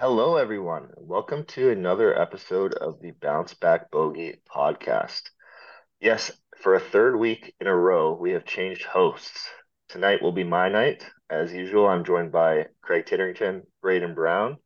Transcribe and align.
Hello, 0.00 0.36
everyone. 0.36 0.90
Welcome 0.96 1.44
to 1.46 1.70
another 1.70 2.16
episode 2.16 2.72
of 2.72 3.00
the 3.00 3.10
Bounce 3.20 3.54
Back 3.54 3.90
Bogey 3.90 4.36
podcast. 4.48 5.22
Yes, 5.98 6.30
for 6.62 6.76
a 6.76 6.80
third 6.80 7.16
week 7.16 7.52
in 7.60 7.66
a 7.66 7.74
row, 7.74 8.12
we 8.14 8.30
have 8.30 8.44
changed 8.44 8.84
hosts. 8.84 9.48
Tonight 9.88 10.22
will 10.22 10.30
be 10.30 10.44
my 10.44 10.68
night. 10.68 11.04
As 11.28 11.52
usual, 11.52 11.88
I'm 11.88 12.04
joined 12.04 12.30
by 12.30 12.66
Craig 12.80 13.06
Titterington, 13.06 13.62
Braden 13.82 14.14
Brown, 14.14 14.58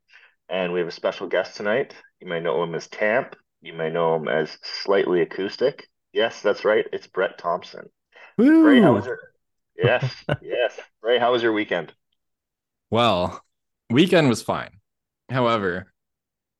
and 0.50 0.70
we 0.70 0.80
have 0.80 0.88
a 0.88 0.92
special 0.92 1.28
guest 1.28 1.56
tonight. 1.56 1.94
You 2.20 2.28
may 2.28 2.40
know 2.40 2.62
him 2.62 2.74
as 2.74 2.88
Tamp. 2.88 3.34
You 3.62 3.72
may 3.72 3.88
know 3.88 4.16
him 4.16 4.28
as 4.28 4.58
Slightly 4.62 5.22
Acoustic. 5.22 5.88
Yes, 6.12 6.42
that's 6.42 6.66
right. 6.66 6.84
It's 6.92 7.06
Bret 7.06 7.38
Thompson. 7.38 7.88
Woo! 8.36 8.66
Ray, 8.66 8.82
how 8.82 8.92
was 8.92 9.06
your? 9.06 9.18
Yes, 9.78 10.14
yes. 10.42 10.78
Ray, 11.00 11.18
how 11.18 11.32
was 11.32 11.42
your 11.42 11.54
weekend? 11.54 11.90
Well, 12.90 13.42
weekend 13.88 14.28
was 14.28 14.42
fine. 14.42 14.81
However, 15.28 15.92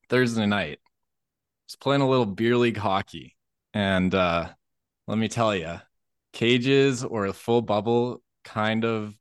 Thursday 0.09 0.47
night, 0.47 0.79
I 0.83 1.67
was 1.67 1.77
playing 1.77 2.03
a 2.03 2.09
little 2.09 2.27
beer 2.27 2.57
league 2.57 2.77
hockey, 2.77 3.37
and 3.75 4.15
uh, 4.15 4.49
let 5.07 5.19
me 5.19 5.29
tell 5.29 5.55
you, 5.55 5.81
cages 6.33 7.05
or 7.05 7.27
a 7.27 7.33
full 7.33 7.63
bubble 7.63 8.23
kind 8.45 8.85
of 8.85 9.15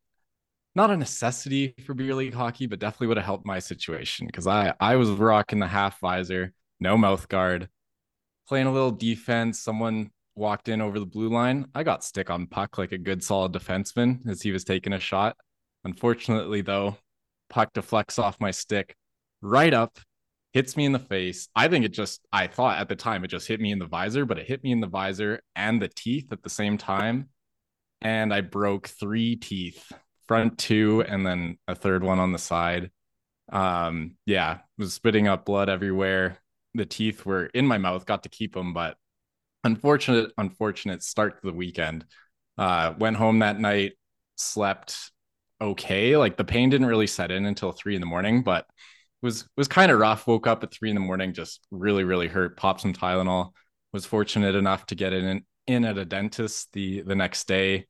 not 0.73 0.89
a 0.89 0.97
necessity 0.97 1.75
for 1.85 1.93
beer 1.93 2.15
league 2.15 2.33
hockey, 2.33 2.65
but 2.65 2.79
definitely 2.79 3.07
would 3.07 3.17
have 3.17 3.25
helped 3.25 3.45
my 3.45 3.59
situation 3.59 4.27
because 4.27 4.47
I 4.47 4.73
I 4.79 4.95
was 4.95 5.09
rocking 5.09 5.59
the 5.59 5.67
half 5.67 5.99
visor, 5.99 6.53
no 6.79 6.97
mouth 6.97 7.27
guard, 7.27 7.69
playing 8.47 8.67
a 8.67 8.71
little 8.71 8.91
defense. 8.91 9.59
Someone 9.59 10.11
walked 10.35 10.69
in 10.69 10.81
over 10.81 10.99
the 10.99 11.05
blue 11.05 11.29
line. 11.29 11.67
I 11.75 11.83
got 11.83 12.03
stick 12.03 12.29
on 12.29 12.47
puck 12.47 12.77
like 12.77 12.93
a 12.93 12.97
good 12.97 13.23
solid 13.23 13.53
defenseman 13.53 14.27
as 14.29 14.41
he 14.41 14.51
was 14.51 14.63
taking 14.63 14.93
a 14.93 14.99
shot. 14.99 15.35
Unfortunately, 15.83 16.61
though, 16.61 16.97
puck 17.49 17.73
deflects 17.73 18.17
off 18.19 18.39
my 18.39 18.51
stick 18.51 18.95
right 19.41 19.73
up, 19.73 19.99
hits 20.53 20.75
me 20.75 20.85
in 20.85 20.91
the 20.91 20.99
face. 20.99 21.47
I 21.55 21.67
think 21.67 21.85
it 21.85 21.93
just, 21.93 22.21
I 22.31 22.47
thought 22.47 22.79
at 22.79 22.89
the 22.89 22.95
time 22.95 23.23
it 23.23 23.29
just 23.29 23.47
hit 23.47 23.61
me 23.61 23.71
in 23.71 23.79
the 23.79 23.87
visor, 23.87 24.25
but 24.25 24.39
it 24.39 24.47
hit 24.47 24.63
me 24.63 24.71
in 24.71 24.81
the 24.81 24.87
visor 24.87 25.41
and 25.55 25.81
the 25.81 25.87
teeth 25.87 26.31
at 26.31 26.43
the 26.43 26.49
same 26.49 26.77
time. 26.77 27.29
And 28.01 28.33
I 28.33 28.41
broke 28.41 28.87
three 28.87 29.35
teeth, 29.35 29.91
front 30.27 30.57
two, 30.57 31.01
and 31.07 31.25
then 31.25 31.57
a 31.67 31.75
third 31.75 32.03
one 32.03 32.19
on 32.19 32.31
the 32.31 32.39
side. 32.39 32.91
Um, 33.51 34.15
yeah, 34.25 34.59
was 34.77 34.93
spitting 34.93 35.27
up 35.27 35.45
blood 35.45 35.69
everywhere. 35.69 36.37
The 36.73 36.85
teeth 36.85 37.25
were 37.25 37.45
in 37.47 37.67
my 37.67 37.77
mouth, 37.77 38.05
got 38.05 38.23
to 38.23 38.29
keep 38.29 38.53
them, 38.53 38.73
but 38.73 38.97
unfortunate, 39.63 40.31
unfortunate 40.37 41.03
start 41.03 41.41
to 41.41 41.47
the 41.47 41.55
weekend. 41.55 42.05
Uh, 42.57 42.93
went 42.97 43.17
home 43.17 43.39
that 43.39 43.59
night, 43.59 43.93
slept 44.37 45.11
okay. 45.59 46.17
Like 46.17 46.37
the 46.37 46.43
pain 46.43 46.69
didn't 46.69 46.87
really 46.87 47.07
set 47.07 47.31
in 47.31 47.45
until 47.45 47.71
three 47.71 47.95
in 47.95 48.01
the 48.01 48.07
morning, 48.07 48.41
but 48.43 48.65
was 49.21 49.47
was 49.57 49.67
kind 49.67 49.91
of 49.91 49.99
rough. 49.99 50.27
Woke 50.27 50.47
up 50.47 50.63
at 50.63 50.73
three 50.73 50.89
in 50.89 50.95
the 50.95 51.01
morning, 51.01 51.33
just 51.33 51.65
really, 51.71 52.03
really 52.03 52.27
hurt. 52.27 52.57
Popped 52.57 52.81
some 52.81 52.93
Tylenol. 52.93 53.51
Was 53.93 54.05
fortunate 54.05 54.55
enough 54.55 54.85
to 54.87 54.95
get 54.95 55.13
in 55.13 55.43
in 55.67 55.85
at 55.85 55.97
a 55.97 56.05
dentist 56.05 56.69
the 56.73 57.01
the 57.01 57.15
next 57.15 57.47
day. 57.47 57.87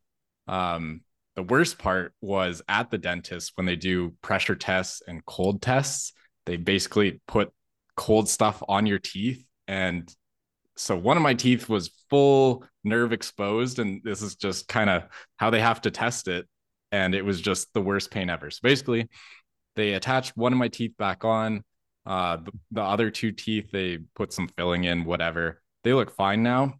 Um, 0.48 1.02
the 1.36 1.44
worst 1.44 1.78
part 1.78 2.14
was 2.22 2.62
at 2.68 2.92
the 2.92 2.98
dentist 2.98 3.54
when 3.56 3.66
they 3.66 3.76
do 3.76 4.14
pressure 4.22 4.56
tests 4.56 5.02
and 5.08 5.26
cold 5.26 5.62
tests. 5.62 6.14
They 6.46 6.58
basically 6.58 7.22
put 7.28 7.52
cold 7.96 8.28
stuff 8.28 8.62
on 8.68 8.86
your 8.86 9.00
teeth, 9.00 9.46
and 9.68 10.14
so 10.76 10.98
one 10.98 11.18
of 11.18 11.24
my 11.24 11.34
teeth 11.34 11.70
was 11.70 11.92
full 12.10 12.66
nerve 12.84 13.14
exposed, 13.14 13.80
and 13.80 14.02
this 14.04 14.22
is 14.22 14.36
just 14.36 14.68
kind 14.68 14.90
of 14.90 15.04
how 15.38 15.50
they 15.50 15.62
have 15.62 15.82
to 15.82 15.92
test 15.92 16.28
it. 16.28 16.48
And 16.92 17.16
it 17.16 17.24
was 17.24 17.40
just 17.40 17.74
the 17.74 17.82
worst 17.82 18.12
pain 18.12 18.30
ever. 18.30 18.50
So 18.50 18.60
basically, 18.64 19.08
they 19.76 19.94
attached 19.94 20.36
one 20.38 20.54
of 20.54 20.60
my 20.60 20.68
teeth 20.68 20.96
back 20.98 21.24
on. 21.24 21.64
Uh, 22.06 22.38
the, 22.38 22.52
the 22.72 22.82
other 22.82 23.12
two 23.12 23.32
teeth, 23.32 23.72
they 23.72 24.00
put 24.16 24.34
some 24.34 24.48
filling 24.48 24.86
in, 24.86 25.06
whatever. 25.06 25.62
They 25.84 25.94
look 25.94 26.12
fine 26.12 26.44
now. 26.44 26.76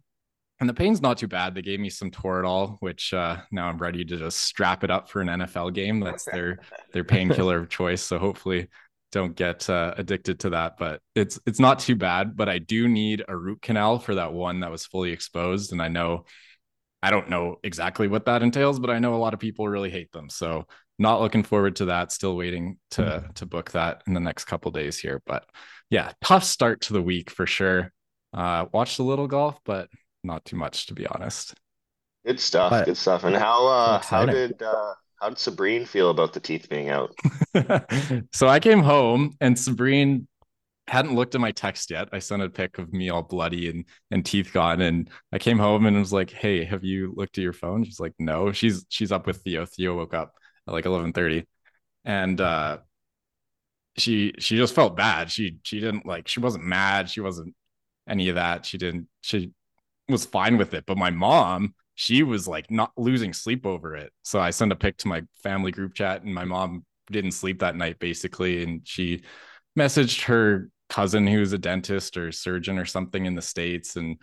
And 0.60 0.68
the 0.68 0.74
pain's 0.74 1.02
not 1.02 1.18
too 1.18 1.26
bad. 1.26 1.54
They 1.54 1.62
gave 1.62 1.80
me 1.80 1.90
some 1.90 2.10
Toradol, 2.10 2.76
which 2.80 3.12
uh, 3.12 3.38
now 3.50 3.68
I'm 3.68 3.78
ready 3.78 4.04
to 4.04 4.16
just 4.16 4.38
strap 4.38 4.84
it 4.84 4.90
up 4.90 5.08
for 5.08 5.20
an 5.20 5.26
NFL 5.26 5.74
game. 5.74 5.98
That's 5.98 6.24
their 6.24 6.60
their 6.92 7.02
painkiller 7.02 7.58
of 7.58 7.68
choice. 7.68 8.00
So 8.00 8.16
hopefully, 8.16 8.68
don't 9.10 9.34
get 9.34 9.68
uh, 9.68 9.94
addicted 9.96 10.38
to 10.40 10.50
that. 10.50 10.76
But 10.78 11.00
it's 11.16 11.40
it's 11.46 11.58
not 11.58 11.80
too 11.80 11.96
bad. 11.96 12.36
But 12.36 12.48
I 12.48 12.58
do 12.58 12.86
need 12.86 13.24
a 13.26 13.36
root 13.36 13.60
canal 13.60 13.98
for 13.98 14.14
that 14.14 14.32
one 14.32 14.60
that 14.60 14.70
was 14.70 14.86
fully 14.86 15.10
exposed, 15.10 15.72
and 15.72 15.82
I 15.82 15.88
know 15.88 16.26
I 17.02 17.10
don't 17.10 17.28
know 17.28 17.56
exactly 17.64 18.06
what 18.06 18.26
that 18.26 18.44
entails, 18.44 18.78
but 18.78 18.90
I 18.90 19.00
know 19.00 19.14
a 19.14 19.16
lot 19.16 19.34
of 19.34 19.40
people 19.40 19.66
really 19.66 19.90
hate 19.90 20.12
them. 20.12 20.28
So 20.30 20.68
not 20.98 21.20
looking 21.20 21.42
forward 21.42 21.76
to 21.76 21.86
that. 21.86 22.12
Still 22.12 22.36
waiting 22.36 22.78
to 22.92 23.28
to 23.34 23.46
book 23.46 23.72
that 23.72 24.02
in 24.06 24.14
the 24.14 24.20
next 24.20 24.44
couple 24.44 24.70
days 24.70 24.98
here. 24.98 25.22
But 25.26 25.44
yeah, 25.90 26.12
tough 26.22 26.44
start 26.44 26.82
to 26.82 26.92
the 26.92 27.02
week 27.02 27.30
for 27.30 27.46
sure. 27.46 27.92
Uh, 28.32 28.66
watched 28.72 28.98
a 28.98 29.02
little 29.02 29.26
golf, 29.26 29.58
but 29.64 29.88
not 30.24 30.44
too 30.44 30.56
much 30.56 30.86
to 30.86 30.94
be 30.94 31.06
honest. 31.06 31.54
Good 32.24 32.40
stuff. 32.40 32.70
But- 32.70 32.86
good 32.86 32.96
stuff. 32.96 33.24
And 33.24 33.36
how 33.36 33.66
uh, 33.66 33.98
how 34.00 34.26
did 34.26 34.62
uh, 34.62 34.94
how 35.20 35.28
did 35.28 35.38
Sabrine 35.38 35.86
feel 35.86 36.10
about 36.10 36.32
the 36.32 36.40
teeth 36.40 36.68
being 36.68 36.88
out? 36.88 37.14
so 38.32 38.48
I 38.48 38.60
came 38.60 38.80
home 38.80 39.36
and 39.40 39.56
Sabrine 39.56 40.26
hadn't 40.88 41.14
looked 41.14 41.34
at 41.34 41.40
my 41.40 41.52
text 41.52 41.90
yet. 41.90 42.08
I 42.12 42.18
sent 42.18 42.42
a 42.42 42.50
pic 42.50 42.78
of 42.78 42.92
me 42.92 43.10
all 43.10 43.22
bloody 43.22 43.68
and 43.68 43.84
and 44.10 44.24
teeth 44.24 44.52
gone. 44.52 44.80
And 44.80 45.10
I 45.32 45.38
came 45.38 45.58
home 45.58 45.86
and 45.86 45.98
was 45.98 46.12
like, 46.12 46.30
Hey, 46.30 46.64
have 46.64 46.84
you 46.84 47.12
looked 47.16 47.38
at 47.38 47.42
your 47.42 47.52
phone? 47.52 47.84
She's 47.84 48.00
like, 48.00 48.14
No. 48.18 48.52
She's 48.52 48.84
she's 48.88 49.12
up 49.12 49.26
with 49.26 49.38
Theo. 49.42 49.66
Theo 49.66 49.96
woke 49.96 50.14
up 50.14 50.34
at 50.66 50.74
like 50.74 50.86
11:30. 50.86 51.46
And 52.04 52.40
uh 52.40 52.78
she 53.96 54.32
she 54.38 54.56
just 54.56 54.74
felt 54.74 54.96
bad. 54.96 55.30
She 55.30 55.58
she 55.62 55.80
didn't 55.80 56.06
like 56.06 56.28
she 56.28 56.40
wasn't 56.40 56.64
mad. 56.64 57.10
She 57.10 57.20
wasn't 57.20 57.54
any 58.08 58.28
of 58.28 58.36
that. 58.36 58.64
She 58.66 58.78
didn't 58.78 59.08
she 59.20 59.52
was 60.08 60.24
fine 60.24 60.56
with 60.58 60.74
it. 60.74 60.84
But 60.86 60.98
my 60.98 61.10
mom, 61.10 61.74
she 61.94 62.22
was 62.22 62.48
like 62.48 62.70
not 62.70 62.92
losing 62.96 63.32
sleep 63.32 63.66
over 63.66 63.94
it. 63.96 64.12
So 64.22 64.40
I 64.40 64.50
sent 64.50 64.72
a 64.72 64.76
pic 64.76 64.96
to 64.98 65.08
my 65.08 65.22
family 65.42 65.72
group 65.72 65.94
chat, 65.94 66.22
and 66.22 66.34
my 66.34 66.44
mom 66.44 66.84
didn't 67.10 67.32
sleep 67.32 67.60
that 67.60 67.76
night 67.76 67.98
basically. 67.98 68.62
And 68.62 68.80
she 68.84 69.22
messaged 69.78 70.22
her 70.22 70.70
cousin 70.88 71.26
who's 71.26 71.52
a 71.52 71.58
dentist 71.58 72.16
or 72.16 72.32
surgeon 72.32 72.78
or 72.78 72.84
something 72.84 73.24
in 73.26 73.34
the 73.34 73.42
States 73.42 73.96
and 73.96 74.18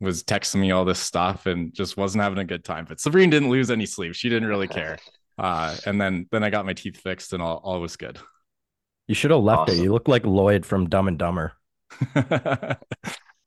was 0.00 0.22
texting 0.22 0.60
me 0.60 0.70
all 0.70 0.84
this 0.84 0.98
stuff 0.98 1.46
and 1.46 1.74
just 1.74 1.96
wasn't 1.96 2.22
having 2.22 2.38
a 2.38 2.44
good 2.44 2.64
time. 2.64 2.86
But 2.88 2.98
Sabrine 2.98 3.30
didn't 3.30 3.50
lose 3.50 3.70
any 3.70 3.86
sleep. 3.86 4.14
She 4.14 4.28
didn't 4.28 4.48
really 4.48 4.68
care. 4.68 4.98
Uh, 5.40 5.74
and 5.86 5.98
then 5.98 6.26
then 6.30 6.44
I 6.44 6.50
got 6.50 6.66
my 6.66 6.74
teeth 6.74 6.98
fixed 6.98 7.32
and 7.32 7.42
all, 7.42 7.56
all 7.64 7.80
was 7.80 7.96
good. 7.96 8.18
You 9.08 9.14
should 9.14 9.30
have 9.30 9.40
left 9.40 9.70
Awesome. 9.70 9.80
it. 9.80 9.82
You 9.82 9.92
look 9.92 10.06
like 10.06 10.26
Lloyd 10.26 10.66
from 10.66 10.88
Dumb 10.90 11.08
and 11.08 11.18
Dumber. 11.18 11.54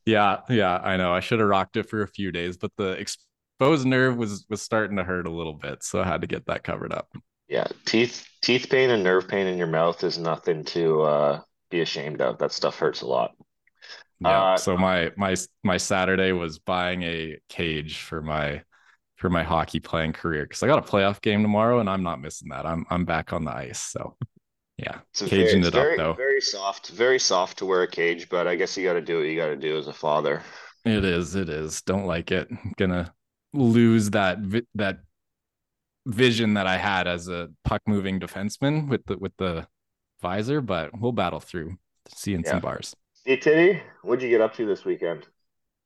yeah, 0.05 0.39
yeah, 0.49 0.77
I 0.83 0.97
know. 0.97 1.13
I 1.13 1.19
should 1.19 1.39
have 1.39 1.47
rocked 1.47 1.77
it 1.77 1.89
for 1.89 2.01
a 2.01 2.07
few 2.07 2.31
days, 2.31 2.57
but 2.57 2.71
the 2.77 2.91
exposed 2.93 3.85
nerve 3.85 4.17
was 4.17 4.45
was 4.49 4.61
starting 4.61 4.97
to 4.97 5.03
hurt 5.03 5.27
a 5.27 5.31
little 5.31 5.53
bit, 5.53 5.83
so 5.83 6.01
I 6.01 6.05
had 6.05 6.21
to 6.21 6.27
get 6.27 6.47
that 6.47 6.63
covered 6.63 6.91
up. 6.91 7.09
Yeah, 7.47 7.67
teeth 7.85 8.25
teeth 8.41 8.67
pain 8.69 8.89
and 8.89 9.03
nerve 9.03 9.27
pain 9.27 9.47
in 9.47 9.57
your 9.57 9.67
mouth 9.67 10.03
is 10.03 10.17
nothing 10.17 10.63
to 10.65 11.01
uh, 11.01 11.41
be 11.69 11.81
ashamed 11.81 12.21
of. 12.21 12.39
That 12.39 12.51
stuff 12.51 12.79
hurts 12.79 13.01
a 13.01 13.07
lot. 13.07 13.31
Yeah. 14.19 14.53
Uh, 14.53 14.57
so 14.57 14.77
my 14.77 15.11
my 15.15 15.35
my 15.63 15.77
Saturday 15.77 16.31
was 16.31 16.59
buying 16.59 17.03
a 17.03 17.37
cage 17.49 17.99
for 17.99 18.21
my 18.21 18.63
for 19.23 19.29
my 19.29 19.41
hockey 19.41 19.79
playing 19.79 20.11
career 20.11 20.43
because 20.43 20.61
I 20.63 20.67
got 20.67 20.79
a 20.79 20.91
playoff 20.91 21.21
game 21.21 21.41
tomorrow 21.43 21.79
and 21.79 21.89
I'm 21.89 22.03
not 22.03 22.19
missing 22.19 22.49
that. 22.49 22.65
I'm 22.65 22.85
I'm 22.89 23.05
back 23.05 23.31
on 23.31 23.45
the 23.45 23.55
ice. 23.55 23.79
So 23.79 24.17
yeah, 24.77 24.99
It's 25.11 25.21
caging 25.21 25.29
very, 25.31 25.47
it 25.47 25.57
it's 25.59 25.67
up 25.67 25.73
very, 25.75 25.95
though. 25.97 26.11
very 26.11 26.41
soft, 26.41 26.89
very 26.89 27.19
soft 27.19 27.59
to 27.59 27.65
wear 27.65 27.83
a 27.83 27.87
cage, 27.87 28.27
but 28.27 28.47
I 28.47 28.55
guess 28.57 28.75
you 28.75 28.83
got 28.83 28.95
to 28.95 29.01
do 29.01 29.19
what 29.19 29.25
you 29.27 29.37
got 29.37 29.47
to 29.47 29.55
do 29.55 29.77
as 29.77 29.87
a 29.87 29.93
father. 29.93 30.41
It 30.83 31.05
is. 31.05 31.35
It 31.35 31.47
is. 31.47 31.81
Don't 31.83 32.05
like 32.05 32.31
it. 32.33 32.49
gonna 32.75 33.13
lose 33.53 34.09
that 34.09 34.39
vi- 34.39 34.67
that 34.75 34.97
vision 36.05 36.55
that 36.55 36.67
I 36.67 36.75
had 36.75 37.07
as 37.07 37.29
a 37.29 37.49
puck 37.63 37.81
moving 37.87 38.19
defenseman 38.19 38.89
with 38.89 39.05
the 39.05 39.17
with 39.17 39.31
the 39.37 39.65
visor, 40.21 40.59
but 40.59 40.91
we'll 40.99 41.13
battle 41.13 41.39
through 41.39 41.77
seeing 42.13 42.41
Yeah. 42.43 42.51
some 42.51 42.59
bars. 42.59 42.93
Hey, 43.23 43.37
Titty, 43.37 43.81
what'd 44.01 44.21
you 44.21 44.27
get 44.27 44.41
up 44.41 44.53
to 44.55 44.65
this 44.65 44.83
weekend? 44.83 45.27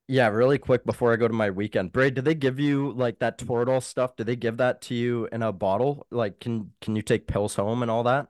Yeah, 0.10 0.30
really 0.30 0.58
quick 0.58 0.86
before 0.86 1.12
I 1.12 1.18
go 1.18 1.28
to 1.28 1.34
my 1.34 1.50
weekend. 1.50 1.92
Bray, 1.92 2.10
did 2.10 2.24
they 2.24 2.36
give 2.36 2.60
you 2.60 2.94
like 2.94 3.20
that 3.20 3.38
Toradol 3.38 3.84
stuff? 3.84 4.16
Did 4.16 4.28
they 4.28 4.38
give 4.38 4.58
that 4.58 4.82
to 4.84 4.96
you 4.96 5.28
in 5.34 5.44
a 5.44 5.52
bottle? 5.52 6.08
Like, 6.12 6.40
can 6.40 6.72
can 6.80 6.96
you 6.96 7.02
take 7.02 7.28
pills 7.28 7.56
home 7.56 7.82
and 7.82 7.92
all 7.92 8.04
that? 8.04 8.28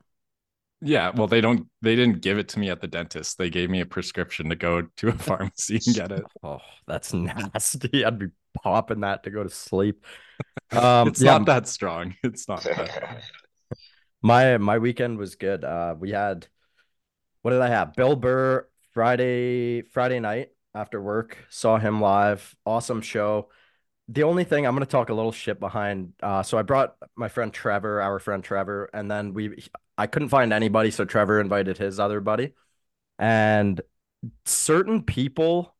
Yeah, 0.81 1.11
well, 1.15 1.27
they 1.27 1.41
don't. 1.41 1.67
They 1.81 1.95
didn't 1.95 2.21
give 2.21 2.37
it 2.37 2.49
to 2.49 2.59
me 2.59 2.69
at 2.69 2.81
the 2.81 2.87
dentist. 2.87 3.37
They 3.37 3.49
gave 3.49 3.69
me 3.69 3.81
a 3.81 3.85
prescription 3.85 4.49
to 4.49 4.55
go 4.55 4.83
to 4.97 5.07
a 5.09 5.11
pharmacy 5.17 5.79
and 5.85 5.95
get 5.95 6.11
it. 6.11 6.23
Oh, 6.43 6.59
that's 6.87 7.13
nasty. 7.13 8.05
I'd 8.05 8.19
be 8.19 8.27
popping 8.63 9.01
that 9.01 9.23
to 9.23 9.29
go 9.29 9.43
to 9.43 9.49
sleep. 9.49 10.03
Um, 10.71 11.07
it's 11.07 11.21
yeah, 11.21 11.37
not 11.37 11.45
that 11.45 11.67
strong. 11.67 12.13
It's 12.23 12.47
not 12.47 12.61
that. 12.63 13.23
my 14.21 14.57
my 14.57 14.77
weekend 14.77 15.17
was 15.17 15.35
good. 15.35 15.63
Uh, 15.63 15.95
we 15.97 16.11
had 16.11 16.45
what 17.41 17.51
did 17.51 17.61
I 17.61 17.69
have? 17.69 17.95
Bill 17.95 18.15
Burr 18.15 18.67
Friday 18.93 19.81
Friday 19.81 20.19
night 20.19 20.49
after 20.77 21.01
work. 21.01 21.37
Saw 21.49 21.77
him 21.77 22.01
live. 22.01 22.55
Awesome 22.65 23.01
show. 23.01 23.49
The 24.09 24.23
only 24.23 24.43
thing 24.45 24.65
I'm 24.65 24.75
gonna 24.75 24.85
talk 24.85 25.09
a 25.09 25.13
little 25.13 25.31
shit 25.31 25.59
behind. 25.59 26.13
Uh, 26.21 26.43
so 26.43 26.57
I 26.57 26.61
brought 26.61 26.95
my 27.15 27.27
friend 27.27 27.53
Trevor, 27.53 28.01
our 28.01 28.19
friend 28.19 28.43
Trevor, 28.43 28.89
and 28.93 29.11
then 29.11 29.33
we 29.33 29.65
I 29.97 30.07
couldn't 30.07 30.29
find 30.29 30.53
anybody, 30.53 30.91
so 30.91 31.05
Trevor 31.05 31.39
invited 31.41 31.77
his 31.77 31.99
other 31.99 32.21
buddy. 32.21 32.53
And 33.19 33.81
certain 34.45 35.03
people 35.03 35.75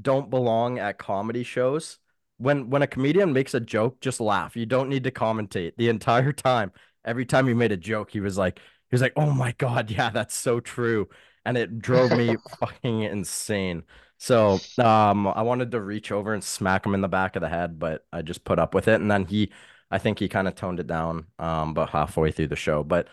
don't 0.00 0.30
belong 0.30 0.78
at 0.78 0.98
comedy 0.98 1.42
shows. 1.44 1.98
When 2.38 2.70
when 2.70 2.82
a 2.82 2.86
comedian 2.86 3.32
makes 3.32 3.54
a 3.54 3.60
joke, 3.60 4.00
just 4.00 4.20
laugh. 4.20 4.56
You 4.56 4.66
don't 4.66 4.88
need 4.90 5.04
to 5.04 5.10
commentate 5.10 5.76
the 5.76 5.88
entire 5.88 6.32
time. 6.32 6.72
Every 7.04 7.24
time 7.24 7.46
he 7.48 7.54
made 7.54 7.72
a 7.72 7.76
joke, 7.76 8.10
he 8.10 8.20
was 8.20 8.36
like, 8.36 8.58
he 8.58 8.94
was 8.94 9.00
like, 9.02 9.14
"Oh 9.16 9.32
my 9.32 9.52
God, 9.58 9.90
yeah, 9.90 10.10
that's 10.10 10.34
so 10.34 10.60
true," 10.60 11.08
and 11.44 11.56
it 11.56 11.78
drove 11.80 12.12
me 12.12 12.36
fucking 12.60 13.02
insane. 13.02 13.84
So, 14.18 14.58
um, 14.78 15.26
I 15.26 15.42
wanted 15.42 15.70
to 15.72 15.80
reach 15.80 16.10
over 16.10 16.32
and 16.32 16.42
smack 16.42 16.86
him 16.86 16.94
in 16.94 17.02
the 17.02 17.08
back 17.08 17.36
of 17.36 17.42
the 17.42 17.48
head, 17.48 17.78
but 17.78 18.06
I 18.12 18.22
just 18.22 18.44
put 18.44 18.58
up 18.58 18.74
with 18.74 18.88
it, 18.88 19.00
and 19.00 19.10
then 19.10 19.26
he, 19.26 19.52
I 19.90 19.98
think 19.98 20.18
he 20.18 20.28
kind 20.28 20.48
of 20.48 20.54
toned 20.54 20.80
it 20.80 20.86
down, 20.86 21.26
um, 21.38 21.70
about 21.70 21.90
halfway 21.90 22.32
through 22.32 22.48
the 22.48 22.56
show. 22.56 22.82
But 22.82 23.08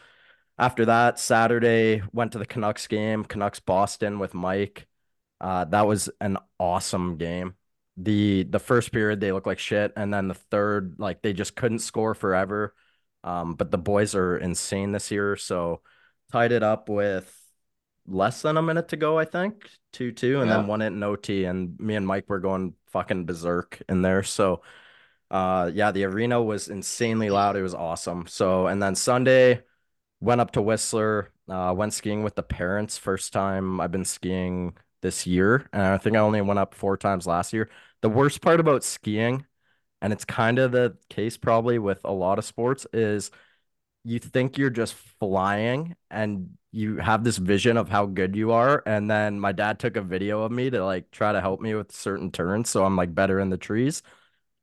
after 0.58 0.86
that, 0.86 1.20
Saturday 1.20 2.04
went 2.14 2.34
to 2.34 2.40
the 2.40 2.46
Canucks 2.46 2.88
game, 2.88 3.26
Canucks 3.26 3.60
Boston 3.60 4.20
with 4.20 4.34
Mike. 4.34 4.88
Uh, 5.42 5.66
that 5.66 5.88
was 5.88 6.10
an 6.22 6.38
awesome 6.60 7.18
game. 7.18 7.56
The 7.98 8.44
the 8.44 8.60
first 8.60 8.92
period 8.92 9.20
they 9.20 9.32
looked 9.32 9.48
like 9.48 9.60
shit, 9.60 9.94
and 9.96 10.14
then 10.14 10.28
the 10.28 10.34
third, 10.36 10.96
like 11.00 11.22
they 11.22 11.34
just 11.34 11.56
couldn't 11.56 11.80
score 11.80 12.14
forever. 12.16 12.74
Um, 13.24 13.56
but 13.56 13.72
the 13.72 13.78
boys 13.78 14.16
are 14.16 14.38
insane 14.38 14.92
this 14.92 15.12
year, 15.12 15.36
so 15.36 15.82
tied 16.32 16.52
it 16.52 16.64
up 16.64 16.90
with 16.90 17.40
less 18.08 18.42
than 18.42 18.58
a 18.58 18.62
minute 18.62 18.90
to 18.90 18.98
go, 18.98 19.18
I 19.20 19.26
think, 19.26 19.70
two 19.92 20.12
two, 20.12 20.42
and 20.42 20.50
Yeah. 20.50 20.58
then 20.58 20.68
one 20.68 20.82
it 20.82 20.88
in 20.88 21.04
OT. 21.04 21.46
And 21.46 21.80
me 21.80 21.96
and 21.96 22.06
Mike 22.08 22.30
were 22.30 22.40
going 22.40 22.76
fucking 22.88 23.26
berserk 23.26 23.82
in 23.90 24.02
there. 24.02 24.24
So, 24.24 24.62
uh, 25.32 25.72
yeah, 25.74 25.92
the 25.92 26.06
arena 26.06 26.42
was 26.42 26.68
insanely 26.70 27.30
loud. 27.30 27.56
It 27.56 27.64
was 27.64 27.74
awesome. 27.76 28.28
So, 28.28 28.68
and 28.68 28.82
then 28.82 28.96
Sunday 28.96 29.64
went 30.22 30.42
up 30.42 30.52
to 30.52 30.62
Whistler, 30.62 31.32
uh, 31.50 31.74
went 31.78 31.94
skiing 31.94 32.24
with 32.24 32.36
the 32.36 32.44
parents. 32.44 32.98
First 32.98 33.34
time 33.34 33.80
I've 33.82 33.92
been 33.92 34.06
skiing 34.06 34.78
this 35.02 35.28
year, 35.28 35.68
and 35.74 35.82
I 35.84 35.98
think 35.98 36.16
I 36.16 36.20
only 36.20 36.42
went 36.42 36.60
up 36.60 36.76
four 36.76 36.98
times 36.98 37.28
last 37.28 37.54
year. 37.54 37.70
The 38.02 38.10
worst 38.10 38.42
part 38.42 38.60
about 38.60 38.84
skiing, 38.84 39.46
and 40.02 40.14
it's 40.14 40.26
kind 40.26 40.60
of 40.60 40.72
the 40.72 40.98
case 41.10 41.38
probably 41.38 41.80
with 41.80 42.02
a 42.06 42.12
lot 42.12 42.40
of 42.40 42.46
sports, 42.46 42.88
is 42.94 43.32
you 44.04 44.20
think 44.20 44.58
you're 44.58 44.70
just 44.70 44.94
flying 45.20 45.96
and 46.12 46.58
you 46.72 46.98
have 46.98 47.24
this 47.24 47.38
vision 47.38 47.78
of 47.78 47.90
how 47.90 48.06
good 48.06 48.36
you 48.36 48.52
are. 48.52 48.84
And 48.86 49.10
then 49.10 49.40
my 49.40 49.52
dad 49.52 49.80
took 49.80 49.96
a 49.96 50.02
video 50.02 50.42
of 50.44 50.52
me 50.52 50.70
to 50.70 50.84
like 50.84 51.12
try 51.12 51.32
to 51.32 51.42
help 51.42 51.62
me 51.62 51.76
with 51.76 51.92
certain 51.92 52.32
turns. 52.32 52.70
So 52.70 52.84
I'm 52.86 52.96
like 52.96 53.14
better 53.16 53.40
in 53.40 53.50
the 53.50 53.58
trees. 53.58 54.04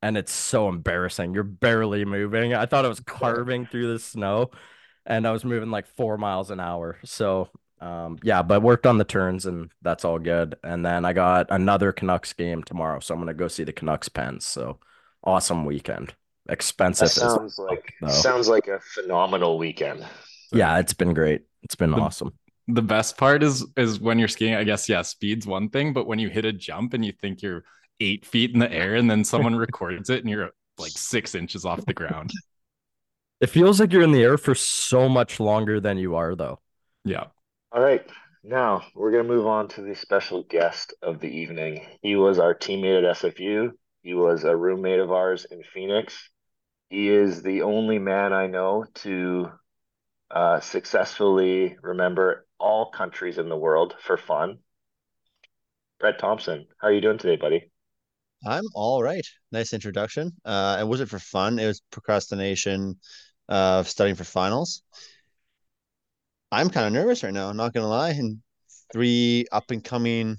And 0.02 0.16
it's 0.16 0.32
so 0.32 0.68
embarrassing. 0.68 1.34
You're 1.34 1.44
barely 1.44 2.04
moving. 2.04 2.54
I 2.54 2.66
thought 2.66 2.84
I 2.84 2.88
was 2.88 3.00
carving 3.00 3.66
through 3.66 3.92
the 3.92 3.98
snow 3.98 4.50
and 5.06 5.26
I 5.26 5.32
was 5.32 5.44
moving 5.44 5.70
like 5.70 5.86
four 5.86 6.18
miles 6.18 6.50
an 6.50 6.60
hour. 6.60 6.98
So 7.04 7.50
um 7.80 8.18
yeah, 8.22 8.42
but 8.42 8.62
worked 8.62 8.86
on 8.86 8.98
the 8.98 9.04
turns 9.04 9.46
and 9.46 9.70
that's 9.82 10.04
all 10.04 10.18
good. 10.18 10.56
And 10.64 10.84
then 10.84 11.04
I 11.04 11.12
got 11.12 11.46
another 11.50 11.92
Canucks 11.92 12.32
game 12.32 12.62
tomorrow. 12.62 13.00
So 13.00 13.14
I'm 13.14 13.20
gonna 13.20 13.34
go 13.34 13.48
see 13.48 13.64
the 13.64 13.72
Canucks 13.72 14.08
Pens. 14.08 14.44
So 14.46 14.80
awesome 15.24 15.64
weekend. 15.64 16.14
Expensive 16.50 17.08
That 17.08 17.24
as 17.24 17.32
sounds 17.34 17.58
like 17.58 17.94
though. 18.00 18.08
sounds 18.08 18.48
like 18.48 18.66
a 18.68 18.80
phenomenal 18.80 19.56
weekend. 19.58 20.04
Yeah, 20.52 20.78
it's 20.78 20.92
been 20.94 21.14
great. 21.14 21.42
It's 21.62 21.74
been 21.76 21.92
The- 21.92 21.98
awesome. 21.98 22.32
The 22.68 22.82
best 22.82 23.16
part 23.16 23.42
is 23.42 23.64
is 23.76 23.98
when 23.98 24.18
you're 24.18 24.28
skiing. 24.28 24.54
I 24.54 24.64
guess 24.64 24.88
yeah, 24.88 25.02
speed's 25.02 25.46
one 25.46 25.70
thing, 25.70 25.92
but 25.92 26.06
when 26.06 26.18
you 26.18 26.28
hit 26.28 26.44
a 26.44 26.52
jump 26.52 26.94
and 26.94 27.04
you 27.04 27.12
think 27.12 27.42
you're 27.42 27.64
eight 28.00 28.24
feet 28.24 28.52
in 28.52 28.60
the 28.60 28.70
air, 28.72 28.94
and 28.94 29.10
then 29.10 29.24
someone 29.24 29.56
records 29.66 30.08
it, 30.10 30.20
and 30.20 30.30
you're 30.30 30.50
like 30.78 30.92
six 30.92 31.34
inches 31.34 31.64
off 31.64 31.84
the 31.86 31.94
ground. 31.94 32.30
It 33.40 33.48
feels 33.48 33.80
like 33.80 33.92
you're 33.92 34.02
in 34.02 34.12
the 34.12 34.22
air 34.22 34.38
for 34.38 34.54
so 34.54 35.08
much 35.08 35.40
longer 35.40 35.80
than 35.80 35.98
you 35.98 36.14
are, 36.16 36.34
though. 36.36 36.60
Yeah. 37.04 37.24
All 37.72 37.82
right, 37.82 38.04
now 38.44 38.82
we're 38.94 39.10
gonna 39.12 39.24
move 39.24 39.46
on 39.46 39.68
to 39.68 39.82
the 39.82 39.94
special 39.94 40.42
guest 40.44 40.94
of 41.02 41.20
the 41.20 41.28
evening. 41.28 41.86
He 42.02 42.16
was 42.16 42.38
our 42.38 42.54
teammate 42.54 42.98
at 42.98 43.16
SFU. 43.16 43.70
He 44.02 44.14
was 44.14 44.44
a 44.44 44.56
roommate 44.56 45.00
of 45.00 45.10
ours 45.10 45.44
in 45.50 45.62
Phoenix. 45.74 46.28
He 46.90 47.08
is 47.08 47.42
the 47.42 47.62
only 47.62 48.00
man 48.00 48.32
I 48.32 48.48
know 48.48 48.84
to 48.96 49.52
uh, 50.30 50.58
successfully 50.58 51.76
remember 51.82 52.46
all 52.58 52.90
countries 52.90 53.38
in 53.38 53.48
the 53.48 53.56
world 53.56 53.94
for 54.02 54.16
fun. 54.16 54.58
Bret 56.00 56.18
Thompson, 56.18 56.66
how 56.80 56.88
are 56.88 56.92
you 56.92 57.00
doing 57.00 57.18
today, 57.18 57.36
buddy? 57.36 57.70
I'm 58.44 58.64
all 58.74 59.02
right. 59.02 59.26
Nice 59.52 59.72
introduction. 59.72 60.32
Uh, 60.44 60.78
it 60.80 60.86
wasn't 60.86 61.10
for 61.10 61.18
fun. 61.18 61.58
It 61.60 61.66
was 61.66 61.80
procrastination 61.92 62.98
of 63.48 63.88
studying 63.88 64.16
for 64.16 64.24
finals. 64.24 64.82
I'm 66.50 66.70
kind 66.70 66.86
of 66.86 66.92
nervous 66.92 67.22
right 67.22 67.32
now, 67.32 67.48
I'm 67.48 67.56
not 67.56 67.72
gonna 67.72 67.88
lie. 67.88 68.10
And 68.10 68.38
three 68.92 69.46
up 69.52 69.70
and 69.70 69.84
coming 69.84 70.38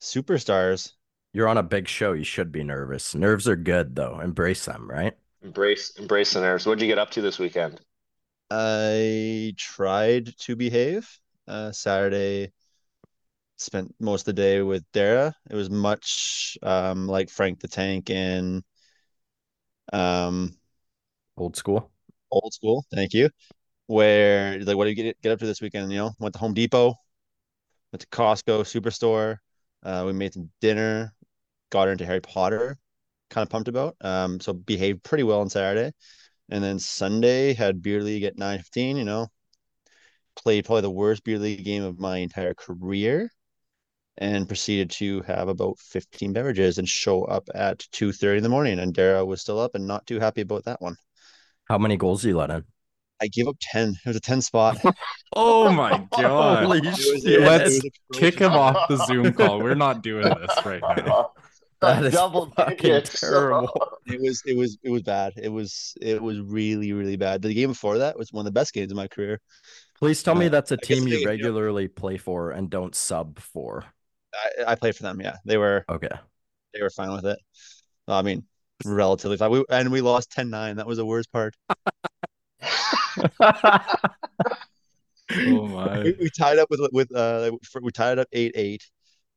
superstars. 0.00 0.92
You're 1.32 1.48
on 1.48 1.58
a 1.58 1.64
big 1.64 1.88
show. 1.88 2.12
You 2.12 2.24
should 2.24 2.52
be 2.52 2.62
nervous. 2.62 3.14
Nerves 3.14 3.48
are 3.48 3.56
good, 3.56 3.96
though. 3.96 4.20
Embrace 4.20 4.64
them, 4.64 4.88
right? 4.88 5.14
Embrace, 5.42 5.90
embrace 5.98 6.32
the 6.34 6.40
nerves. 6.40 6.64
What'd 6.64 6.80
you 6.80 6.86
get 6.86 6.98
up 6.98 7.10
to 7.10 7.20
this 7.20 7.40
weekend? 7.40 7.80
I 8.50 9.54
tried 9.56 10.36
to 10.40 10.56
behave. 10.56 11.08
Uh, 11.46 11.72
Saturday, 11.72 12.52
spent 13.56 13.94
most 14.00 14.22
of 14.22 14.26
the 14.36 14.42
day 14.42 14.62
with 14.62 14.84
Dara. 14.92 15.34
It 15.50 15.54
was 15.54 15.70
much 15.70 16.56
um, 16.62 17.06
like 17.08 17.30
Frank 17.30 17.60
the 17.60 17.68
Tank 17.68 18.10
in 18.10 18.62
um, 19.92 20.56
Old 21.38 21.56
school. 21.56 21.90
old 22.30 22.52
school. 22.54 22.84
Thank 22.92 23.14
you. 23.14 23.30
Where 23.86 24.60
like, 24.64 24.76
what 24.76 24.84
do 24.84 24.90
you 24.90 24.96
get 24.96 25.20
get 25.22 25.32
up 25.32 25.40
to 25.40 25.46
this 25.46 25.60
weekend? 25.62 25.92
You 25.92 25.98
know, 25.98 26.12
went 26.20 26.34
to 26.34 26.40
Home 26.40 26.54
Depot, 26.54 26.94
went 27.92 28.00
to 28.02 28.06
Costco, 28.08 28.60
Superstore. 28.62 29.38
Uh, 29.82 30.04
we 30.06 30.12
made 30.12 30.34
some 30.34 30.50
dinner, 30.60 31.14
got 31.70 31.88
into 31.88 32.06
Harry 32.06 32.20
Potter, 32.20 32.78
kind 33.30 33.44
of 33.44 33.50
pumped 33.50 33.68
about. 33.68 33.96
Um, 34.00 34.40
so 34.40 34.52
behaved 34.52 35.02
pretty 35.02 35.24
well 35.24 35.40
on 35.40 35.48
Saturday, 35.50 35.92
and 36.48 36.62
then 36.62 36.78
Sunday 36.78 37.54
had 37.54 37.82
beer 37.82 38.02
league 38.02 38.24
at 38.24 38.38
nine 38.38 38.58
fifteen. 38.58 38.96
You 38.96 39.04
know, 39.04 39.28
played 40.36 40.64
probably 40.64 40.82
the 40.82 40.90
worst 40.90 41.24
beer 41.24 41.38
league 41.38 41.64
game 41.64 41.84
of 41.84 41.98
my 41.98 42.18
entire 42.18 42.54
career, 42.54 43.30
and 44.18 44.48
proceeded 44.48 44.90
to 44.92 45.22
have 45.22 45.48
about 45.48 45.78
fifteen 45.78 46.32
beverages 46.32 46.78
and 46.78 46.88
show 46.88 47.24
up 47.24 47.48
at 47.54 47.80
two 47.92 48.12
thirty 48.12 48.38
in 48.38 48.42
the 48.42 48.48
morning. 48.48 48.78
And 48.78 48.94
Dara 48.94 49.24
was 49.24 49.40
still 49.40 49.60
up 49.60 49.74
and 49.74 49.86
not 49.86 50.06
too 50.06 50.20
happy 50.20 50.42
about 50.42 50.64
that 50.64 50.80
one. 50.80 50.96
How 51.64 51.78
many 51.78 51.96
goals 51.96 52.22
do 52.22 52.28
you 52.28 52.36
let 52.36 52.50
in? 52.50 52.64
I 53.20 53.28
gave 53.28 53.48
up 53.48 53.56
10. 53.60 53.88
It 54.04 54.08
was 54.08 54.16
a 54.16 54.20
10 54.20 54.40
spot. 54.42 54.78
Oh 55.36 55.70
my 55.70 56.06
god. 56.16 56.64
Holy 56.64 56.82
shit. 56.94 57.42
Let's 57.42 57.80
Kick 58.14 58.38
him 58.38 58.52
off 58.52 58.88
the 58.88 58.96
Zoom 59.04 59.34
call. 59.34 59.60
We're 59.60 59.74
not 59.74 60.02
doing 60.02 60.24
this 60.24 60.64
right 60.64 60.80
now. 60.80 61.32
That 61.80 62.04
is 62.04 62.12
Double 62.14 62.50
fucking 62.56 62.76
digits. 62.78 63.20
terrible. 63.20 63.68
It 64.06 64.20
was 64.20 64.42
it 64.46 64.56
was 64.56 64.78
it 64.82 64.90
was 64.90 65.02
bad. 65.02 65.34
It 65.36 65.48
was 65.50 65.94
it 66.00 66.20
was 66.20 66.40
really 66.40 66.92
really 66.92 67.16
bad. 67.16 67.42
The 67.42 67.52
game 67.54 67.68
before 67.70 67.98
that 67.98 68.18
was 68.18 68.32
one 68.32 68.40
of 68.42 68.46
the 68.46 68.58
best 68.58 68.72
games 68.72 68.90
of 68.90 68.96
my 68.96 69.06
career. 69.06 69.40
Please 69.98 70.22
tell 70.22 70.34
me 70.34 70.46
Uh, 70.46 70.48
that's 70.50 70.70
a 70.72 70.74
I 70.74 70.76
guess 70.78 70.88
team 70.88 71.04
they- 71.04 71.10
you 71.10 71.18
you 71.18 71.24
know- 71.24 71.30
regularly 71.30 71.88
play 71.88 72.16
for 72.16 72.50
and 72.50 72.68
don't 72.70 72.94
sub 72.94 73.38
for. 73.38 73.84
I, 74.34 74.72
I 74.72 74.74
played 74.76 74.96
for 74.96 75.02
them. 75.04 75.20
Yeah, 75.20 75.36
they 75.44 75.56
were 75.58 75.84
Okay. 75.88 76.08
they 76.74 76.82
were 76.82 76.90
fine 76.90 77.12
with 77.12 77.26
it. 77.26 77.38
I 78.08 78.22
mean, 78.22 78.44
relatively 78.84 79.36
fine. 79.36 79.50
We 79.50 79.64
and 79.70 79.92
we 79.92 80.00
lost 80.00 80.32
10-9. 80.32 80.76
That 80.76 80.86
was 80.86 80.96
the 80.98 81.06
worst 81.06 81.30
part. 81.32 81.54
Oh 85.30 85.66
my. 85.66 86.02
We, 86.04 86.16
we 86.20 86.30
tied 86.30 86.58
up 86.58 86.70
with 86.70 86.80
with 86.92 87.14
uh 87.14 87.50
we 87.82 87.90
tied 87.90 88.18
up 88.18 88.28
8-8 88.34 88.78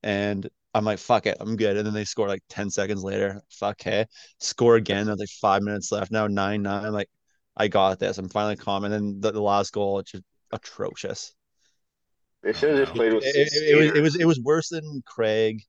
and 0.03 0.49
I'm 0.73 0.85
like 0.85 0.99
fuck 0.99 1.25
it, 1.25 1.37
I'm 1.39 1.55
good. 1.57 1.75
And 1.77 1.85
then 1.85 1.93
they 1.93 2.05
score 2.05 2.27
like 2.27 2.43
10 2.49 2.69
seconds 2.69 3.03
later. 3.03 3.41
Fuck 3.49 3.81
hey. 3.81 4.05
Score 4.39 4.75
again. 4.75 5.05
There's 5.07 5.19
like 5.19 5.29
5 5.29 5.63
minutes 5.63 5.91
left. 5.91 6.11
Now 6.11 6.27
9-9. 6.27 6.67
I'm 6.85 6.93
like 6.93 7.09
I 7.57 7.67
got 7.67 7.99
this. 7.99 8.17
I'm 8.17 8.29
finally 8.29 8.55
calm. 8.55 8.85
And 8.85 8.93
then 8.93 9.19
the, 9.19 9.31
the 9.31 9.41
last 9.41 9.73
goal, 9.73 9.99
it's 9.99 10.11
just 10.11 10.23
atrocious. 10.53 11.33
They 12.43 12.53
should 12.53 12.69
have 12.69 12.79
just 12.79 12.93
played 12.95 13.13
with 13.13 13.23
It, 13.25 13.35
it- 13.35 13.69
it 13.69 13.75
was 13.77 13.97
it 13.97 14.01
was 14.01 14.15
it 14.21 14.25
was 14.25 14.39
worse 14.39 14.69
than 14.69 15.03
Craig, 15.05 15.61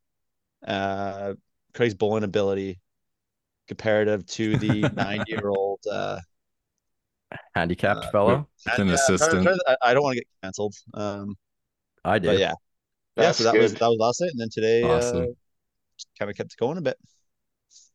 uh, 0.66 1.34
Craig's 1.74 1.94
bowling 1.94 2.22
ability 2.24 2.78
comparative 3.68 4.24
to 4.26 4.56
the 4.56 4.80
nine 4.94 5.24
year 5.26 5.48
old 5.48 5.80
uh, 5.90 6.18
handicapped 7.54 8.04
Uh, 8.06 8.10
fellow. 8.10 8.36
With 8.38 8.38
an 8.38 8.46
Yeah, 8.66 8.72
I'm 8.72 8.76
trying 8.76 8.88
to- 8.88 8.94
assistant. 8.94 9.42
trying 9.42 9.56
to- 9.56 9.76
I, 9.82 9.90
I 9.90 9.94
don't 9.94 10.02
want 10.02 10.14
to 10.14 10.20
get 10.20 10.28
canceled. 10.42 10.74
Um, 10.94 11.36
I 12.04 12.18
do. 12.18 12.28
but 12.28 12.38
yeah, 13.16 13.24
yeah. 13.24 13.32
So 13.32 13.44
that 13.44 13.54
was 13.54 13.74
that 13.74 13.88
was 13.88 13.98
last 13.98 14.20
night, 14.20 14.30
and 14.32 14.40
then 14.40 14.48
today, 14.50 14.82
Awesome. 14.82 15.22
uh, 15.22 15.26
kind 16.18 16.30
of 16.30 16.36
kept 16.36 16.56
going 16.56 16.78
a 16.78 16.82
bit. 16.82 16.96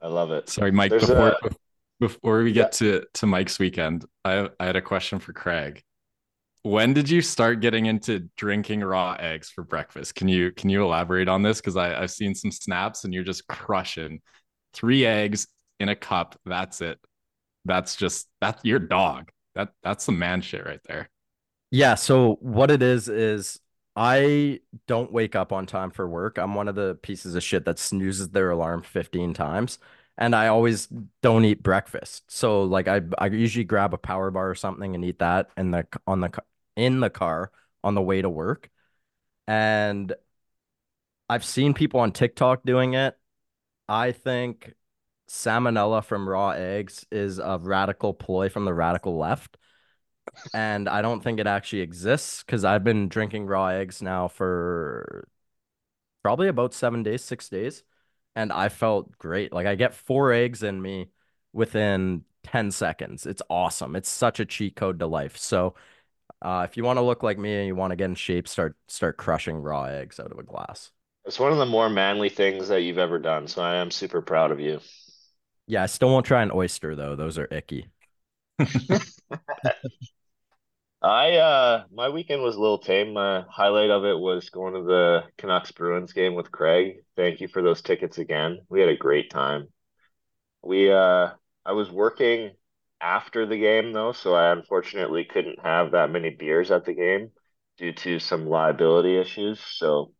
I 0.01 0.07
love 0.07 0.31
it. 0.31 0.49
Sorry, 0.49 0.71
Mike. 0.71 0.91
There's 0.91 1.07
Before 1.07 1.29
a- 1.29 1.49
before 1.99 2.43
we 2.43 2.51
get 2.51 2.71
to 2.73 3.03
to 3.15 3.25
Mike's 3.25 3.57
weekend, 3.59 4.05
I 4.23 4.49
I 4.59 4.65
had 4.65 4.75
a 4.75 4.81
question 4.81 5.19
for 5.19 5.33
Craig. 5.33 5.81
When 6.63 6.93
did 6.93 7.09
you 7.09 7.21
start 7.21 7.61
getting 7.61 7.85
into 7.85 8.29
drinking 8.35 8.81
raw 8.81 9.15
eggs 9.19 9.49
for 9.49 9.63
breakfast? 9.63 10.15
Can 10.15 10.27
you 10.27 10.51
can 10.51 10.69
you 10.69 10.83
elaborate 10.83 11.27
on 11.27 11.41
this? 11.41 11.59
Because 11.61 11.75
I 11.77 11.99
I've 12.01 12.11
seen 12.11 12.35
some 12.35 12.51
snaps 12.51 13.03
and 13.03 13.13
you're 13.13 13.23
just 13.23 13.47
crushing 13.47 14.21
three 14.73 15.05
eggs 15.05 15.47
in 15.79 15.89
a 15.89 15.95
cup. 15.95 16.39
That's 16.45 16.81
it. 16.81 16.99
That's 17.65 17.95
just 17.95 18.27
that's 18.41 18.63
your 18.63 18.79
dog. 18.79 19.29
That 19.55 19.69
that's 19.81 20.03
some 20.03 20.19
man 20.19 20.41
shit 20.41 20.65
right 20.65 20.81
there. 20.87 21.09
Yeah, 21.71 21.95
so 21.95 22.35
what 22.41 22.69
it 22.71 22.81
is 22.83 23.09
is 23.09 23.59
I 23.97 24.59
don't 24.85 25.11
wake 25.11 25.35
up 25.35 25.51
on 25.51 25.65
time 25.65 25.89
for 25.89 26.07
work. 26.07 26.37
I'm 26.37 26.53
one 26.53 26.67
of 26.67 26.75
the 26.75 26.99
pieces 27.01 27.33
of 27.33 27.41
shit 27.43 27.65
that 27.65 27.79
snoozes 27.79 28.29
their 28.29 28.51
alarm 28.51 28.83
15 28.83 29.33
times, 29.33 29.79
and 30.19 30.35
I 30.35 30.47
always 30.49 30.87
don't 31.23 31.45
eat 31.45 31.63
breakfast. 31.63 32.29
So 32.31 32.61
like 32.63 32.87
I 32.87 33.01
I 33.17 33.25
usually 33.27 33.65
grab 33.65 33.93
a 33.95 33.97
power 33.97 34.29
bar 34.29 34.51
or 34.51 34.55
something 34.55 34.93
and 34.93 35.03
eat 35.03 35.19
that 35.19 35.49
in 35.57 35.71
the 35.71 35.87
on 36.05 36.21
the 36.21 36.31
in 36.75 36.99
the 36.99 37.09
car 37.09 37.51
on 37.83 37.95
the 37.95 38.01
way 38.01 38.21
to 38.21 38.29
work. 38.29 38.69
And 39.47 40.13
I've 41.29 41.45
seen 41.45 41.73
people 41.73 41.99
on 41.99 42.11
TikTok 42.11 42.63
doing 42.65 42.93
it. 42.93 43.17
I 43.89 44.11
think 44.11 44.73
salmonella 45.29 46.03
from 46.03 46.29
raw 46.29 46.51
eggs 46.51 47.05
is 47.11 47.39
a 47.39 47.59
radical 47.61 48.13
ploy 48.13 48.49
from 48.49 48.65
the 48.65 48.73
radical 48.73 49.17
left 49.17 49.57
and 50.53 50.87
I 50.89 51.01
don't 51.01 51.23
think 51.23 51.39
it 51.39 51.47
actually 51.47 51.81
exists 51.81 52.43
because 52.43 52.63
I've 52.65 52.83
been 52.83 53.09
drinking 53.09 53.47
raw 53.47 53.67
eggs 53.67 54.01
now 54.01 54.27
for 54.27 55.27
probably 56.23 56.47
about 56.47 56.73
seven 56.73 57.03
days, 57.03 57.23
six 57.23 57.49
days, 57.49 57.83
and 58.35 58.51
I 58.51 58.69
felt 58.69 59.17
great. 59.17 59.53
Like 59.53 59.67
I 59.67 59.75
get 59.75 59.93
four 59.93 60.31
eggs 60.33 60.63
in 60.63 60.81
me 60.81 61.09
within 61.53 62.23
10 62.43 62.71
seconds. 62.71 63.25
It's 63.25 63.41
awesome. 63.49 63.95
It's 63.95 64.09
such 64.09 64.39
a 64.39 64.45
cheat 64.45 64.75
code 64.75 64.99
to 64.99 65.07
life. 65.07 65.37
So 65.37 65.75
uh, 66.41 66.65
if 66.69 66.77
you 66.77 66.83
want 66.83 66.97
to 66.97 67.03
look 67.03 67.23
like 67.23 67.37
me 67.37 67.55
and 67.55 67.67
you 67.67 67.75
want 67.75 67.91
to 67.91 67.95
get 67.95 68.05
in 68.05 68.15
shape, 68.15 68.47
start 68.47 68.75
start 68.87 69.17
crushing 69.17 69.57
raw 69.57 69.85
eggs 69.85 70.19
out 70.19 70.31
of 70.31 70.39
a 70.39 70.43
glass. 70.43 70.91
It's 71.25 71.39
one 71.39 71.51
of 71.51 71.57
the 71.57 71.65
more 71.65 71.89
manly 71.89 72.29
things 72.29 72.69
that 72.69 72.81
you've 72.81 72.97
ever 72.97 73.19
done, 73.19 73.47
so 73.47 73.61
I 73.61 73.75
am 73.75 73.91
super 73.91 74.21
proud 74.21 74.51
of 74.51 74.59
you. 74.59 74.79
Yeah, 75.67 75.83
I 75.83 75.87
still 75.87 76.09
won't 76.09 76.25
try 76.25 76.41
an 76.41 76.51
oyster 76.53 76.95
though. 76.95 77.15
Those 77.15 77.37
are 77.37 77.47
icky. 77.51 77.87
I 81.01 81.35
uh 81.37 81.85
my 81.91 82.09
weekend 82.09 82.41
was 82.41 82.55
a 82.55 82.59
little 82.59 82.79
tame. 82.79 83.13
My 83.13 83.41
highlight 83.49 83.89
of 83.91 84.03
it 84.05 84.17
was 84.17 84.49
going 84.49 84.73
to 84.73 84.81
the 84.83 85.23
Canucks 85.37 85.71
Bruins 85.71 86.13
game 86.13 86.33
with 86.35 86.51
Craig. 86.51 87.03
Thank 87.15 87.39
you 87.39 87.47
for 87.47 87.61
those 87.61 87.81
tickets 87.81 88.17
again. 88.17 88.59
We 88.69 88.79
had 88.79 88.89
a 88.89 88.97
great 88.97 89.29
time. 89.29 89.67
We 90.63 90.91
uh 90.91 91.31
I 91.65 91.73
was 91.73 91.91
working 91.91 92.53
after 93.01 93.45
the 93.45 93.57
game 93.59 93.93
though, 93.93 94.13
so 94.13 94.35
I 94.35 94.51
unfortunately 94.51 95.25
couldn't 95.25 95.59
have 95.61 95.91
that 95.91 96.11
many 96.11 96.31
beers 96.31 96.71
at 96.71 96.85
the 96.85 96.93
game 96.93 97.31
due 97.77 97.93
to 97.93 98.19
some 98.19 98.47
liability 98.47 99.17
issues. 99.17 99.59
So 99.61 100.13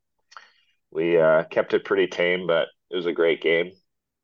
we 0.91 1.17
uh 1.19 1.43
kept 1.45 1.73
it 1.73 1.85
pretty 1.85 2.07
tame, 2.07 2.47
but 2.47 2.67
it 2.89 2.95
was 2.95 3.05
a 3.05 3.13
great 3.13 3.41
game. 3.41 3.71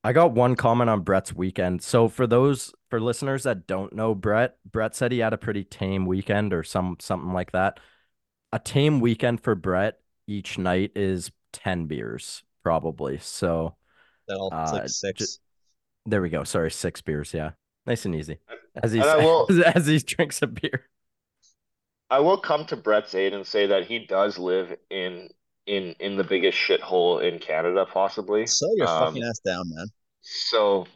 I 0.04 0.12
got 0.14 0.34
one 0.34 0.56
comment 0.56 0.90
on 0.90 1.02
Bret's 1.02 1.34
weekend. 1.34 1.82
So 1.82 2.08
for 2.10 2.28
those 2.28 2.74
for 2.90 3.00
listeners 3.00 3.44
that 3.44 3.68
don't 3.68 3.94
know 3.94 4.14
Bret, 4.14 4.58
Bret 4.70 4.96
said 4.96 5.12
he 5.12 5.20
had 5.20 5.34
a 5.34 5.38
pretty 5.38 5.64
tame 5.64 6.06
weekend 6.06 6.54
or 6.54 6.64
some 6.64 6.98
something 7.00 7.32
like 7.34 7.52
that. 7.54 7.80
A 8.52 8.60
tame 8.60 9.00
weekend 9.00 9.42
for 9.42 9.56
Bret 9.56 10.00
each 10.28 10.58
night 10.58 10.92
is 10.96 11.32
10 11.54 11.86
beers 11.86 12.44
probably. 12.64 13.18
So 13.20 13.76
That'll 14.28 14.48
it's 14.48 14.72
Uh, 14.72 14.76
like 14.76 14.90
six. 14.90 15.40
there 16.06 16.22
we 16.22 16.30
go. 16.30 16.44
Sorry, 16.44 16.72
six 16.72 17.02
beers, 17.02 17.34
yeah. 17.34 17.52
Nice 17.86 18.06
and 18.06 18.16
easy. 18.16 18.38
As 18.82 18.92
he 18.94 19.00
will- 19.00 19.48
as 19.76 19.88
he 19.88 20.00
drinks 20.00 20.42
a 20.42 20.48
beer. 20.48 20.88
I 22.10 22.20
will 22.20 22.38
come 22.38 22.66
to 22.68 22.76
Bret's 22.76 23.16
aid 23.16 23.34
and 23.34 23.46
say 23.48 23.68
that 23.68 23.86
he 23.88 24.00
does 24.06 24.38
live 24.38 24.76
in 24.90 25.30
in 25.66 25.96
in 26.00 26.18
the 26.18 26.24
biggest 26.24 26.58
shithole 26.58 27.24
in 27.24 27.40
Canada, 27.40 27.86
possibly. 27.86 28.46
Slow 28.46 28.70
your 28.76 28.88
Um, 28.88 29.08
fucking 29.08 29.24
ass 29.24 29.40
down, 29.40 29.64
man. 29.70 29.88
So 30.22 30.88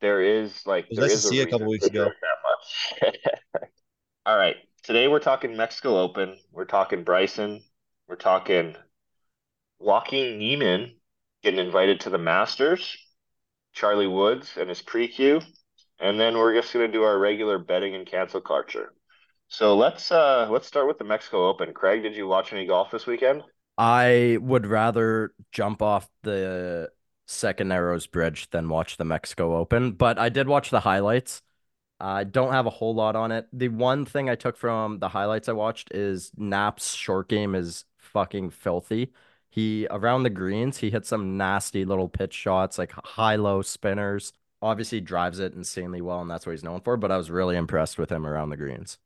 there 0.00 0.20
is 0.22 0.66
like 0.66 0.88
there 0.90 1.02
nice 1.02 1.14
is 1.14 1.22
to 1.22 1.28
see 1.28 1.36
you 1.36 1.42
a 1.42 1.46
couple 1.46 1.68
weeks 1.68 1.86
ago. 1.86 2.04
that 2.04 3.12
much. 3.12 3.14
All 4.26 4.36
right, 4.36 4.56
today 4.82 5.08
we're 5.08 5.20
talking 5.20 5.56
Mexico 5.56 5.98
Open. 6.00 6.38
We're 6.52 6.64
talking 6.66 7.04
Bryson. 7.04 7.62
We're 8.08 8.16
talking 8.16 8.76
Joaquin 9.78 10.38
Niemann 10.38 10.94
getting 11.42 11.60
invited 11.64 12.00
to 12.00 12.10
the 12.10 12.18
Masters. 12.18 12.96
Charlie 13.72 14.08
Woods 14.08 14.56
and 14.56 14.68
his 14.68 14.82
pre-Q, 14.82 15.40
and 16.00 16.18
then 16.18 16.36
we're 16.36 16.54
just 16.54 16.72
gonna 16.72 16.88
do 16.88 17.04
our 17.04 17.16
regular 17.16 17.58
betting 17.58 17.94
and 17.94 18.06
cancel 18.06 18.40
culture. 18.40 18.92
So 19.48 19.76
let's 19.76 20.10
uh 20.10 20.48
let's 20.50 20.66
start 20.66 20.88
with 20.88 20.98
the 20.98 21.04
Mexico 21.04 21.48
Open. 21.48 21.72
Craig, 21.72 22.02
did 22.02 22.16
you 22.16 22.26
watch 22.26 22.52
any 22.52 22.66
golf 22.66 22.90
this 22.90 23.06
weekend? 23.06 23.42
I 23.78 24.38
would 24.40 24.66
rather 24.66 25.32
jump 25.52 25.82
off 25.82 26.10
the 26.22 26.90
Second 27.26 27.68
Narrows 27.68 28.06
Bridge 28.08 28.50
than 28.50 28.68
watch 28.68 28.96
the 28.96 29.04
Mexico 29.04 29.56
Open, 29.56 29.92
but 29.92 30.18
I 30.18 30.28
did 30.30 30.48
watch 30.48 30.70
the 30.70 30.80
highlights. 30.80 31.42
I 32.00 32.24
don't 32.24 32.52
have 32.52 32.66
a 32.66 32.70
whole 32.70 32.94
lot 32.94 33.16
on 33.16 33.32
it. 33.32 33.48
The 33.52 33.68
one 33.68 34.04
thing 34.06 34.30
I 34.30 34.36
took 34.36 34.56
from 34.56 34.98
the 35.00 35.08
highlights 35.10 35.48
I 35.48 35.52
watched 35.52 35.92
is 35.94 36.32
Knapp's 36.36 36.94
short 36.94 37.28
game 37.28 37.54
is 37.54 37.84
fucking 37.98 38.50
filthy. 38.50 39.12
He 39.50 39.86
around 39.90 40.24
the 40.24 40.30
greens, 40.30 40.78
he 40.78 40.90
hit 40.90 41.06
some 41.06 41.36
nasty 41.36 41.84
little 41.84 42.08
pitch 42.08 42.34
shots, 42.34 42.78
like 42.78 42.92
high-low 42.92 43.62
spinners. 43.62 44.32
Obviously 44.62 45.00
drives 45.00 45.38
it 45.40 45.54
insanely 45.54 46.00
well, 46.00 46.20
and 46.20 46.30
that's 46.30 46.46
what 46.46 46.52
he's 46.52 46.64
known 46.64 46.80
for, 46.80 46.96
but 46.96 47.12
I 47.12 47.16
was 47.16 47.30
really 47.30 47.56
impressed 47.56 47.98
with 47.98 48.10
him 48.10 48.26
around 48.26 48.50
the 48.50 48.56
greens. 48.56 48.98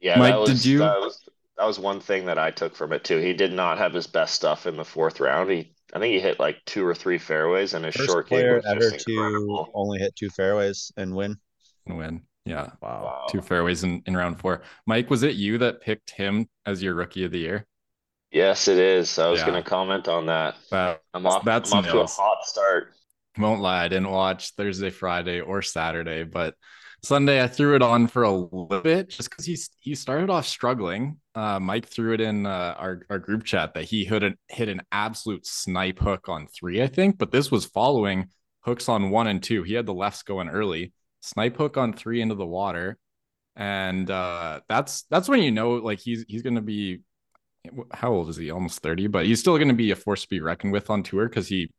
Yeah, 0.00 0.18
Mike, 0.18 0.34
that 0.34 0.46
did 0.46 0.64
you- 0.64 0.78
that 0.78 0.98
was 1.00 1.28
that 1.60 1.66
was 1.66 1.78
one 1.78 2.00
thing 2.00 2.24
that 2.24 2.38
I 2.38 2.50
took 2.50 2.74
from 2.74 2.90
it 2.94 3.04
too. 3.04 3.18
He 3.18 3.34
did 3.34 3.52
not 3.52 3.76
have 3.76 3.92
his 3.92 4.06
best 4.06 4.34
stuff 4.34 4.66
in 4.66 4.78
the 4.78 4.84
fourth 4.84 5.20
round. 5.20 5.50
He 5.50 5.74
I 5.92 5.98
think 5.98 6.14
he 6.14 6.20
hit 6.20 6.40
like 6.40 6.56
two 6.64 6.86
or 6.86 6.94
three 6.94 7.18
fairways, 7.18 7.74
and 7.74 7.84
his 7.84 7.94
First 7.94 8.08
short 8.08 8.28
game 8.30 8.38
player 8.38 8.56
was 8.56 8.64
ever 8.64 8.80
just 8.80 9.06
to 9.06 9.66
only 9.74 9.98
hit 9.98 10.16
two 10.16 10.30
fairways 10.30 10.90
and 10.96 11.14
win. 11.14 11.36
And 11.86 11.98
win. 11.98 12.22
Yeah. 12.46 12.70
Wow. 12.80 13.02
Wow. 13.04 13.26
Two 13.28 13.42
fairways 13.42 13.84
in, 13.84 14.02
in 14.06 14.16
round 14.16 14.40
four. 14.40 14.62
Mike, 14.86 15.10
was 15.10 15.22
it 15.22 15.34
you 15.34 15.58
that 15.58 15.82
picked 15.82 16.12
him 16.12 16.48
as 16.64 16.82
your 16.82 16.94
rookie 16.94 17.24
of 17.24 17.32
the 17.32 17.40
year? 17.40 17.66
Yes, 18.30 18.66
it 18.66 18.78
is. 18.78 19.18
I 19.18 19.28
was 19.28 19.40
Yeah. 19.40 19.46
going 19.48 19.62
to 19.62 19.68
comment 19.68 20.08
on 20.08 20.26
that. 20.26 20.54
That 20.70 21.02
I'm 21.12 21.26
off. 21.26 21.44
That's 21.44 21.70
I'm 21.72 21.80
off 21.80 21.90
to 21.90 22.00
a 22.00 22.06
hot 22.06 22.44
start. 22.44 22.94
Won't 23.36 23.60
lie, 23.60 23.84
I 23.84 23.88
didn't 23.88 24.10
watch 24.10 24.54
Thursday, 24.54 24.90
Friday, 24.90 25.40
or 25.40 25.60
Saturday, 25.60 26.24
but 26.24 26.54
Sunday 27.02 27.42
I 27.42 27.46
threw 27.46 27.76
it 27.76 27.82
on 27.82 28.06
for 28.06 28.24
a 28.24 28.30
little 28.30 28.66
bit 28.66 29.08
just 29.08 29.30
because 29.30 29.46
he 29.46 29.56
he 29.80 29.94
started 29.94 30.28
off 30.28 30.46
struggling. 30.46 31.18
Uh, 31.34 31.58
Mike 31.58 31.86
threw 31.86 32.12
it 32.12 32.20
in 32.20 32.44
uh, 32.46 32.74
our 32.78 33.02
our 33.08 33.18
group 33.18 33.44
chat 33.44 33.74
that 33.74 33.84
he 33.84 34.04
hit 34.04 34.22
an 34.22 34.36
hit 34.48 34.68
an 34.68 34.82
absolute 34.92 35.46
snipe 35.46 35.98
hook 35.98 36.28
on 36.28 36.46
three, 36.46 36.82
I 36.82 36.86
think, 36.86 37.16
but 37.18 37.30
this 37.30 37.50
was 37.50 37.64
following 37.64 38.28
hooks 38.60 38.88
on 38.88 39.10
one 39.10 39.26
and 39.28 39.42
two. 39.42 39.62
He 39.62 39.74
had 39.74 39.86
the 39.86 39.94
lefts 39.94 40.22
going 40.22 40.50
early, 40.50 40.92
snipe 41.20 41.56
hook 41.56 41.76
on 41.78 41.94
three 41.94 42.20
into 42.20 42.34
the 42.34 42.46
water, 42.46 42.98
and 43.56 44.10
uh, 44.10 44.60
that's 44.68 45.04
that's 45.04 45.28
when 45.28 45.42
you 45.42 45.52
know 45.52 45.72
like 45.74 46.00
he's 46.00 46.24
he's 46.28 46.42
gonna 46.42 46.60
be 46.60 47.00
how 47.92 48.12
old 48.12 48.28
is 48.28 48.36
he? 48.36 48.50
Almost 48.50 48.80
thirty, 48.80 49.06
but 49.06 49.26
he's 49.26 49.40
still 49.40 49.58
gonna 49.58 49.74
be 49.74 49.90
a 49.90 49.96
force 49.96 50.22
to 50.22 50.28
be 50.28 50.40
reckoned 50.40 50.72
with 50.72 50.90
on 50.90 51.02
tour 51.02 51.28
because 51.28 51.48
he 51.48 51.70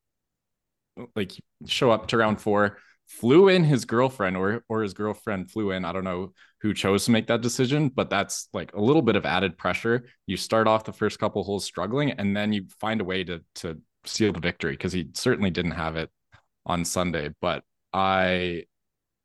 like 1.16 1.32
show 1.66 1.92
up 1.92 2.08
to 2.08 2.18
round 2.18 2.42
four, 2.42 2.78
flew 3.20 3.50
in 3.50 3.64
his 3.64 3.86
girlfriend 3.86 4.38
or 4.38 4.64
or 4.70 4.82
his 4.82 4.94
girlfriend 4.94 5.52
flew 5.52 5.72
in. 5.72 5.86
I 5.86 5.92
don't 5.92 6.04
know 6.04 6.34
who 6.62 6.74
chose 6.74 7.06
to 7.06 7.12
make 7.12 7.28
that 7.28 7.42
decision, 7.42 7.90
but 7.90 8.10
that's 8.10 8.48
like 8.54 8.74
a 8.74 8.82
little 8.82 9.02
bit 9.02 9.16
of 9.16 9.26
added 9.26 9.58
pressure. 9.58 10.06
You 10.28 10.38
start 10.38 10.68
off 10.68 10.86
the 10.86 10.94
first 10.94 11.20
couple 11.20 11.44
holes 11.44 11.66
struggling, 11.66 12.12
and 12.12 12.36
then 12.36 12.54
you 12.54 12.66
find 12.80 13.02
a 13.02 13.06
way 13.06 13.24
to 13.26 13.44
to 13.56 13.80
seal 14.06 14.34
the 14.34 14.40
victory 14.40 14.74
because 14.74 14.94
he 14.94 15.10
certainly 15.14 15.52
didn't 15.52 15.72
have 15.72 15.96
it 15.96 16.10
on 16.66 16.86
Sunday. 16.86 17.30
But 17.42 17.64
I 17.94 18.66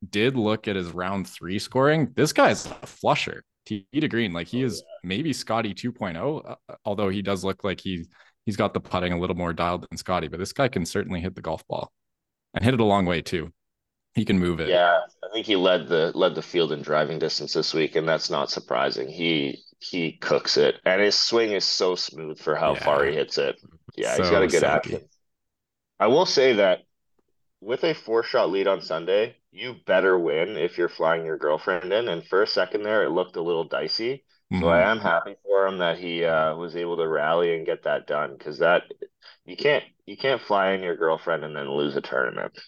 did 0.07 0.35
look 0.35 0.67
at 0.67 0.75
his 0.75 0.89
round 0.91 1.27
three 1.27 1.59
scoring. 1.59 2.13
This 2.15 2.33
guy's 2.33 2.65
a 2.65 2.85
flusher. 2.85 3.43
tee 3.65 3.87
to 3.93 4.07
green, 4.07 4.33
like 4.33 4.47
he 4.47 4.63
is 4.63 4.83
maybe 5.03 5.33
Scotty 5.33 5.73
2.0, 5.73 6.49
uh, 6.49 6.55
although 6.85 7.09
he 7.09 7.21
does 7.21 7.43
look 7.43 7.63
like 7.63 7.79
he 7.81 8.05
he's 8.45 8.57
got 8.57 8.73
the 8.73 8.79
putting 8.79 9.13
a 9.13 9.19
little 9.19 9.35
more 9.35 9.53
dialed 9.53 9.85
than 9.89 9.97
Scotty, 9.97 10.27
but 10.27 10.39
this 10.39 10.53
guy 10.53 10.67
can 10.67 10.85
certainly 10.85 11.21
hit 11.21 11.35
the 11.35 11.41
golf 11.41 11.67
ball 11.67 11.91
and 12.53 12.63
hit 12.63 12.73
it 12.73 12.79
a 12.79 12.83
long 12.83 13.05
way 13.05 13.21
too. 13.21 13.51
He 14.17 14.25
can 14.25 14.37
move 14.37 14.59
it. 14.59 14.73
Yeah, 14.73 15.01
I 15.23 15.27
think 15.33 15.45
he 15.47 15.55
led 15.55 15.87
the 15.87 16.11
led 16.15 16.35
the 16.35 16.41
field 16.41 16.71
in 16.71 16.81
driving 16.81 17.19
distance 17.19 17.53
this 17.53 17.73
week, 17.73 17.95
and 17.95 18.07
that's 18.07 18.29
not 18.29 18.51
surprising. 18.51 19.09
He 19.09 19.63
he 19.79 20.13
cooks 20.17 20.57
it, 20.57 20.79
and 20.85 21.01
his 21.01 21.19
swing 21.19 21.51
is 21.53 21.65
so 21.65 21.95
smooth 21.95 22.39
for 22.39 22.55
how 22.55 22.73
Yeah. 22.73 22.75
far 22.75 23.05
he 23.05 23.15
hits 23.15 23.37
it. 23.37 23.57
Yeah, 23.95 24.17
he's 24.17 24.29
got 24.31 24.43
a 24.43 24.47
good 24.47 24.63
action. 24.63 25.09
I 25.99 26.07
will 26.07 26.25
say 26.25 26.53
that 26.53 26.85
with 27.61 27.83
a 27.83 27.93
four 27.95 28.23
shot 28.23 28.49
lead 28.51 28.67
on 28.67 28.81
Sunday, 28.81 29.37
you 29.51 29.75
better 29.85 30.17
win 30.19 30.57
if 30.57 30.77
you're 30.77 30.89
flying 30.89 31.25
your 31.25 31.37
girlfriend 31.37 31.93
in. 31.93 32.07
And 32.09 32.27
for 32.27 32.43
a 32.43 32.47
second 32.47 32.83
there, 32.83 33.03
it 33.03 33.11
looked 33.11 33.35
a 33.37 33.41
little 33.43 33.65
dicey. 33.65 34.25
So 34.53 34.67
Mhm. 34.67 34.67
I 34.69 34.91
am 34.91 34.99
happy 34.99 35.35
for 35.43 35.67
him 35.67 35.79
that 35.79 35.99
he 35.99 36.25
uh, 36.25 36.55
was 36.55 36.75
able 36.75 36.97
to 36.97 37.07
rally 37.07 37.55
and 37.55 37.65
get 37.65 37.83
that 37.83 38.07
done 38.07 38.35
because 38.37 38.59
that 38.59 38.83
you 39.45 39.57
can't 39.57 39.85
you 40.05 40.17
can't 40.17 40.41
fly 40.41 40.71
in 40.71 40.83
your 40.83 40.97
girlfriend 40.97 41.43
and 41.45 41.55
then 41.55 41.71
lose 41.71 41.95
a 41.95 42.01
tournament. 42.01 42.59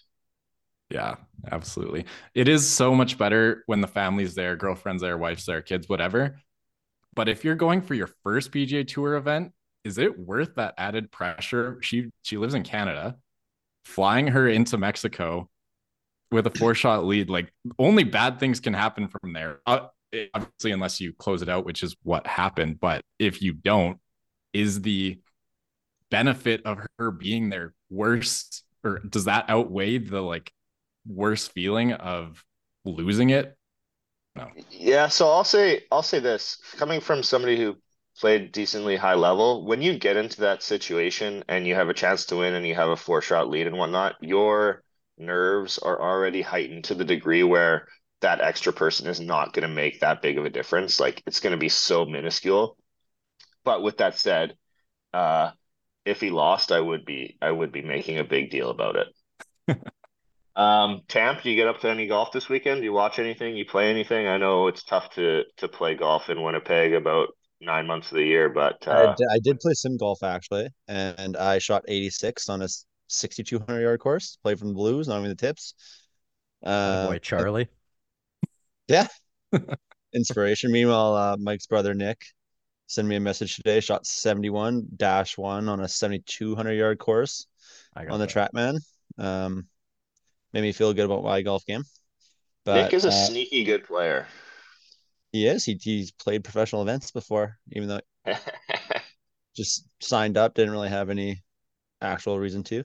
Yeah, 0.90 1.16
absolutely. 1.50 2.06
It 2.34 2.48
is 2.48 2.68
so 2.68 2.94
much 2.94 3.16
better 3.16 3.62
when 3.66 3.80
the 3.80 3.86
family's 3.86 4.34
there, 4.34 4.56
girlfriend's 4.56 5.02
there, 5.02 5.16
wife's 5.16 5.46
there, 5.46 5.62
kids, 5.62 5.88
whatever. 5.88 6.36
But 7.14 7.28
if 7.28 7.44
you're 7.44 7.54
going 7.54 7.82
for 7.82 7.94
your 7.94 8.08
first 8.24 8.52
PGA 8.52 8.84
Tour 8.84 9.14
event, 9.16 9.52
is 9.84 9.98
it 9.98 10.18
worth 10.18 10.56
that 10.56 10.74
added 10.78 11.10
pressure? 11.10 11.78
She 11.82 12.10
she 12.22 12.36
lives 12.36 12.54
in 12.54 12.62
Canada, 12.64 13.16
flying 13.84 14.28
her 14.28 14.48
into 14.48 14.78
Mexico 14.78 15.48
with 16.30 16.46
a 16.46 16.50
four 16.50 16.74
shot 16.74 17.04
lead. 17.04 17.30
Like 17.30 17.52
only 17.78 18.04
bad 18.04 18.40
things 18.40 18.60
can 18.60 18.74
happen 18.74 19.08
from 19.08 19.32
there. 19.32 19.60
Uh, 19.66 19.88
obviously, 20.34 20.72
unless 20.72 21.00
you 21.00 21.12
close 21.14 21.42
it 21.42 21.48
out, 21.48 21.64
which 21.64 21.82
is 21.82 21.96
what 22.02 22.26
happened. 22.26 22.80
But 22.80 23.02
if 23.18 23.42
you 23.42 23.54
don't, 23.54 23.98
is 24.52 24.82
the 24.82 25.20
benefit 26.10 26.62
of 26.66 26.78
her 26.98 27.10
being 27.10 27.50
there 27.50 27.74
worse, 27.90 28.62
or 28.84 29.00
does 29.00 29.24
that 29.26 29.46
outweigh 29.48 29.98
the 29.98 30.20
like 30.20 30.52
worst 31.06 31.52
feeling 31.52 31.92
of 31.92 32.44
losing 32.84 33.30
it? 33.30 33.56
No. 34.36 34.48
Yeah, 34.70 35.08
so 35.08 35.28
I'll 35.30 35.44
say 35.44 35.84
I'll 35.90 36.02
say 36.02 36.20
this, 36.20 36.58
coming 36.76 37.00
from 37.00 37.22
somebody 37.22 37.56
who 37.56 37.76
played 38.18 38.52
decently 38.52 38.96
high 38.96 39.14
level, 39.14 39.66
when 39.66 39.82
you 39.82 39.98
get 39.98 40.16
into 40.16 40.42
that 40.42 40.62
situation 40.62 41.44
and 41.48 41.66
you 41.66 41.74
have 41.74 41.88
a 41.88 41.94
chance 41.94 42.26
to 42.26 42.36
win 42.36 42.54
and 42.54 42.66
you 42.66 42.74
have 42.74 42.90
a 42.90 42.96
four 42.96 43.22
shot 43.22 43.48
lead 43.48 43.66
and 43.66 43.76
whatnot, 43.76 44.16
your 44.20 44.82
nerves 45.18 45.78
are 45.78 46.00
already 46.00 46.42
heightened 46.42 46.84
to 46.84 46.94
the 46.94 47.04
degree 47.04 47.42
where 47.42 47.88
that 48.20 48.40
extra 48.40 48.72
person 48.72 49.06
is 49.06 49.20
not 49.20 49.52
going 49.52 49.66
to 49.66 49.74
make 49.74 50.00
that 50.00 50.22
big 50.22 50.38
of 50.38 50.44
a 50.44 50.50
difference. 50.50 51.00
Like 51.00 51.22
it's 51.26 51.40
going 51.40 51.52
to 51.52 51.56
be 51.56 51.68
so 51.68 52.04
minuscule. 52.04 52.76
But 53.64 53.82
with 53.82 53.98
that 53.98 54.18
said, 54.18 54.56
uh, 55.12 55.50
if 56.04 56.20
he 56.20 56.30
lost, 56.30 56.72
I 56.72 56.80
would 56.80 57.04
be 57.04 57.36
I 57.40 57.50
would 57.50 57.72
be 57.72 57.82
making 57.82 58.18
a 58.18 58.24
big 58.24 58.50
deal 58.50 58.70
about 58.70 58.96
it. 58.96 59.82
Um, 60.56 61.02
Tamp, 61.08 61.42
do 61.42 61.50
you 61.50 61.56
get 61.56 61.68
up 61.68 61.80
to 61.80 61.88
any 61.88 62.06
golf 62.06 62.32
this 62.32 62.48
weekend? 62.48 62.80
Do 62.80 62.84
you 62.84 62.92
watch 62.92 63.18
anything? 63.18 63.56
You 63.56 63.64
play 63.64 63.88
anything? 63.90 64.26
I 64.26 64.36
know 64.36 64.66
it's 64.68 64.82
tough 64.84 65.10
to 65.14 65.44
to 65.58 65.68
play 65.68 65.94
golf 65.94 66.28
in 66.28 66.42
Winnipeg 66.42 66.92
about 66.92 67.28
nine 67.60 67.86
months 67.86 68.10
of 68.10 68.16
the 68.16 68.24
year, 68.24 68.48
but 68.48 68.86
I 68.88 69.06
uh, 69.06 69.16
did, 69.16 69.26
I 69.30 69.38
did 69.38 69.60
play 69.60 69.74
some 69.74 69.96
golf 69.96 70.22
actually, 70.22 70.68
and 70.88 71.36
I 71.36 71.58
shot 71.58 71.84
86 71.86 72.48
on 72.48 72.62
a 72.62 72.68
6,200 73.08 73.80
yard 73.82 74.00
course. 74.00 74.36
Played 74.42 74.58
from 74.58 74.68
the 74.68 74.74
blues, 74.74 75.06
not 75.08 75.18
even 75.18 75.30
the 75.30 75.36
tips. 75.36 75.74
Oh 76.84 76.94
Uh, 76.94 76.98
boy, 76.98 77.18
Charlie. 77.20 77.68
yeah, 78.88 79.06
inspiration. 80.14 80.72
Meanwhile, 80.72 81.14
uh, 81.14 81.36
Mike's 81.38 81.66
brother 81.66 81.94
Nick 81.94 82.22
sent 82.86 83.08
me 83.08 83.16
a 83.16 83.20
message 83.20 83.56
today. 83.56 83.80
Shot 83.80 84.06
71 84.06 84.88
dash 84.96 85.38
one 85.38 85.68
on 85.68 85.80
a 85.80 85.88
7,200 85.88 86.74
yard 86.74 86.98
course 86.98 87.46
I 87.94 88.04
got 88.04 88.12
on 88.12 88.20
the 88.20 88.26
that. 88.26 88.34
TrackMan. 88.34 88.78
Um, 89.18 89.68
made 90.52 90.62
me 90.62 90.72
feel 90.72 90.92
good 90.92 91.04
about 91.04 91.24
my 91.24 91.42
golf 91.42 91.64
game. 91.66 91.84
But, 92.64 92.84
Nick 92.84 92.94
is 92.94 93.04
a 93.04 93.08
uh, 93.08 93.26
sneaky 93.26 93.64
good 93.64 93.84
player. 93.84 94.26
he 95.32 95.46
is. 95.46 95.64
He 95.64 95.78
he's 95.80 96.12
played 96.12 96.44
professional 96.44 96.82
events 96.82 97.10
before, 97.10 97.58
even 97.72 97.88
though 97.88 98.00
just 99.56 99.84
signed 100.00 100.36
up, 100.36 100.54
didn't 100.54 100.72
really 100.72 100.88
have 100.88 101.10
any 101.10 101.42
actual 102.00 102.38
reason 102.38 102.62
to. 102.64 102.84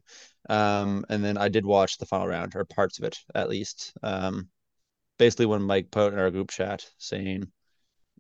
Um, 0.50 1.05
and 1.10 1.24
then 1.24 1.38
I 1.38 1.50
did 1.50 1.65
watch 1.65 1.98
the 1.98 2.05
final 2.05 2.27
round 2.27 2.55
or 2.55 2.65
parts 2.65 3.00
of 3.00 3.05
it 3.05 3.17
at 3.34 3.50
least. 3.50 3.93
Um, 4.03 4.49
basically 5.17 5.45
when 5.45 5.62
Mike 5.62 5.91
put 5.91 6.13
in 6.13 6.19
our 6.19 6.32
group 6.32 6.51
chat 6.51 6.86
saying, 6.97 7.51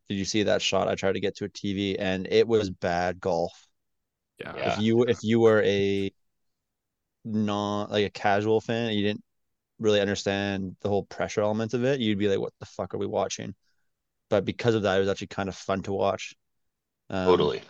"Did 0.09 0.15
you 0.15 0.25
see 0.25 0.43
that 0.43 0.61
shot? 0.61 0.87
I 0.87 0.95
tried 0.95 1.13
to 1.13 1.19
get 1.19 1.35
to 1.37 1.45
a 1.45 1.49
TV 1.49 1.97
and 1.99 2.27
it 2.29 2.47
was 2.47 2.69
bad 2.69 3.19
golf." 3.19 3.67
Yeah. 4.39 4.53
Yeah. 4.55 4.73
If 4.73 4.79
you 4.79 5.03
if 5.03 5.19
you 5.23 5.39
were 5.39 5.63
a 5.63 6.11
non 7.23 7.89
like 7.89 8.05
a 8.05 8.09
casual 8.09 8.61
fan, 8.61 8.87
and 8.87 8.95
you 8.95 9.03
didn't 9.03 9.23
really 9.79 10.01
understand 10.01 10.75
the 10.81 10.89
whole 10.89 11.05
pressure 11.05 11.41
element 11.41 11.73
of 11.73 11.83
it, 11.83 11.99
you'd 11.99 12.19
be 12.19 12.27
like, 12.29 12.39
"What 12.39 12.53
the 12.59 12.65
fuck 12.65 12.93
are 12.93 12.97
we 12.97 13.07
watching?" 13.07 13.55
But 14.29 14.45
because 14.45 14.75
of 14.75 14.83
that, 14.83 14.97
it 14.97 15.01
was 15.01 15.09
actually 15.09 15.27
kind 15.29 15.49
of 15.49 15.55
fun 15.57 15.83
to 15.83 15.93
watch. 15.93 16.35
Um, 17.09 17.51
Totally. 17.51 17.61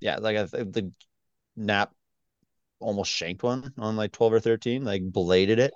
yeah, 0.00 0.16
like 0.18 0.36
I 0.36 0.46
think 0.46 0.72
the 0.72 0.92
Knapp 1.56 1.92
almost 2.80 3.12
shanked 3.12 3.42
one 3.44 3.72
on 3.78 3.96
like 3.96 4.12
12 4.12 4.34
or 4.34 4.40
13, 4.40 4.84
like 4.84 5.02
bladed 5.04 5.58
it. 5.60 5.74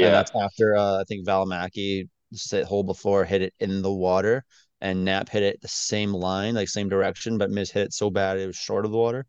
And 0.00 0.14
Yeah. 0.14 0.14
that's 0.14 0.32
after 0.40 0.76
uh, 0.76 1.00
I 1.00 1.04
think 1.08 1.26
Valimaki 1.26 2.08
sit 2.34 2.66
hole 2.66 2.84
before 2.84 3.24
hit 3.24 3.42
it 3.42 3.54
in 3.60 3.82
the 3.82 3.92
water 3.92 4.44
and 4.80 5.04
Knapp 5.04 5.28
hit 5.30 5.42
it 5.44 5.62
the 5.62 5.68
same 5.68 6.12
line, 6.14 6.54
like 6.54 6.68
same 6.68 6.88
direction, 6.90 7.38
but 7.38 7.50
Miz 7.50 7.70
hit 7.70 7.86
it 7.88 7.94
so 7.94 8.10
bad 8.10 8.38
it 8.38 8.46
was 8.46 8.56
short 8.56 8.84
of 8.86 8.92
the 8.92 8.98
water 8.98 9.26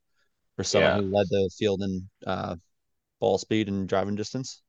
for 0.58 0.64
someone 0.66 0.94
Yeah. 0.94 0.96
who 0.96 1.12
led 1.14 1.28
the 1.30 1.50
field 1.58 1.84
in 1.84 2.10
uh, 2.28 2.56
ball 3.20 3.38
speed 3.40 3.70
and 3.70 3.90
driving 3.90 4.16
distance. 4.16 4.64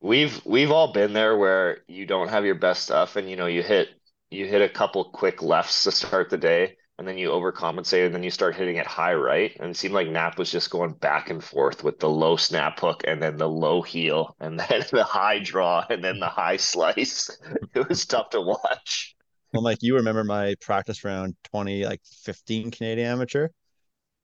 We've 0.00 0.40
we've 0.44 0.70
all 0.70 0.92
been 0.92 1.12
there 1.12 1.36
where 1.36 1.78
you 1.88 2.06
don't 2.06 2.28
have 2.28 2.44
your 2.44 2.54
best 2.54 2.82
stuff 2.84 3.16
and 3.16 3.28
you 3.28 3.36
know 3.36 3.46
you 3.46 3.62
hit 3.62 3.88
you 4.30 4.46
hit 4.46 4.62
a 4.62 4.68
couple 4.68 5.04
quick 5.04 5.42
lefts 5.42 5.84
to 5.84 5.92
start 5.92 6.30
the 6.30 6.38
day 6.38 6.76
and 6.98 7.06
then 7.06 7.16
you 7.16 7.30
overcompensate 7.30 8.06
and 8.06 8.14
then 8.14 8.22
you 8.22 8.30
start 8.30 8.56
hitting 8.56 8.76
it 8.76 8.86
high 8.86 9.14
right 9.14 9.56
and 9.60 9.70
it 9.70 9.76
seemed 9.76 9.94
like 9.94 10.08
Knapp 10.08 10.38
was 10.38 10.50
just 10.50 10.70
going 10.70 10.92
back 10.92 11.30
and 11.30 11.42
forth 11.42 11.84
with 11.84 11.98
the 12.00 12.08
low 12.08 12.36
snap 12.36 12.78
hook 12.80 13.02
and 13.06 13.22
then 13.22 13.36
the 13.36 13.48
low 13.48 13.82
heel 13.82 14.36
and 14.40 14.58
then 14.58 14.82
the 14.92 15.04
high 15.04 15.38
draw 15.38 15.84
and 15.88 16.02
then 16.02 16.18
the 16.18 16.28
high 16.28 16.56
slice. 16.56 17.30
It 17.74 17.88
was 17.88 18.04
tough 18.06 18.30
to 18.30 18.40
watch. 18.40 19.14
Well, 19.52 19.62
Mike, 19.62 19.78
you 19.80 19.94
remember 19.94 20.24
my 20.24 20.56
practice 20.60 21.04
round 21.04 21.36
20, 21.52 21.84
like 21.84 22.00
15 22.24 22.70
Canadian 22.70 23.08
amateur? 23.08 23.48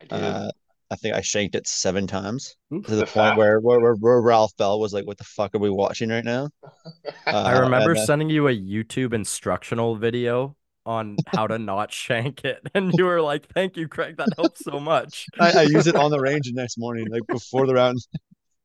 I 0.00 0.04
do. 0.06 0.16
Uh, 0.16 0.50
I 0.94 0.96
think 0.96 1.16
I 1.16 1.22
shanked 1.22 1.56
it 1.56 1.66
seven 1.66 2.06
times 2.06 2.54
Oof. 2.72 2.86
to 2.86 2.92
the, 2.94 3.02
The 3.02 3.06
point 3.06 3.36
where, 3.36 3.58
where 3.60 3.80
where 3.80 3.94
where 3.94 4.20
Ralph 4.20 4.56
Bell 4.56 4.78
was 4.78 4.92
like, 4.94 5.06
"What 5.08 5.18
the 5.18 5.24
fuck 5.24 5.52
are 5.56 5.58
we 5.58 5.68
watching 5.68 6.08
right 6.08 6.24
now?" 6.24 6.50
I 7.26 7.32
Uh, 7.32 7.60
remember 7.62 7.90
and, 7.90 7.98
uh, 7.98 8.06
sending 8.06 8.30
you 8.30 8.46
a 8.46 8.52
YouTube 8.56 9.12
instructional 9.12 9.96
video 9.96 10.56
on 10.86 11.16
how 11.26 11.48
to 11.48 11.58
not 11.58 11.92
shank 11.92 12.44
it, 12.44 12.60
and 12.74 12.92
you 12.96 13.06
were 13.06 13.20
like, 13.20 13.48
"Thank 13.48 13.76
you, 13.76 13.88
Craig. 13.88 14.18
That 14.18 14.34
helps 14.36 14.62
so 14.62 14.78
much." 14.78 15.26
I, 15.40 15.50
I 15.50 15.62
used 15.62 15.88
it 15.88 15.96
on 15.96 16.12
the 16.12 16.20
range 16.20 16.46
the 16.46 16.52
next 16.52 16.78
morning, 16.78 17.08
like 17.10 17.26
before 17.28 17.66
the 17.66 17.74
round. 17.74 17.98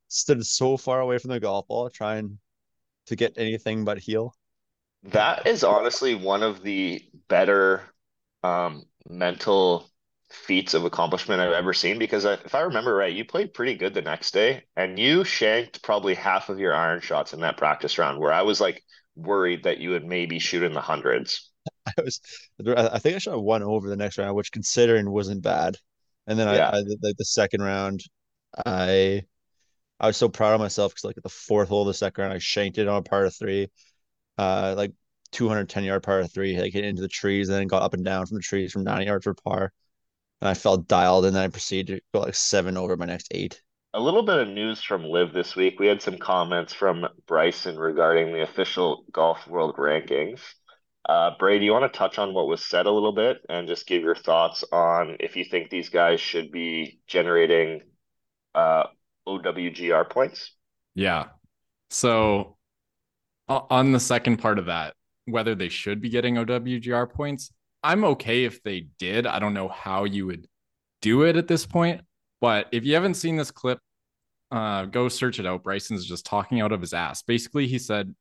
Stood 0.10 0.46
so 0.46 0.78
far 0.78 1.02
away 1.02 1.18
from 1.20 1.32
the 1.32 1.40
golf 1.40 1.68
ball, 1.68 1.90
trying 1.90 2.40
to 3.08 3.16
get 3.16 3.38
anything 3.38 3.86
but 3.86 3.98
heel. 4.00 4.34
That 5.04 5.48
is 5.48 5.64
honestly 5.64 6.16
one 6.16 6.44
of 6.44 6.62
the 6.62 7.04
better 7.28 7.84
um, 8.44 8.86
mental 9.10 9.90
feats 10.30 10.74
of 10.74 10.86
accomplishment 10.86 11.42
I've 11.42 11.54
ever 11.54 11.74
seen 11.74 12.00
because 12.00 12.26
I, 12.26 12.34
if 12.34 12.56
I 12.56 12.62
remember 12.62 12.94
right, 12.96 13.14
you 13.14 13.26
played 13.26 13.54
pretty 13.54 13.76
good 13.76 13.94
the 13.94 14.02
next 14.02 14.32
day 14.34 14.64
and 14.76 14.98
you 15.00 15.24
shanked 15.24 15.82
probably 15.84 16.16
half 16.16 16.50
of 16.50 16.60
your 16.60 16.74
iron 16.74 17.02
shots 17.02 17.34
in 17.34 17.42
that 17.42 17.58
practice 17.58 17.98
round 17.98 18.20
where 18.20 18.34
I 18.34 18.44
was 18.44 18.62
like 18.62 18.84
worried 19.16 19.64
that 19.64 19.80
you 19.80 19.92
would 19.92 20.06
maybe 20.06 20.40
shoot 20.40 20.64
in 20.64 20.74
the 20.74 20.82
hundreds. 20.82 21.50
I 21.86 22.02
was, 22.02 22.22
I 22.66 23.00
think 23.00 23.16
I 23.16 23.20
shot 23.20 23.44
one 23.44 23.64
over 23.64 23.90
the 23.90 23.96
next 23.96 24.18
round, 24.18 24.36
which 24.36 24.52
considering 24.52 25.10
wasn't 25.12 25.42
bad. 25.44 25.78
And 26.28 26.38
then 26.38 26.48
Yeah. 26.48 26.72
I, 26.72 26.78
I 26.78 26.84
like 27.02 27.18
the 27.18 27.26
second 27.26 27.62
round, 27.62 28.02
I, 28.66 29.24
I 30.00 30.08
was 30.08 30.18
so 30.18 30.30
proud 30.30 30.54
of 30.56 30.62
myself 30.62 30.94
because 30.94 31.06
like 31.06 31.18
at 31.18 31.24
the 31.24 31.30
fourth 31.30 31.70
hole 31.70 31.84
of 31.84 31.88
the 31.88 31.96
second 31.96 32.24
round, 32.24 32.34
I 32.34 32.40
shanked 32.40 32.78
it 32.78 32.88
on 32.88 32.98
a 33.00 33.04
par 33.04 33.26
of 33.26 33.36
three, 33.36 33.70
uh, 34.38 34.76
like 34.78 34.94
210 35.32 35.86
yard 35.86 36.04
par 36.04 36.22
of 36.22 36.34
three, 36.34 36.60
like 36.60 36.74
hit 36.74 36.86
into 36.86 37.02
the 37.04 37.10
trees, 37.10 37.50
and 37.50 37.58
then 37.60 37.68
got 37.68 37.84
up 37.84 37.94
and 37.96 38.06
down 38.06 38.26
from 38.28 38.38
the 38.38 38.44
trees 38.44 38.72
from 38.74 38.84
90 38.86 39.06
yards 39.08 39.26
for 39.26 39.36
par. 39.36 39.74
And 40.42 40.50
I 40.50 40.54
felt 40.54 40.88
dialed, 40.88 41.26
and 41.26 41.36
then 41.36 41.44
I 41.44 41.48
proceeded 41.48 41.98
to 41.98 42.02
go 42.14 42.22
like 42.22 42.36
seven 42.36 42.78
over 42.78 42.96
my 42.96 43.06
next 43.06 43.28
eight. 43.32 43.62
A 43.94 44.00
little 44.00 44.24
bit 44.24 44.38
of 44.38 44.48
news 44.48 44.82
from 44.82 45.04
LIV 45.04 45.34
this 45.34 45.56
week. 45.56 45.80
We 45.80 45.88
had 45.88 46.02
some 46.02 46.18
comments 46.18 46.74
from 46.74 47.08
Bryson 47.28 47.78
regarding 47.78 48.32
the 48.32 48.44
official 48.44 49.04
golf 49.12 49.48
world 49.48 49.76
rankings. 49.78 50.40
Uh, 51.08 51.32
Bray, 51.40 51.58
do 51.58 51.66
you 51.66 51.72
want 51.72 51.92
to 51.92 51.98
touch 51.98 52.20
on 52.20 52.34
what 52.34 52.48
was 52.48 52.64
said 52.64 52.86
a 52.86 52.92
little 52.92 53.14
bit 53.14 53.38
and 53.50 53.68
just 53.68 53.88
give 53.88 54.04
your 54.04 54.16
thoughts 54.16 54.64
on 54.72 55.18
if 55.20 55.36
you 55.36 55.44
think 55.44 55.70
these 55.70 55.90
guys 55.90 56.22
should 56.22 56.52
be 56.52 57.00
generating 57.08 57.82
uh, 58.54 58.84
OWGR 59.28 60.08
points? 60.10 60.56
Yeah. 60.94 61.26
So 61.90 62.58
on 63.48 63.92
the 63.92 64.00
second 64.00 64.38
part 64.38 64.60
of 64.60 64.68
that, 64.68 64.94
whether 65.26 65.56
they 65.56 65.70
should 65.70 66.00
be 66.00 66.10
getting 66.10 66.36
OWGR 66.36 67.12
points, 67.12 67.52
I'm 67.84 68.04
okay 68.04 68.44
if 68.46 68.62
they 68.64 68.88
did. 69.00 69.26
I 69.26 69.40
don't 69.40 69.54
know 69.54 69.70
how 69.70 70.04
you 70.04 70.26
would 70.28 70.48
do 71.02 71.24
it 71.24 71.38
at 71.38 71.48
this 71.48 71.66
point, 71.66 72.02
but 72.42 72.68
if 72.72 72.86
you 72.86 72.94
haven't 72.94 73.14
seen 73.16 73.38
this 73.38 73.52
clip, 73.52 73.80
uh, 74.52 74.86
go 74.86 75.10
search 75.10 75.40
it 75.40 75.46
out. 75.46 75.64
Bryson's 75.64 76.06
just 76.06 76.26
talking 76.26 76.62
out 76.62 76.72
of 76.72 76.82
his 76.82 76.94
ass. 76.94 77.22
Basically, 77.24 77.68
he 77.68 77.80
said 77.80 78.16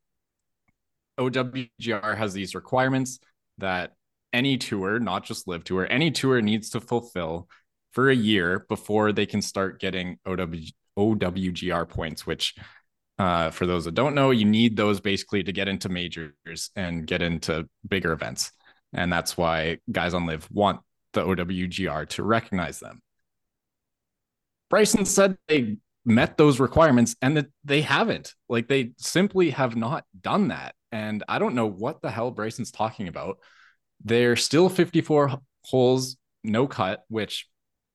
OWGR 1.19 2.17
has 2.17 2.33
these 2.33 2.55
requirements 2.55 3.19
that 3.59 3.95
any 4.33 4.57
tour, 4.59 4.99
not 5.01 5.25
just 5.25 5.49
LIV 5.49 5.65
tour, 5.65 5.87
any 5.91 6.11
tour 6.11 6.41
needs 6.41 6.71
to 6.71 6.81
fulfill 6.81 7.49
for 7.93 8.11
a 8.11 8.15
year 8.15 8.67
before 8.69 9.13
they 9.13 9.27
can 9.27 9.43
start 9.43 9.81
getting 9.81 10.19
OW, 10.27 10.55
OWGR 10.97 11.89
points, 11.89 12.27
which 12.27 12.55
Uh, 13.19 13.51
for 13.51 13.67
those 13.67 13.85
that 13.85 13.95
don't 13.95 14.15
know, 14.15 14.31
you 14.31 14.45
need 14.47 14.77
those 14.77 15.01
basically 15.01 15.43
to 15.43 15.53
get 15.53 15.69
into 15.69 15.89
majors 15.89 16.71
and 16.77 17.07
get 17.07 17.23
into 17.23 17.69
bigger 17.89 18.13
events. 18.13 18.53
And 18.93 19.13
that's 19.13 19.37
why 19.37 19.79
guys 19.91 20.15
on 20.15 20.27
LIV 20.27 20.49
want 20.51 20.81
the 21.13 21.23
OWGR 21.25 22.09
to 22.11 22.23
recognize 22.23 22.81
them. 22.81 23.03
Bryson 24.71 25.05
said 25.05 25.37
they 25.49 25.79
met 26.05 26.37
those 26.37 26.61
requirements 26.61 27.17
and 27.23 27.37
that 27.37 27.47
they 27.65 27.83
haven't. 27.83 28.35
Like 28.49 28.69
they 28.69 28.93
simply 28.99 29.51
have 29.51 29.77
not 29.77 30.05
done 30.21 30.49
that. 30.49 30.75
And 30.91 31.23
I 31.29 31.39
don't 31.39 31.55
know 31.55 31.67
what 31.67 32.01
the 32.01 32.11
hell 32.11 32.31
Bryson's 32.31 32.71
talking 32.71 33.09
about. 33.09 33.39
They're 34.05 34.37
still 34.37 34.69
54 34.69 35.39
holes, 35.65 36.17
no 36.45 36.67
cut, 36.67 37.05
which 37.09 37.47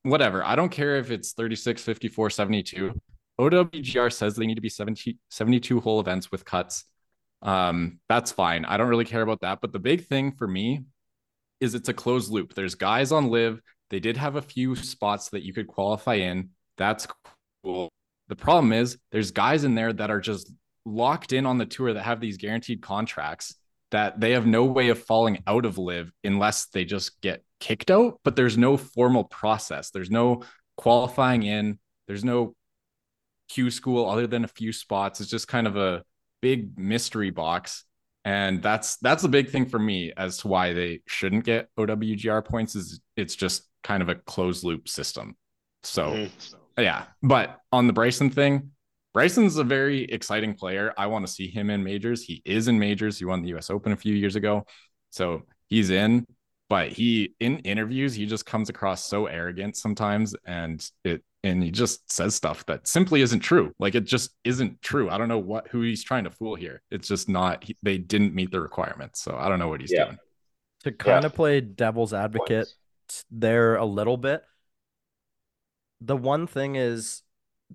whatever. 0.04 0.44
I 0.44 0.56
don't 0.56 0.70
care 0.70 0.98
if 0.98 1.12
it's 1.12 1.34
36, 1.34 1.82
54, 1.82 2.30
72. 2.30 3.02
OWGR 3.40 4.14
says 4.14 4.36
they 4.36 4.46
need 4.46 4.56
to 4.56 4.62
be 4.62 4.70
70, 4.70 5.18
72 5.30 5.80
hole 5.80 6.00
events 6.00 6.32
with 6.32 6.46
cuts. 6.46 6.86
Um, 7.44 8.00
that's 8.10 8.32
fine. 8.32 8.66
I 8.66 8.78
don't 8.78 8.88
really 8.88 9.06
care 9.06 9.22
about 9.22 9.42
that. 9.42 9.60
But 9.62 9.74
the 9.74 9.80
big 9.80 10.08
thing 10.08 10.32
for 10.32 10.48
me 10.48 10.86
is 11.60 11.76
it's 11.76 11.90
a 11.90 11.94
closed 11.94 12.32
loop. 12.32 12.54
There's 12.54 12.76
guys 12.76 13.12
on 13.12 13.30
LIV. 13.30 13.62
They 13.90 14.00
did 14.00 14.18
have 14.18 14.36
a 14.36 14.42
few 14.42 14.76
spots 14.76 15.30
that 15.30 15.44
you 15.44 15.54
could 15.54 15.68
qualify 15.68 16.16
in. 16.16 16.50
That's 16.78 17.08
cool. 17.64 17.90
The 18.30 18.36
problem 18.36 18.74
is 18.74 18.98
there's 19.12 19.32
guys 19.32 19.64
in 19.66 19.76
there 19.76 19.94
that 19.94 20.10
are 20.10 20.22
just 20.22 20.52
locked 20.86 21.34
in 21.34 21.46
on 21.46 21.58
the 21.58 21.66
tour 21.66 21.94
that 21.94 22.04
have 22.04 22.20
these 22.20 22.38
guaranteed 22.38 22.82
contracts 22.82 23.56
that 23.92 24.20
they 24.20 24.32
have 24.32 24.48
no 24.48 24.66
way 24.66 24.90
of 24.90 25.04
falling 25.04 25.44
out 25.46 25.66
of 25.66 25.78
LIV 25.78 26.12
unless 26.24 26.66
they 26.68 26.84
just 26.84 27.22
get 27.22 27.44
kicked 27.60 27.92
out. 27.92 28.20
But 28.24 28.36
there's 28.36 28.58
no 28.58 28.76
formal 28.78 29.26
process. 29.26 29.92
There's 29.92 30.10
no 30.10 30.44
qualifying 30.78 31.44
in. 31.44 31.78
There's 32.08 32.24
no 32.24 32.56
Q 33.50 33.70
school 33.70 34.10
other 34.10 34.26
than 34.26 34.44
a 34.44 34.48
few 34.48 34.74
spots. 34.74 35.22
It's 35.22 35.30
just 35.30 35.48
kind 35.48 35.68
of 35.68 35.78
a 35.78 36.04
big 36.44 36.78
mystery 36.78 37.30
box. 37.30 37.86
And 38.26 38.62
that's 38.62 38.98
that's 38.98 39.24
the 39.24 39.30
big 39.30 39.50
thing 39.50 39.66
for 39.66 39.80
me 39.80 40.12
as 40.16 40.38
to 40.40 40.50
why 40.50 40.74
they 40.74 41.02
shouldn't 41.08 41.46
get 41.46 41.70
OWGR 41.80 42.46
points 42.46 42.76
is 42.76 43.00
it's 43.16 43.36
just 43.36 43.64
kind 43.82 44.04
of 44.04 44.10
a 44.10 44.16
closed 44.16 44.64
loop 44.64 44.88
system. 44.88 45.36
So 45.84 46.12
mm-hmm. 46.12 46.82
yeah. 46.82 47.06
But 47.22 47.58
on 47.72 47.88
the 47.88 47.94
Bryson 47.94 48.30
thing, 48.30 48.72
Bryson's 49.14 49.58
a 49.58 49.64
very 49.64 50.04
exciting 50.04 50.54
player. 50.54 50.94
I 50.98 51.08
want 51.08 51.26
to 51.26 51.32
see 51.32 51.50
him 51.50 51.70
in 51.70 51.84
majors. 51.84 52.24
He 52.24 52.42
is 52.46 52.68
in 52.68 52.78
majors. 52.78 53.20
He 53.20 53.26
won 53.26 53.42
the 53.42 53.56
US 53.56 53.70
Open 53.70 53.94
a 53.94 53.98
few 53.98 54.14
years 54.14 54.36
ago. 54.36 54.66
So 55.12 55.44
he's 55.68 55.92
in, 55.92 56.26
but 56.70 56.90
he 56.90 57.36
in 57.40 57.60
interviews, 57.60 58.14
he 58.14 58.26
just 58.26 58.46
comes 58.46 58.70
across 58.70 59.06
so 59.06 59.28
arrogant 59.28 59.78
sometimes 59.78 60.36
and 60.46 60.86
it 61.04 61.24
and 61.44 61.62
he 61.62 61.72
just 61.72 62.10
says 62.12 62.36
stuff 62.36 62.66
that 62.68 62.88
simply 62.88 63.22
isn't 63.22 63.42
true. 63.42 63.74
Like 63.78 63.96
it 63.96 64.06
just 64.06 64.32
isn't 64.44 64.82
true. 64.82 65.10
I 65.10 65.18
don't 65.18 65.28
know 65.28 65.40
what 65.40 65.68
who 65.68 65.82
he's 65.82 66.04
trying 66.04 66.24
to 66.24 66.32
fool 66.32 66.56
here. 66.56 66.82
It's 66.90 67.08
just 67.08 67.28
not. 67.28 67.64
He, 67.64 67.78
they 67.84 67.98
didn't 67.98 68.34
meet 68.34 68.52
the 68.52 68.62
requirements, 68.62 69.22
so 69.22 69.36
I 69.38 69.50
don't 69.50 69.60
know 69.60 69.68
what 69.68 69.82
he's 69.82 69.92
yeah. 69.92 70.06
doing. 70.06 70.18
To 70.86 70.92
kind 70.92 71.24
yeah. 71.24 71.28
of 71.28 71.36
play 71.36 71.62
devil's 71.62 72.14
advocate 72.14 72.68
Points. 72.68 73.26
there 73.30 73.76
a 73.76 73.86
little 73.86 74.18
bit. 74.18 74.44
The 76.02 76.18
one 76.18 76.48
thing 76.48 76.76
is 76.76 77.24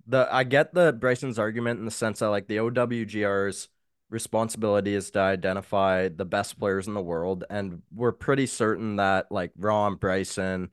the 0.07 0.29
I 0.31 0.45
get 0.45 0.73
the 0.73 0.93
Bryson's 0.93 1.39
argument 1.39 1.79
in 1.79 1.85
the 1.85 1.91
sense 1.91 2.21
that 2.21 2.31
like 2.31 2.49
the 2.49 2.57
OWGR's 2.57 3.69
responsibility 4.11 4.95
is 4.95 5.11
to 5.11 5.19
identify 5.19 6.09
the 6.09 6.25
best 6.25 6.59
players 6.59 6.87
in 6.87 6.95
the 6.95 7.03
world, 7.03 7.45
and 7.51 7.83
we're 7.95 8.13
pretty 8.13 8.47
certain 8.47 8.97
that 8.97 9.31
like 9.31 9.53
Rahm, 9.61 10.01
Bryson, 10.01 10.73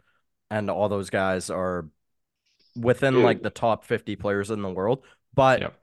and 0.50 0.70
all 0.70 0.88
those 0.88 1.10
guys 1.10 1.50
are 1.50 1.90
within 2.76 3.22
like 3.24 3.42
the 3.42 3.50
top 3.50 3.84
50 3.84 4.16
players 4.16 4.52
in 4.52 4.62
the 4.62 4.70
world. 4.70 5.04
But 5.34 5.62
yep. 5.62 5.76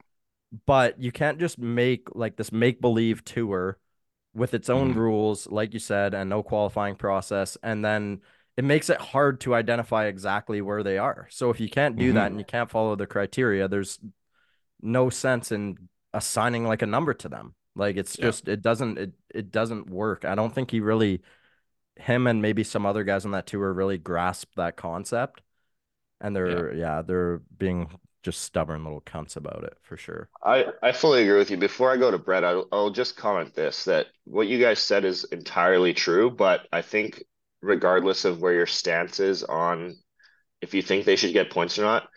but 0.65 0.99
you 0.99 1.11
can't 1.11 1.39
just 1.39 1.57
make 1.59 2.15
like 2.15 2.35
this 2.35 2.51
make 2.51 2.81
believe 2.81 3.23
tour 3.23 3.77
with 4.33 4.53
its 4.53 4.69
own 4.69 4.93
mm. 4.93 4.97
rules, 4.97 5.47
like 5.47 5.73
you 5.73 5.79
said, 5.79 6.13
and 6.13 6.29
no 6.29 6.41
qualifying 6.41 6.95
process, 6.95 7.57
and 7.61 7.85
then 7.85 8.21
it 8.57 8.63
makes 8.63 8.89
it 8.89 8.99
hard 8.99 9.39
to 9.41 9.55
identify 9.55 10.05
exactly 10.05 10.61
where 10.61 10.83
they 10.83 10.97
are. 10.97 11.27
So 11.31 11.49
if 11.49 11.59
you 11.59 11.69
can't 11.69 11.95
do 11.95 12.07
mm-hmm. 12.07 12.15
that 12.15 12.31
and 12.31 12.39
you 12.39 12.45
can't 12.45 12.69
follow 12.69 12.95
the 12.95 13.07
criteria, 13.07 13.67
there's 13.67 13.99
no 14.81 15.09
sense 15.09 15.51
in 15.51 15.89
assigning 16.13 16.65
like 16.65 16.81
a 16.81 16.87
number 16.87 17.13
to 17.15 17.29
them. 17.29 17.55
Like 17.75 17.97
it's 17.97 18.17
yeah. 18.17 18.25
just 18.25 18.47
it 18.47 18.61
doesn't 18.61 18.97
it 18.99 19.11
it 19.33 19.51
doesn't 19.51 19.89
work. 19.89 20.25
I 20.25 20.35
don't 20.35 20.53
think 20.53 20.69
he 20.69 20.79
really 20.79 21.21
him 21.95 22.27
and 22.27 22.41
maybe 22.41 22.63
some 22.63 22.85
other 22.85 23.03
guys 23.03 23.25
on 23.25 23.31
that 23.31 23.47
tour 23.47 23.71
really 23.71 23.97
grasp 23.97 24.55
that 24.55 24.75
concept 24.75 25.41
and 26.23 26.35
they're 26.35 26.73
yeah. 26.73 26.79
yeah, 26.79 27.01
they're 27.01 27.41
being 27.57 27.89
just 28.23 28.41
stubborn 28.41 28.83
little 28.83 29.01
cunts 29.01 29.35
about 29.35 29.63
it 29.65 29.77
for 29.81 29.97
sure. 29.97 30.29
I 30.43 30.67
I 30.81 30.91
fully 30.93 31.23
agree 31.23 31.37
with 31.37 31.51
you. 31.51 31.57
Before 31.57 31.91
I 31.91 31.97
go 31.97 32.09
to 32.09 32.17
Bret, 32.17 32.43
I'll, 32.43 32.67
I'll 32.71 32.89
just 32.89 33.17
comment 33.17 33.53
this 33.53 33.83
that 33.83 34.07
what 34.23 34.47
you 34.47 34.59
guys 34.59 34.79
said 34.79 35.05
is 35.05 35.25
entirely 35.25 35.93
true, 35.93 36.31
but 36.31 36.61
I 36.71 36.81
think 36.81 37.21
regardless 37.61 38.25
of 38.25 38.41
where 38.41 38.53
your 38.53 38.65
stance 38.65 39.19
is 39.19 39.43
on 39.43 39.95
if 40.61 40.73
you 40.73 40.81
think 40.81 41.05
they 41.05 41.17
should 41.17 41.33
get 41.33 41.51
points 41.51 41.77
or 41.77 41.83
not, 41.83 42.07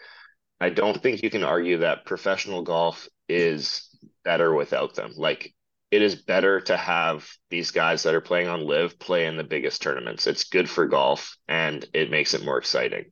I 0.61 0.71
don't 0.71 1.03
think 1.03 1.23
you 1.23 1.31
can 1.31 1.43
argue 1.43 1.79
that 1.79 2.07
professional 2.07 2.63
golf 2.63 3.09
is 3.29 3.89
better 4.25 4.55
without 4.55 4.95
them. 4.95 5.13
Like 5.17 5.53
it 5.91 6.03
is 6.03 6.15
better 6.15 6.61
to 6.63 6.77
have 6.77 7.29
these 7.51 7.73
guys 7.73 8.05
that 8.05 8.15
are 8.15 8.21
playing 8.21 8.49
on 8.49 8.65
LIV 8.65 8.99
play 8.99 9.27
in 9.27 9.37
the 9.37 9.45
biggest 9.45 9.83
tournaments. 9.83 10.27
It's 10.27 10.45
good 10.45 10.71
for 10.71 10.87
golf 10.87 11.37
and 11.49 11.85
it 11.93 12.11
makes 12.11 12.35
it 12.35 12.45
more 12.45 12.59
exciting. 12.59 13.07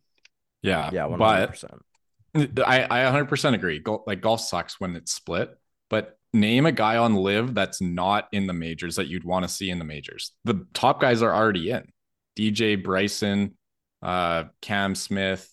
Yeah. 0.64 0.90
Yeah. 0.92 1.02
100%. 1.02 1.80
But 2.32 2.66
I, 2.66 2.84
I 2.84 3.10
100% 3.10 3.54
agree. 3.54 3.82
like 4.06 4.20
golf 4.20 4.40
sucks 4.40 4.80
when 4.80 4.96
it's 4.96 5.12
split, 5.12 5.56
but 5.88 6.18
name 6.32 6.66
a 6.66 6.72
guy 6.72 6.96
on 6.96 7.14
LIV 7.14 7.54
that's 7.54 7.80
not 7.80 8.28
in 8.32 8.46
the 8.46 8.52
majors 8.52 8.96
that 8.96 9.06
you'd 9.06 9.24
want 9.24 9.44
to 9.44 9.48
see 9.48 9.70
in 9.70 9.78
the 9.78 9.84
majors. 9.84 10.32
The 10.44 10.66
top 10.74 11.00
guys 11.00 11.22
are 11.22 11.32
already 11.32 11.70
in 11.70 11.86
DJ 12.36 12.82
Bryson, 12.82 13.56
uh, 14.02 14.44
Cam 14.60 14.94
Smith. 14.94 15.48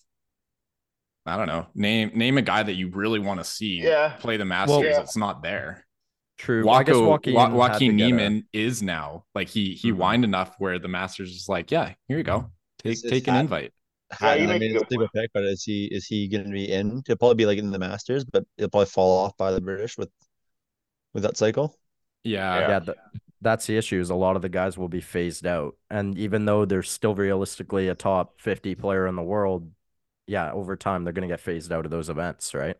I 1.24 1.36
don't 1.36 1.46
know. 1.46 1.66
Name 1.74 2.10
name 2.14 2.36
a 2.36 2.42
guy 2.42 2.64
that 2.64 2.74
you 2.74 2.90
really 2.90 3.20
want 3.20 3.38
to 3.38 3.44
see 3.44 3.80
yeah. 3.80 4.16
play 4.18 4.36
the 4.36 4.44
Masters. 4.44 4.78
Well, 4.78 4.84
yeah. 4.84 5.00
It's 5.00 5.16
not 5.16 5.42
there. 5.42 5.86
True. 6.36 6.64
Joaco, 6.64 7.06
Joaquin, 7.06 7.52
Joaquin 7.52 7.94
Niemann 7.94 8.44
is 8.52 8.82
now 8.82 9.24
like 9.32 9.48
he 9.48 9.74
he 9.74 9.90
mm-hmm. 9.90 9.98
whined 9.98 10.24
enough 10.24 10.56
where 10.58 10.80
the 10.80 10.88
Masters 10.88 11.30
is 11.30 11.48
like, 11.48 11.70
yeah, 11.70 11.92
here 12.08 12.18
you 12.18 12.24
go, 12.24 12.50
take 12.80 13.00
take 13.00 13.28
an 13.28 13.36
invite. 13.36 13.72
I 14.20 14.38
mean, 14.38 14.76
it's 14.76 14.82
a 14.82 14.98
big 14.98 15.08
pick, 15.14 15.30
but 15.32 15.44
is 15.44 15.62
he 15.64 15.86
is 15.86 16.06
he 16.06 16.28
going 16.28 16.44
to 16.44 16.50
be 16.50 16.70
in? 16.70 17.02
He'll 17.06 17.16
probably 17.16 17.36
be 17.36 17.46
like 17.46 17.58
in 17.58 17.70
the 17.70 17.78
Masters, 17.78 18.24
but 18.24 18.44
he'll 18.56 18.68
probably 18.68 18.86
fall 18.86 19.24
off 19.24 19.36
by 19.36 19.52
the 19.52 19.60
British 19.60 19.96
with 19.96 20.10
with 21.14 21.22
that 21.22 21.36
cycle. 21.36 21.76
Yeah, 22.24 22.60
yeah. 22.60 22.80
yeah 22.86 22.94
that's 23.40 23.66
the 23.66 23.76
issue. 23.76 24.00
Is 24.00 24.10
a 24.10 24.14
lot 24.14 24.36
of 24.36 24.42
the 24.42 24.48
guys 24.48 24.78
will 24.78 24.88
be 24.88 25.00
phased 25.00 25.46
out, 25.46 25.76
and 25.90 26.16
even 26.16 26.44
though 26.44 26.64
they're 26.64 26.82
still 26.82 27.14
realistically 27.14 27.88
a 27.88 27.94
top 27.94 28.40
fifty 28.40 28.74
player 28.74 29.06
in 29.06 29.16
the 29.16 29.22
world, 29.22 29.70
yeah, 30.26 30.52
over 30.52 30.76
time 30.76 31.04
they're 31.04 31.12
going 31.12 31.28
to 31.28 31.32
get 31.32 31.40
phased 31.40 31.72
out 31.72 31.84
of 31.84 31.90
those 31.90 32.08
events, 32.08 32.54
right? 32.54 32.76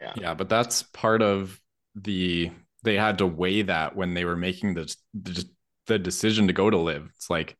Yeah, 0.00 0.12
yeah, 0.16 0.34
but 0.34 0.48
that's 0.48 0.82
part 0.82 1.22
of 1.22 1.60
the 1.94 2.50
they 2.82 2.96
had 2.96 3.18
to 3.18 3.26
weigh 3.26 3.62
that 3.62 3.94
when 3.94 4.14
they 4.14 4.24
were 4.24 4.36
making 4.36 4.74
the 4.74 4.94
the, 5.14 5.48
the 5.86 5.98
decision 5.98 6.48
to 6.48 6.52
go 6.52 6.68
to 6.68 6.76
live. 6.76 7.08
It's 7.14 7.30
like 7.30 7.56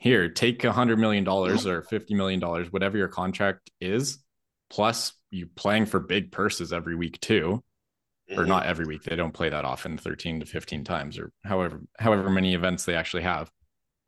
here, 0.00 0.30
take 0.30 0.64
a 0.64 0.72
hundred 0.72 0.98
million 0.98 1.24
dollars 1.24 1.66
or 1.66 1.82
fifty 1.82 2.14
million 2.14 2.40
dollars, 2.40 2.72
whatever 2.72 2.96
your 2.96 3.08
contract 3.08 3.70
is, 3.82 4.18
plus 4.70 5.12
you 5.30 5.46
playing 5.46 5.86
for 5.86 6.00
big 6.00 6.32
purses 6.32 6.72
every 6.72 6.96
week 6.96 7.20
too, 7.20 7.62
or 8.34 8.46
not 8.46 8.64
every 8.64 8.86
week. 8.86 9.02
They 9.02 9.14
don't 9.14 9.34
play 9.34 9.50
that 9.50 9.66
often, 9.66 9.98
thirteen 9.98 10.40
to 10.40 10.46
fifteen 10.46 10.84
times, 10.84 11.18
or 11.18 11.32
however 11.44 11.82
however 11.98 12.30
many 12.30 12.54
events 12.54 12.86
they 12.86 12.94
actually 12.94 13.24
have. 13.24 13.50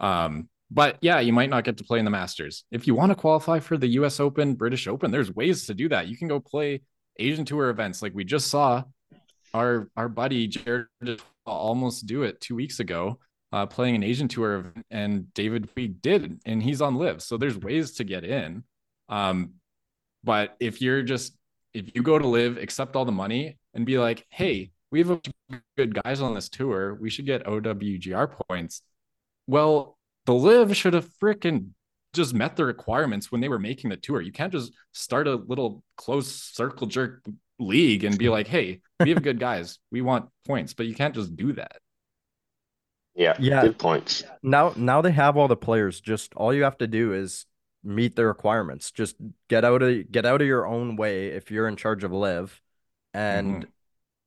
Um, 0.01 0.49
but 0.71 0.97
yeah, 1.03 1.21
you 1.21 1.35
might 1.35 1.51
not 1.51 1.65
get 1.65 1.77
to 1.77 1.85
play 1.85 1.99
in 1.99 2.07
the 2.07 2.11
Masters. 2.11 2.65
If 2.71 2.87
you 2.87 2.95
want 2.95 3.11
to 3.11 3.17
qualify 3.17 3.61
for 3.61 3.77
the 3.77 3.89
U.S. 3.89 4.19
Open, 4.19 4.55
British 4.55 4.89
Open, 4.89 5.11
there's 5.11 5.31
ways 5.31 5.67
to 5.67 5.75
do 5.75 5.91
that. 5.91 6.09
You 6.09 6.17
can 6.17 6.27
go 6.27 6.41
play 6.41 6.81
Asian 7.19 7.45
Tour 7.45 7.69
events, 7.69 8.01
like 8.01 8.15
we 8.15 8.25
just 8.25 8.49
saw. 8.49 8.83
Our 9.53 9.91
our 9.95 10.09
buddy 10.09 10.47
Jared 10.47 10.87
almost 11.45 12.07
do 12.07 12.23
it 12.23 12.41
two 12.41 12.55
weeks 12.55 12.81
ago 12.81 13.19
uh, 13.53 13.67
playing 13.67 13.95
an 13.97 14.03
Asian 14.03 14.29
tour, 14.29 14.73
and 14.91 15.33
David 15.35 15.69
we 15.77 15.89
did, 15.89 16.41
and 16.47 16.63
he's 16.63 16.81
on 16.81 16.97
LIV. 16.97 17.23
So 17.23 17.37
there's 17.37 17.59
ways 17.59 17.93
to 17.93 18.05
get 18.05 18.25
in. 18.25 18.65
Um, 19.09 19.55
but 20.25 20.57
if 20.61 20.81
you're 20.81 21.03
just 21.03 21.37
if 21.75 21.95
you 21.95 22.03
go 22.03 22.19
to 22.19 22.27
LIV, 22.27 22.59
accept 22.59 22.97
all 22.97 23.05
the 23.05 23.13
money, 23.13 23.57
and 23.75 23.87
be 23.87 23.99
like, 23.99 24.27
hey, 24.31 24.71
we 24.91 24.99
have 25.01 25.11
a 25.11 25.21
good 25.77 25.95
guys 26.03 26.21
on 26.21 26.35
this 26.35 26.49
tour, 26.49 26.95
we 26.95 27.11
should 27.11 27.27
get 27.27 27.45
OWGR 27.45 28.31
points. 28.49 28.83
Well, 29.47 29.99
the 30.27 30.35
LIV 30.35 30.77
should 30.77 30.95
have 30.95 31.09
freaking 31.23 31.71
just 32.13 32.35
met 32.35 32.57
the 32.57 32.65
requirements 32.67 33.33
when 33.33 33.41
they 33.41 33.49
were 33.49 33.59
making 33.59 33.91
the 33.91 33.97
tour. 33.97 34.21
You 34.21 34.33
can't 34.33 34.53
just 34.53 34.73
start 34.93 35.27
a 35.27 35.37
little 35.37 35.83
close 35.97 36.31
circle 36.31 36.87
jerk 36.87 37.25
league 37.59 38.05
and 38.05 38.19
be 38.19 38.29
like, 38.29 38.47
hey, 38.47 38.81
we 39.01 39.11
have 39.11 39.23
good 39.23 39.41
guys. 39.41 39.79
We 39.91 40.03
want 40.03 40.29
points, 40.47 40.75
but 40.75 40.87
you 40.87 40.95
can't 40.95 41.15
just 41.15 41.35
do 41.37 41.55
that. 41.55 41.82
Yeah, 43.15 43.39
yeah. 43.39 43.63
Good 43.63 43.79
points. 43.79 44.25
Now, 44.43 44.73
now 44.77 45.01
they 45.03 45.13
have 45.13 45.37
all 45.37 45.49
the 45.49 45.57
players. 45.57 46.01
Just 46.01 46.35
all 46.35 46.55
you 46.55 46.65
have 46.65 46.79
to 46.79 46.87
do 46.87 47.13
is 47.13 47.47
meet 47.85 48.17
the 48.17 48.27
requirements. 48.27 48.91
Just 48.91 49.17
get 49.49 49.65
out 49.65 49.83
of 49.83 50.11
get 50.11 50.27
out 50.27 50.41
of 50.41 50.47
your 50.47 50.67
own 50.67 50.97
way 50.97 51.29
if 51.29 51.51
you're 51.51 51.69
in 51.69 51.77
charge 51.77 52.05
of 52.05 52.13
LIV, 52.13 52.61
and 53.15 53.65
Mhm. 53.65 53.73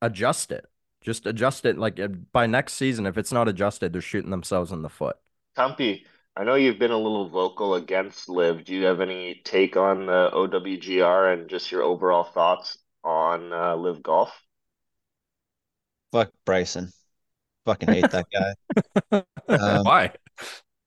adjust 0.02 0.52
it. 0.52 0.66
Just 1.02 1.26
adjust 1.26 1.66
it. 1.66 1.78
Like 1.78 2.00
uh, 2.00 2.10
by 2.10 2.48
next 2.48 2.74
season, 2.74 3.06
if 3.06 3.18
it's 3.18 3.32
not 3.34 3.48
adjusted, 3.48 3.94
they're 3.94 4.02
shooting 4.02 4.32
themselves 4.32 4.72
in 4.72 4.82
the 4.84 4.90
foot. 4.90 5.18
Tumpy, 5.58 6.06
I 6.38 6.46
know 6.46 6.56
you've 6.56 6.80
been 6.80 6.92
a 6.92 6.98
little 6.98 7.28
vocal 7.30 7.76
against 7.76 8.30
LIV. 8.30 8.64
Do 8.64 8.74
you 8.74 8.86
have 8.86 9.02
any 9.02 9.42
take 9.44 9.76
on 9.76 10.06
the 10.06 10.30
OWGR 10.32 11.34
and 11.34 11.50
just 11.50 11.72
your 11.74 11.84
overall 11.84 12.24
thoughts 12.24 12.78
on 13.04 13.52
uh, 13.52 13.76
LIV 13.76 14.02
Golf? 14.02 14.32
Fuck 16.12 16.32
Bryson. 16.46 16.94
Fucking 17.66 17.90
hate 17.90 18.10
that 18.12 18.26
guy. 18.32 18.54
Um, 19.48 19.86
Why? 19.86 20.12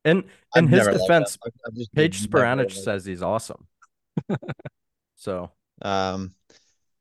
And 0.05 0.25
I've 0.55 0.65
in 0.65 0.69
his 0.69 0.87
defense, 0.87 1.35
him. 1.35 1.41
I've- 1.47 1.61
I've 1.67 1.75
just 1.75 1.95
Paige 1.95 2.29
never 2.33 2.45
Spiranac 2.45 2.73
says 2.73 3.05
he's 3.05 3.23
awesome. 3.23 3.67
So 5.17 5.51
Um, 5.83 6.35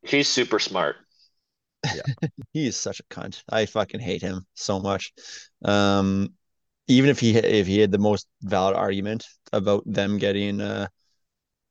He's 0.03 0.27
super 0.27 0.59
smart. 0.59 0.97
he 2.53 2.67
is 2.67 2.77
such 2.77 2.99
a 2.99 3.03
cunt. 3.03 3.43
I 3.49 3.65
fucking 3.65 3.99
hate 3.99 4.21
him 4.21 4.45
so 4.55 4.79
much. 4.79 5.13
Um, 5.63 6.33
even 6.87 7.09
if 7.09 7.19
he 7.19 7.35
if 7.37 7.67
he 7.67 7.79
had 7.79 7.91
the 7.91 7.97
most 7.97 8.27
valid 8.41 8.75
argument 8.75 9.25
about 9.53 9.83
them 9.85 10.17
getting 10.17 10.61
uh, 10.61 10.87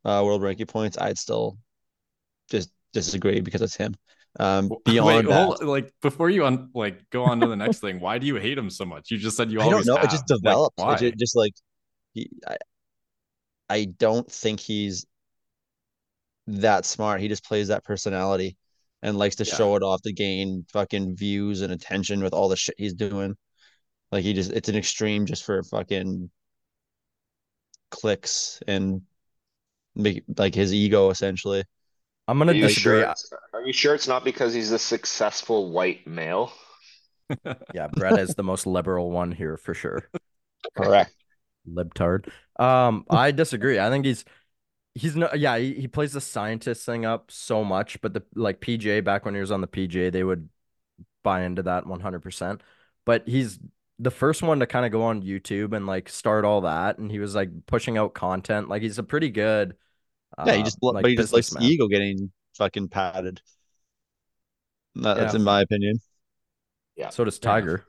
uh 0.05 0.23
world 0.25 0.42
ranking 0.42 0.66
points, 0.66 0.99
I'd 0.99 1.19
still 1.19 1.59
just 2.51 2.71
disagree 2.92 3.40
because 3.40 3.62
it's 3.62 3.77
him. 3.77 3.95
Um, 4.38 4.68
Wait, 4.87 5.25
beyond 5.25 5.29
that, 5.29 5.35
hold, 5.35 5.62
like 5.62 5.92
before 6.03 6.31
you 6.31 6.44
on 6.44 6.70
like 6.75 7.09
go 7.11 7.25
on 7.25 7.40
to 7.40 7.46
the 7.49 7.57
next 7.57 7.81
thing, 7.81 8.01
why 8.01 8.18
do 8.18 8.27
you 8.27 8.37
hate 8.37 8.59
him 8.59 8.70
so 8.70 8.85
much? 8.85 9.11
You 9.11 9.18
just 9.18 9.37
said 9.37 9.51
you 9.51 9.61
I 9.61 9.68
don't 9.68 9.70
always 9.72 9.87
know. 9.87 9.96
have. 9.96 10.05
It 10.05 10.11
just 10.11 10.27
Like, 10.44 10.59
develops. 10.59 10.77
why? 10.77 10.96
It 11.03 11.18
just 11.18 11.37
like 11.37 11.55
he, 12.14 12.31
I, 12.46 12.57
I 13.68 13.85
don't 13.85 14.31
think 14.31 14.59
he's 14.61 15.07
that 16.49 16.85
smart. 16.85 17.20
He 17.20 17.29
just 17.29 17.44
plays 17.44 17.68
that 17.68 17.85
personality 17.85 18.57
and 19.03 19.18
likes 19.18 19.37
to 19.37 19.44
Yeah. 19.46 19.55
show 19.57 19.77
it 19.77 19.83
off 19.83 20.03
to 20.03 20.12
gain 20.12 20.64
fucking 20.72 21.16
views 21.16 21.61
and 21.61 21.72
attention 21.72 22.22
with 22.22 22.33
all 22.33 22.49
the 22.49 22.57
shit 22.57 22.75
he's 22.79 22.94
doing. 22.94 23.37
Like 24.12 24.25
he 24.25 24.33
just, 24.35 24.53
it's 24.53 24.68
an 24.68 24.77
extreme 24.77 25.27
just 25.27 25.44
for 25.44 25.62
fucking 25.64 26.31
clicks 27.90 28.61
and 28.66 29.03
make 29.94 30.25
like 30.37 30.55
his 30.55 30.75
ego 30.75 31.11
essentially. 31.11 31.64
I'm 32.29 32.39
gonna 32.39 32.53
you 32.53 32.62
disagree. 32.62 33.01
sure 33.01 33.15
are 33.53 33.62
you 33.62 33.73
sure 33.73 33.95
it's 33.95 34.09
not 34.09 34.25
because 34.25 34.53
he's 34.53 34.73
a 34.73 34.79
successful 34.79 35.71
white 35.71 36.07
male? 36.07 36.53
Yeah, 37.75 37.89
Bret 37.89 38.21
is 38.21 38.37
the 38.37 38.45
most 38.45 38.69
liberal 38.69 39.11
one 39.11 39.33
here 39.33 39.57
for 39.57 39.75
sure. 39.75 40.09
Correct. 40.77 41.12
Libtard. 41.69 42.29
Um, 42.59 43.05
I 43.11 43.33
disagree. 43.33 43.81
I 43.81 43.91
think 43.91 44.05
he's 44.05 44.25
he's 44.95 45.17
no 45.17 45.29
yeah, 45.35 45.59
he, 45.59 45.75
he 45.75 45.89
plays 45.89 46.12
the 46.12 46.21
scientist 46.21 46.87
thing 46.87 47.05
up 47.05 47.31
so 47.31 47.65
much, 47.65 48.01
but 48.01 48.15
the 48.15 48.23
like 48.35 48.61
PJ 48.61 49.05
back 49.05 49.25
when 49.25 49.35
he 49.35 49.41
was 49.41 49.51
on 49.51 49.61
the 49.61 49.67
PJ, 49.67 50.12
they 50.12 50.25
would 50.25 50.49
buy 51.23 51.43
into 51.43 51.62
that 51.65 51.87
100%. 51.87 52.61
But 53.05 53.29
he's 53.29 53.59
the 53.99 54.11
first 54.11 54.43
one 54.43 54.61
to 54.61 54.67
kind 54.67 54.87
of 54.87 54.93
go 54.93 55.03
on 55.05 55.23
YouTube 55.23 55.75
and 55.75 55.87
like 55.87 56.09
start 56.09 56.45
all 56.45 56.62
that 56.62 56.99
and 56.99 57.11
he 57.11 57.19
was 57.19 57.35
like 57.35 57.51
pushing 57.67 57.99
out 57.99 58.15
content. 58.15 58.69
Like 58.69 58.83
he's 58.83 58.99
a 58.99 59.03
pretty 59.03 59.31
good 59.31 59.77
Yeah, 60.44 60.55
he 60.55 60.61
uh, 60.61 60.64
just, 60.64 60.79
like 60.83 61.03
but 61.03 61.11
he 61.11 61.16
just 61.16 61.33
likes 61.33 61.49
the 61.51 61.57
businessman. 61.57 61.72
ego 61.72 61.88
getting 61.88 62.33
fucking 62.57 62.88
padded. 62.88 63.40
That- 64.96 65.16
That's 65.16 65.35
Yeah. 65.35 65.38
in 65.38 65.44
my 65.44 65.61
opinion. 65.62 66.01
Yeah. 66.96 67.11
So 67.11 67.25
does 67.25 67.38
Fair 67.38 67.59
enough. 67.59 67.85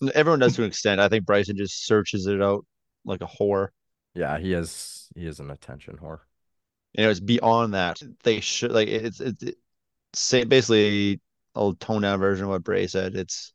Tiger. 0.00 0.12
Everyone 0.14 0.38
does 0.40 0.56
to 0.56 0.62
an 0.62 0.68
extent. 0.68 1.00
I 1.00 1.08
think 1.08 1.24
Bryson 1.24 1.56
just 1.56 1.86
searches 1.86 2.26
it 2.26 2.42
out 2.42 2.66
like 3.04 3.22
a 3.22 3.26
whore. 3.26 3.68
Yeah, 4.14 4.38
he 4.38 4.52
is 4.52 5.08
he 5.14 5.26
is 5.26 5.40
an 5.40 5.50
attention 5.50 5.96
whore. 5.96 6.20
Anyways, 6.96 7.20
beyond 7.20 7.74
that, 7.74 8.00
they 8.22 8.40
should 8.40 8.72
like 8.72 8.88
it's 8.88 9.20
it's 9.20 9.42
it, 9.42 9.56
say 10.12 10.44
basically 10.44 11.20
a 11.54 11.72
tone 11.80 12.02
down 12.02 12.18
version 12.18 12.44
of 12.44 12.50
what 12.50 12.64
Bray 12.64 12.86
said. 12.86 13.14
It's 13.16 13.52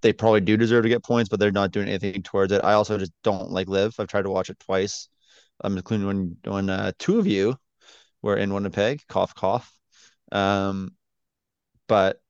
they 0.00 0.12
probably 0.12 0.40
do 0.40 0.56
deserve 0.56 0.84
to 0.84 0.88
get 0.88 1.04
points, 1.04 1.28
but 1.28 1.38
they're 1.38 1.52
not 1.52 1.72
doing 1.72 1.88
anything 1.88 2.22
towards 2.22 2.52
it. 2.52 2.64
I 2.64 2.72
also 2.72 2.96
just 2.98 3.12
don't 3.22 3.50
like 3.50 3.68
LIV. 3.68 3.94
I've 3.98 4.08
tried 4.08 4.22
to 4.22 4.30
watch 4.30 4.48
it 4.50 4.58
twice. 4.60 5.08
I'm 5.62 5.76
including 5.76 6.06
when 6.06 6.36
when 6.44 6.70
uh, 6.70 6.92
two 6.98 7.18
of 7.18 7.26
you 7.26 7.56
were 8.22 8.36
in 8.36 8.54
Winnipeg. 8.54 9.02
Cough 9.08 9.34
cough. 9.34 9.72
Um, 10.32 10.96
but 11.88 12.20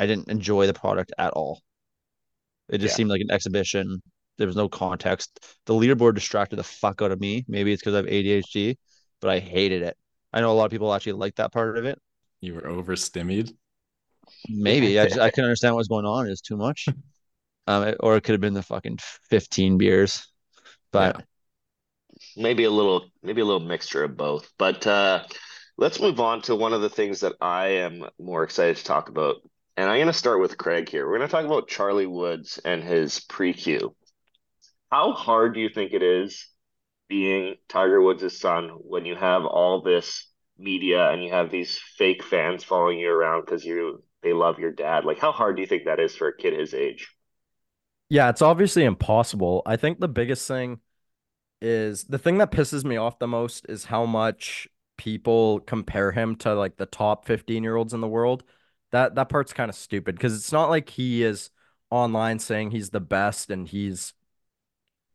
I 0.00 0.06
didn't 0.08 0.28
enjoy 0.30 0.66
the 0.66 0.74
product 0.74 1.12
at 1.16 1.32
all. 1.32 1.62
It 2.68 2.78
just 2.78 2.92
Yeah. 2.92 2.96
seemed 2.96 3.10
like 3.10 3.20
an 3.20 3.30
exhibition. 3.30 4.02
There 4.38 4.46
was 4.46 4.56
no 4.56 4.68
context. 4.68 5.44
The 5.66 5.74
leaderboard 5.74 6.14
distracted 6.14 6.56
the 6.56 6.64
fuck 6.64 7.02
out 7.02 7.10
of 7.12 7.20
me. 7.20 7.44
Maybe 7.48 7.72
it's 7.72 7.82
because 7.82 7.94
I 7.94 7.98
have 7.98 8.06
ADHD, 8.08 8.78
but 9.20 9.30
I 9.30 9.38
hated 9.40 9.82
it. 9.82 9.96
I 10.32 10.40
know 10.40 10.52
a 10.52 10.54
lot 10.54 10.66
of 10.66 10.70
people 10.70 10.92
actually 10.94 11.14
like 11.14 11.36
that 11.36 11.52
part 11.52 11.76
of 11.76 11.84
it. 11.84 12.00
You 12.40 12.54
were 12.54 12.62
overstimmied. 12.62 13.54
Maybe 14.48 14.98
I 14.98 15.06
just 15.06 15.18
I 15.20 15.30
couldn't 15.30 15.46
understand 15.46 15.74
what 15.74 15.80
was 15.80 15.88
going 15.88 16.06
on. 16.06 16.26
It 16.26 16.30
was 16.30 16.40
too 16.40 16.56
much. 16.56 16.88
Um, 17.66 17.94
or 18.00 18.16
it 18.16 18.22
could 18.22 18.32
have 18.32 18.40
been 18.40 18.54
the 18.54 18.62
fucking 18.62 18.98
15 19.30 19.78
beers. 19.78 20.26
But 20.92 21.20
maybe 22.36 22.64
a 22.64 22.70
little 22.70 23.10
maybe 23.22 23.40
a 23.40 23.44
little 23.44 23.60
mixture 23.60 24.04
of 24.04 24.16
both. 24.16 24.50
But 24.58 24.86
uh 24.86 25.24
let's 25.76 26.00
move 26.00 26.20
on 26.20 26.42
to 26.42 26.54
one 26.54 26.74
of 26.74 26.82
the 26.82 26.90
things 26.90 27.20
that 27.20 27.32
i 27.40 27.68
am 27.68 28.04
more 28.18 28.44
excited 28.44 28.76
to 28.76 28.84
talk 28.84 29.08
about. 29.08 29.36
And 29.76 29.88
i'm 29.88 29.96
going 29.96 30.06
to 30.08 30.12
start 30.12 30.40
with 30.40 30.58
craig 30.58 30.88
here. 30.88 31.06
We're 31.06 31.18
going 31.18 31.28
to 31.28 31.32
talk 31.32 31.44
about 31.44 31.68
charlie 31.68 32.06
woods 32.06 32.60
and 32.64 32.82
his 32.82 33.20
pre-q. 33.20 33.94
How 34.90 35.12
hard 35.12 35.54
do 35.54 35.60
you 35.60 35.68
think 35.68 35.92
it 35.92 36.02
is 36.02 36.46
being 37.08 37.56
tiger 37.68 38.00
woods' 38.00 38.38
son 38.38 38.68
when 38.68 39.04
you 39.04 39.16
have 39.16 39.44
all 39.44 39.82
this 39.82 40.28
media 40.58 41.10
and 41.10 41.24
you 41.24 41.30
have 41.30 41.50
these 41.50 41.78
fake 41.96 42.22
fans 42.22 42.62
following 42.62 42.98
you 42.98 43.10
around 43.10 43.44
because 43.44 43.64
you 43.64 44.02
they 44.22 44.32
love 44.32 44.58
your 44.58 44.72
dad? 44.72 45.04
Like 45.04 45.18
how 45.18 45.32
hard 45.32 45.56
do 45.56 45.62
you 45.62 45.68
think 45.68 45.84
that 45.84 46.00
is 46.00 46.14
for 46.14 46.28
a 46.28 46.36
kid 46.36 46.58
his 46.58 46.74
age? 46.74 47.08
Yeah, 48.10 48.28
it's 48.28 48.42
obviously 48.42 48.84
impossible. 48.84 49.62
I 49.64 49.76
think 49.76 50.00
the 50.00 50.08
biggest 50.08 50.46
thing 50.46 50.80
is 51.60 52.04
the 52.04 52.18
thing 52.18 52.38
that 52.38 52.50
pisses 52.50 52.84
me 52.84 52.96
off 52.96 53.18
the 53.18 53.26
most 53.26 53.66
is 53.68 53.86
how 53.86 54.06
much 54.06 54.68
people 54.96 55.60
compare 55.60 56.12
him 56.12 56.36
to 56.36 56.54
like 56.54 56.76
the 56.76 56.86
top 56.86 57.24
15 57.24 57.62
year 57.62 57.76
olds 57.76 57.94
in 57.94 58.00
the 58.00 58.08
world. 58.08 58.44
That 58.92 59.14
that 59.14 59.28
part's 59.28 59.52
kind 59.52 59.68
of 59.68 59.74
stupid 59.74 60.16
because 60.16 60.34
it's 60.34 60.52
not 60.52 60.68
like 60.70 60.90
he 60.90 61.22
is 61.22 61.50
online 61.90 62.38
saying 62.38 62.70
he's 62.70 62.90
the 62.90 63.00
best 63.00 63.50
and 63.50 63.66
he's 63.68 64.14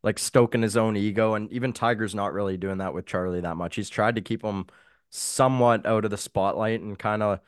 like 0.03 0.19
stoking 0.19 0.61
his 0.61 0.77
own 0.77 0.95
ego. 0.95 1.33
And 1.33 1.51
even 1.51 1.73
Tiger's 1.73 2.15
not 2.15 2.33
really 2.33 2.57
doing 2.57 2.77
that 2.77 2.93
with 2.93 3.05
Charlie 3.05 3.41
that 3.41 3.57
much. 3.57 3.75
He's 3.75 3.89
tried 3.89 4.15
to 4.15 4.21
keep 4.21 4.43
him 4.43 4.67
somewhat 5.09 5.85
out 5.85 6.05
of 6.05 6.11
the 6.11 6.17
spotlight 6.17 6.81
and 6.81 6.97
kind 6.97 7.23
of 7.23 7.39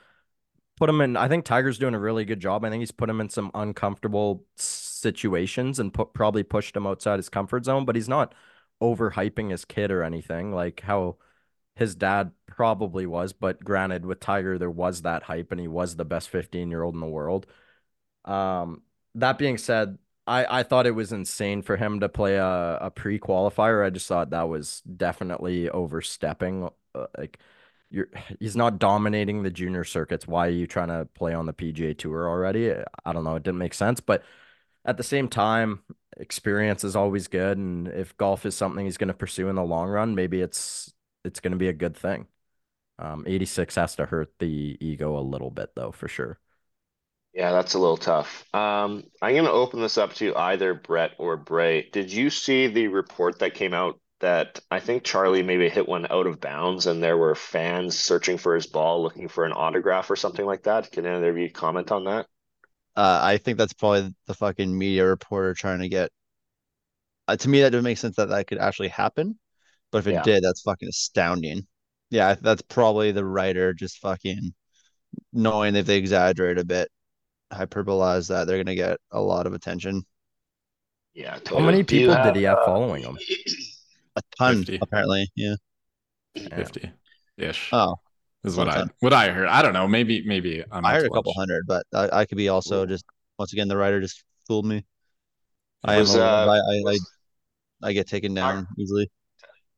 put 0.78 0.90
him 0.90 1.02
in. 1.02 1.18
I 1.18 1.28
think 1.28 1.46
Tiger's 1.46 1.80
doing 1.80 1.94
a 1.94 2.00
really 2.00 2.26
good 2.26 2.40
job. 2.40 2.66
I 2.66 2.70
think 2.70 2.82
he's 2.82 2.92
put 2.92 3.10
him 3.10 3.22
in 3.22 3.30
some 3.30 3.52
uncomfortable 3.54 4.46
situations 4.56 5.80
and 5.80 5.94
put 5.94 6.14
probably 6.14 6.44
pushed 6.44 6.76
him 6.76 6.88
outside 6.88 7.18
his 7.18 7.30
comfort 7.30 7.66
zone, 7.66 7.86
but 7.86 7.96
he's 7.96 8.10
not 8.10 8.34
overhyping 8.82 9.52
his 9.52 9.66
kid 9.66 9.92
or 9.92 10.04
anything 10.04 10.54
like 10.54 10.82
how 10.82 11.18
his 11.76 11.96
dad 11.96 12.32
probably 12.48 13.06
was. 13.06 13.34
But 13.34 13.63
granted, 13.63 14.06
with 14.06 14.20
Tiger, 14.20 14.58
there 14.58 14.72
was 14.72 15.04
that 15.04 15.24
hype 15.24 15.52
and 15.52 15.62
he 15.62 15.68
was 15.68 15.96
the 15.96 16.06
best 16.06 16.30
15 16.30 16.70
year 16.70 16.84
old 16.84 16.96
in 16.96 17.02
the 17.02 17.08
world. 17.08 17.48
Um, 18.26 18.84
that 19.16 19.38
being 19.38 19.58
said, 19.58 19.98
I, 20.26 20.60
I 20.60 20.63
thought 20.63 20.88
it 20.88 20.92
was 20.92 21.13
insane 21.13 21.62
for 21.62 21.78
him 21.78 22.02
to 22.02 22.10
play 22.10 22.36
a, 22.36 22.78
a 22.82 22.92
pre 22.92 23.20
qualifier. 23.20 23.86
I 23.86 23.90
just 23.90 24.08
thought 24.08 24.32
that 24.32 24.50
was 24.50 24.82
definitely 24.82 25.70
overstepping. 25.70 26.70
Uh, 26.94 27.08
like, 27.18 27.40
you're 27.90 28.10
he's 28.40 28.58
not 28.58 28.80
dominating 28.80 29.44
the 29.44 29.50
junior 29.50 29.86
circuits. 29.86 30.28
Why 30.28 30.48
are 30.48 30.52
you 30.52 30.68
trying 30.68 30.90
to 30.90 31.08
play 31.16 31.34
on 31.34 31.46
the 31.46 31.54
PGA 31.54 31.98
Tour 31.98 32.28
already? 32.28 32.72
I 33.06 33.13
don't 33.13 33.24
know. 33.24 33.36
It 33.36 33.44
didn't 33.44 33.60
make 33.60 33.74
sense, 33.74 34.02
but 34.02 34.24
at 34.84 34.98
the 34.98 35.04
same 35.04 35.30
time, 35.30 35.84
experience 36.19 36.84
is 36.84 36.95
always 36.95 37.27
good, 37.27 37.58
and 37.58 37.88
if 37.88 38.15
golf 38.17 38.45
is 38.45 38.56
something 38.56 38.86
he's 38.86 38.97
going 38.97 39.08
to 39.10 39.13
pursue 39.13 39.49
in 39.49 39.56
the 39.56 39.63
long 39.63 39.89
run, 39.89 40.15
maybe 40.15 40.41
it's 40.41 40.93
it's 41.23 41.39
going 41.39 41.51
to 41.51 41.58
be 41.58 41.69
a 41.69 41.73
good 41.73 41.95
thing. 41.97 42.27
Um, 42.99 43.25
86 43.27 43.75
has 43.75 43.95
to 43.97 44.06
hurt 44.08 44.34
the 44.39 44.77
ego 44.82 45.17
a 45.17 45.21
little 45.21 45.51
bit 45.51 45.71
though, 45.75 45.91
for 45.91 46.08
sure. 46.08 46.39
Yeah, 47.34 47.51
that's 47.51 47.75
a 47.75 47.80
little 47.80 47.97
tough. 47.97 48.43
Um, 48.53 49.03
I'm 49.21 49.34
going 49.34 49.45
to 49.45 49.51
open 49.51 49.82
this 49.82 49.97
up 49.97 50.13
to 50.15 50.36
either 50.36 50.73
Bret 50.73 51.12
or 51.19 51.38
Bray. 51.38 51.89
Did 51.91 52.12
you 52.12 52.30
see 52.30 52.67
the 52.67 52.88
report 52.88 53.39
that 53.39 53.53
came 53.53 53.73
out 53.73 53.99
that 54.19 54.60
I 54.71 54.80
think 54.80 55.03
Charlie 55.03 55.43
maybe 55.43 55.69
hit 55.69 55.88
one 55.88 56.08
out 56.10 56.25
of 56.25 56.41
bounds 56.41 56.88
and 56.88 57.03
there 57.03 57.17
were 57.17 57.36
fans 57.36 57.97
searching 57.99 58.38
for 58.39 58.56
his 58.56 58.65
ball 58.65 59.03
looking 59.03 59.27
for 59.27 59.45
an 59.45 59.51
autograph 59.53 60.10
or 60.10 60.15
something 60.15 60.45
like 60.45 60.63
that? 60.63 60.91
Can 60.91 61.06
either 61.06 61.30
of 61.30 61.38
you 61.38 61.51
comment 61.51 61.91
on 61.91 62.06
that? 62.06 62.27
Uh, 62.98 63.22
I 63.24 63.38
think 63.38 63.58
that's 63.60 63.74
probably 63.74 64.14
the 64.28 64.34
fucking 64.34 64.78
media 64.78 65.06
reporter 65.06 65.54
trying 65.54 65.80
to 65.80 65.90
get. 65.90 66.12
Uh, 67.28 67.38
to 67.38 67.50
me, 67.50 67.62
that 67.62 67.72
doesn't 67.72 67.84
make 67.84 67.98
sense 67.98 68.16
that 68.18 68.30
that 68.30 68.48
could 68.48 68.58
actually 68.58 68.90
happen. 68.90 69.38
But 69.92 70.00
if 70.00 70.08
it 70.08 70.14
Yeah. 70.14 70.24
did, 70.24 70.44
that's 70.44 70.62
fucking 70.64 70.90
astounding. 70.90 71.68
Yeah, 72.10 72.36
that's 72.42 72.62
probably 72.64 73.12
the 73.12 73.26
writer 73.26 73.74
just 73.74 74.00
fucking 74.00 74.54
knowing 75.34 75.76
if 75.76 75.86
they 75.86 75.98
exaggerate 75.98 76.58
a 76.58 76.66
bit, 76.66 76.90
hyperbolize 77.54 78.30
that, 78.30 78.48
they're 78.48 78.64
gonna 78.64 78.76
get 78.76 79.00
a 79.12 79.22
lot 79.22 79.48
of 79.48 79.54
attention. 79.54 80.04
Yeah, 81.14 81.40
How 81.48 81.60
many 81.60 81.84
Do 81.84 81.96
you 81.98 82.08
people 82.08 82.24
did 82.24 82.36
he 82.36 82.44
have 82.44 82.60
uh, 82.60 82.66
following 82.66 83.04
him? 83.04 83.18
A 84.16 84.22
ton, 84.38 84.58
50. 84.60 84.80
apparently. 84.82 85.32
Yeah. 85.36 85.56
50 86.36 86.92
ish. 87.38 87.70
Oh, 87.74 87.96
is 88.48 88.58
what 88.58 88.70
I 88.70 88.86
what 89.00 89.14
I 89.14 89.30
heard. 89.30 89.48
I 89.48 89.62
don't 89.62 89.74
know. 89.74 89.88
Maybe 89.88 90.24
maybe 90.26 90.64
I'm 90.72 90.86
I 90.86 90.94
heard 90.96 91.06
a 91.06 91.10
couple 91.10 91.34
lunch. 91.36 91.50
hundred, 91.50 91.68
but 91.68 91.86
I, 91.94 92.22
I 92.22 92.26
could 92.26 92.38
be 92.38 92.50
also 92.50 92.86
just 92.86 93.06
once 93.38 93.54
again 93.54 93.68
the 93.68 93.78
writer 93.78 94.00
just 94.02 94.24
fooled 94.48 94.66
me. 94.66 94.86
I 95.84 95.96
am 95.96 96.00
Was, 96.02 96.16
a- 96.16 96.24
uh, 96.24 96.46
I, 96.46 96.56
I, 96.56 96.82
was- 96.84 97.12
I, 97.84 97.88
I 97.90 97.94
get 97.94 98.08
taken 98.08 98.34
down 98.34 98.68
easily. 98.80 99.10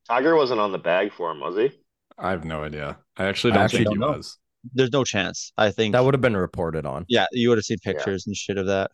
Tiger 0.07 0.35
wasn't 0.35 0.59
on 0.59 0.71
the 0.71 0.77
bag 0.79 1.11
for 1.13 1.29
him, 1.31 1.39
was 1.39 1.55
he? 1.55 1.71
I 2.17 2.31
have 2.31 2.45
no 2.45 2.63
idea. 2.63 2.97
I 3.17 3.25
actually 3.25 3.51
I 3.53 3.55
don't 3.55 3.63
actually 3.65 3.79
think 3.85 3.89
he 3.89 3.95
don't 3.99 4.11
know. 4.11 4.17
was. 4.17 4.37
There's 4.73 4.91
no 4.91 5.03
chance. 5.03 5.53
I 5.57 5.71
think 5.71 5.93
That 5.93 6.03
would 6.03 6.13
have 6.13 6.21
been 6.21 6.35
reported 6.35 6.85
on. 6.85 7.05
yeah, 7.07 7.27
you 7.31 7.49
would 7.49 7.57
have 7.57 7.65
seen 7.65 7.77
pictures 7.83 8.27
and 8.27 8.35
shit 8.35 8.57
of 8.57 8.67
that. 8.67 8.91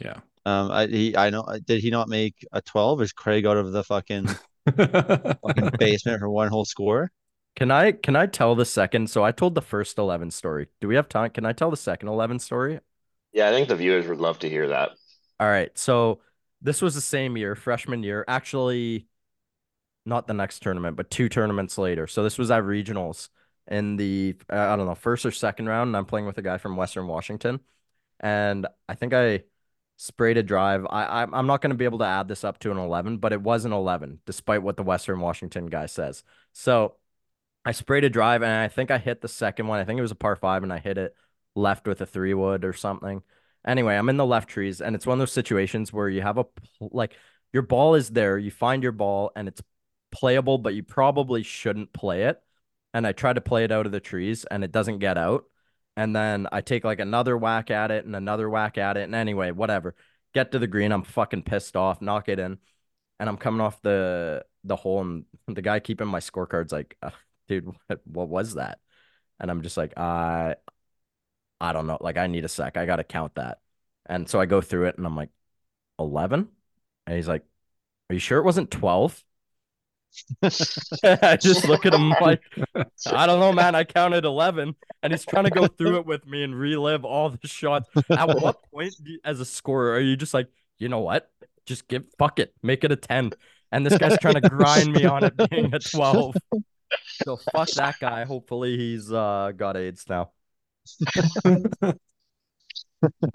Yeah. 0.00 0.16
Um, 0.46 0.70
I 0.70 0.86
he 0.86 1.14
I 1.16 1.28
know 1.30 1.44
did 1.66 1.80
he 1.82 1.90
not 1.90 2.08
make 2.08 2.34
a 2.52 2.62
twelve? 2.62 3.02
Is 3.02 3.12
Craig 3.12 3.44
out 3.46 3.56
of 3.58 3.72
the 3.72 3.84
fucking 3.84 4.26
fucking 4.76 5.70
basement 5.78 6.18
for 6.20 6.30
one 6.30 6.48
whole 6.48 6.64
score? 6.64 7.10
Can 7.56 7.70
I 7.70 7.92
can 7.92 8.16
I 8.16 8.26
tell 8.26 8.54
the 8.54 8.64
second? 8.64 9.10
So 9.10 9.24
I 9.24 9.32
told 9.32 9.54
the 9.54 9.62
first 9.62 9.98
11 9.98 10.30
story. 10.30 10.68
Do 10.80 10.88
we 10.88 10.94
have 10.94 11.08
time? 11.08 11.30
Can 11.30 11.44
I 11.44 11.52
tell 11.52 11.70
the 11.70 11.76
second 11.76 12.08
11 12.08 12.38
story? 12.38 12.80
Yeah, 13.32 13.48
I 13.48 13.52
think 13.52 13.68
the 13.68 13.76
viewers 13.76 14.06
would 14.08 14.18
love 14.18 14.38
to 14.40 14.48
hear 14.48 14.68
that. 14.68 14.90
All 15.38 15.48
right. 15.48 15.76
So 15.78 16.20
this 16.60 16.82
was 16.82 16.94
the 16.94 17.00
same 17.00 17.36
year, 17.36 17.54
freshman 17.54 18.02
year. 18.02 18.24
Actually, 18.28 19.06
not 20.06 20.26
the 20.26 20.34
next 20.34 20.60
tournament, 20.60 20.96
but 20.96 21.10
two 21.10 21.28
tournaments 21.28 21.78
later. 21.78 22.06
So 22.06 22.22
this 22.22 22.38
was 22.38 22.50
at 22.50 22.62
regionals 22.64 23.28
in 23.68 23.96
the 23.96 24.36
uh, 24.52 24.56
I 24.56 24.76
don't 24.76 24.86
know 24.86 24.94
first 24.94 25.26
or 25.26 25.30
second 25.30 25.68
round. 25.68 25.88
And 25.88 25.96
I'm 25.96 26.06
playing 26.06 26.26
with 26.26 26.38
a 26.38 26.42
guy 26.42 26.58
from 26.58 26.76
Western 26.76 27.06
Washington, 27.06 27.60
and 28.20 28.66
I 28.88 28.94
think 28.94 29.14
I 29.14 29.44
sprayed 29.96 30.38
a 30.38 30.42
drive. 30.42 30.86
I 30.90 31.22
I'm 31.22 31.34
I'm 31.34 31.46
not 31.46 31.62
going 31.62 31.70
to 31.72 31.76
be 31.76 31.84
able 31.86 32.00
to 32.00 32.06
add 32.06 32.28
this 32.28 32.44
up 32.44 32.58
to 32.60 32.70
an 32.70 32.78
11, 32.78 33.18
but 33.18 33.32
it 33.32 33.42
was 33.42 33.64
an 33.64 33.72
11, 33.72 34.20
despite 34.26 34.62
what 34.62 34.76
the 34.76 34.82
Western 34.82 35.20
Washington 35.20 35.66
guy 35.66 35.86
says. 35.86 36.24
So 36.52 36.96
I 37.64 37.72
sprayed 37.72 38.04
a 38.04 38.10
drive, 38.10 38.42
and 38.42 38.52
I 38.52 38.68
think 38.68 38.90
I 38.90 38.98
hit 38.98 39.20
the 39.20 39.28
second 39.28 39.66
one. 39.66 39.80
I 39.80 39.84
think 39.84 39.98
it 39.98 40.02
was 40.02 40.10
a 40.10 40.16
par 40.16 40.36
five, 40.36 40.62
and 40.62 40.72
I 40.72 40.78
hit 40.78 40.98
it 40.98 41.14
left 41.54 41.86
with 41.86 42.00
a 42.00 42.06
three 42.06 42.34
wood 42.34 42.64
or 42.64 42.72
something. 42.72 43.22
Anyway, 43.66 43.94
I'm 43.96 44.08
in 44.08 44.16
the 44.16 44.26
left 44.26 44.48
trees, 44.48 44.80
and 44.80 44.96
it's 44.96 45.06
one 45.06 45.14
of 45.14 45.18
those 45.20 45.32
situations 45.32 45.92
where 45.92 46.08
you 46.08 46.22
have 46.22 46.38
a 46.38 46.46
like 46.80 47.14
your 47.52 47.62
ball 47.62 47.94
is 47.94 48.10
there, 48.10 48.38
you 48.38 48.50
find 48.50 48.82
your 48.82 48.92
ball, 48.92 49.32
and 49.36 49.48
it's 49.48 49.62
playable, 50.10 50.58
but 50.58 50.74
you 50.74 50.82
probably 50.82 51.42
shouldn't 51.42 51.92
play 51.92 52.24
it. 52.24 52.42
And 52.94 53.06
I 53.06 53.12
try 53.12 53.32
to 53.32 53.40
play 53.40 53.64
it 53.64 53.72
out 53.72 53.86
of 53.86 53.92
the 53.92 54.00
trees, 54.00 54.44
and 54.50 54.64
it 54.64 54.72
doesn't 54.72 54.98
get 54.98 55.18
out. 55.18 55.44
And 55.96 56.14
then 56.16 56.46
I 56.50 56.60
take 56.62 56.84
like 56.84 57.00
another 57.00 57.36
whack 57.36 57.70
at 57.70 57.90
it 57.90 58.04
and 58.06 58.16
another 58.16 58.48
whack 58.48 58.78
at 58.78 58.96
it. 58.96 59.02
And 59.02 59.14
anyway, 59.14 59.50
whatever. 59.50 59.94
Get 60.32 60.52
to 60.52 60.58
the 60.58 60.66
green, 60.66 60.92
I'm 60.92 61.02
fucking 61.02 61.42
pissed 61.42 61.76
off, 61.76 62.00
knock 62.00 62.28
it 62.28 62.38
in, 62.38 62.58
and 63.18 63.28
I'm 63.28 63.36
coming 63.36 63.60
off 63.60 63.82
the 63.82 64.44
the 64.64 64.76
hole, 64.76 65.00
and 65.02 65.24
the 65.48 65.62
guy 65.62 65.80
keeping 65.80 66.06
my 66.06 66.20
scorecard's 66.20 66.72
like, 66.72 66.96
uh, 67.02 67.10
dude, 67.50 67.66
what, 67.88 68.00
what 68.06 68.28
was 68.28 68.54
that? 68.54 68.78
And 69.38 69.50
I'm 69.50 69.62
just 69.62 69.76
like, 69.76 69.98
I, 69.98 70.54
I 71.60 71.72
don't 71.72 71.86
know. 71.86 71.98
Like, 72.00 72.16
I 72.16 72.26
need 72.26 72.44
a 72.44 72.48
sec. 72.48 72.76
I 72.76 72.86
got 72.86 72.96
to 72.96 73.04
count 73.04 73.34
that. 73.34 73.58
And 74.06 74.28
so 74.28 74.40
I 74.40 74.46
go 74.46 74.60
through 74.60 74.86
it 74.86 74.96
and 74.96 75.06
I'm 75.06 75.16
like, 75.16 75.30
11? 75.98 76.48
And 77.06 77.16
he's 77.16 77.28
like, 77.28 77.44
Are 78.08 78.14
you 78.14 78.18
sure 78.20 78.38
it 78.38 78.44
wasn't 78.44 78.70
12? 78.70 79.22
I 80.42 81.38
just 81.40 81.68
look 81.68 81.86
at 81.86 81.94
him 81.94 82.10
like, 82.20 82.42
I 83.06 83.26
don't 83.26 83.40
know, 83.40 83.52
man. 83.52 83.74
I 83.74 83.84
counted 83.84 84.24
11. 84.24 84.74
And 85.02 85.12
he's 85.12 85.24
trying 85.24 85.44
to 85.44 85.50
go 85.50 85.66
through 85.68 85.98
it 85.98 86.06
with 86.06 86.26
me 86.26 86.42
and 86.42 86.54
relive 86.54 87.04
all 87.04 87.30
the 87.30 87.48
shots. 87.48 87.88
At 88.10 88.28
what 88.28 88.58
point, 88.72 88.94
you- 89.04 89.20
as 89.24 89.40
a 89.40 89.44
scorer, 89.44 89.92
are 89.94 90.00
you 90.00 90.16
just 90.16 90.34
like, 90.34 90.48
you 90.78 90.88
know 90.88 91.00
what? 91.00 91.30
Just 91.66 91.88
give, 91.88 92.04
fuck 92.18 92.38
it, 92.38 92.54
make 92.62 92.84
it 92.84 92.92
a 92.92 92.96
10. 92.96 93.32
And 93.72 93.86
this 93.86 93.96
guy's 93.96 94.18
trying 94.18 94.34
to 94.34 94.40
grind 94.40 94.92
me 94.92 95.04
on 95.04 95.24
it 95.24 95.34
being 95.50 95.72
a 95.72 95.78
12. 95.78 96.34
So 97.24 97.36
fuck 97.36 97.68
that 97.72 97.96
guy. 98.00 98.24
Hopefully 98.24 98.76
he's 98.76 99.12
uh 99.12 99.52
got 99.56 99.76
AIDS 99.76 100.04
now. 100.08 100.32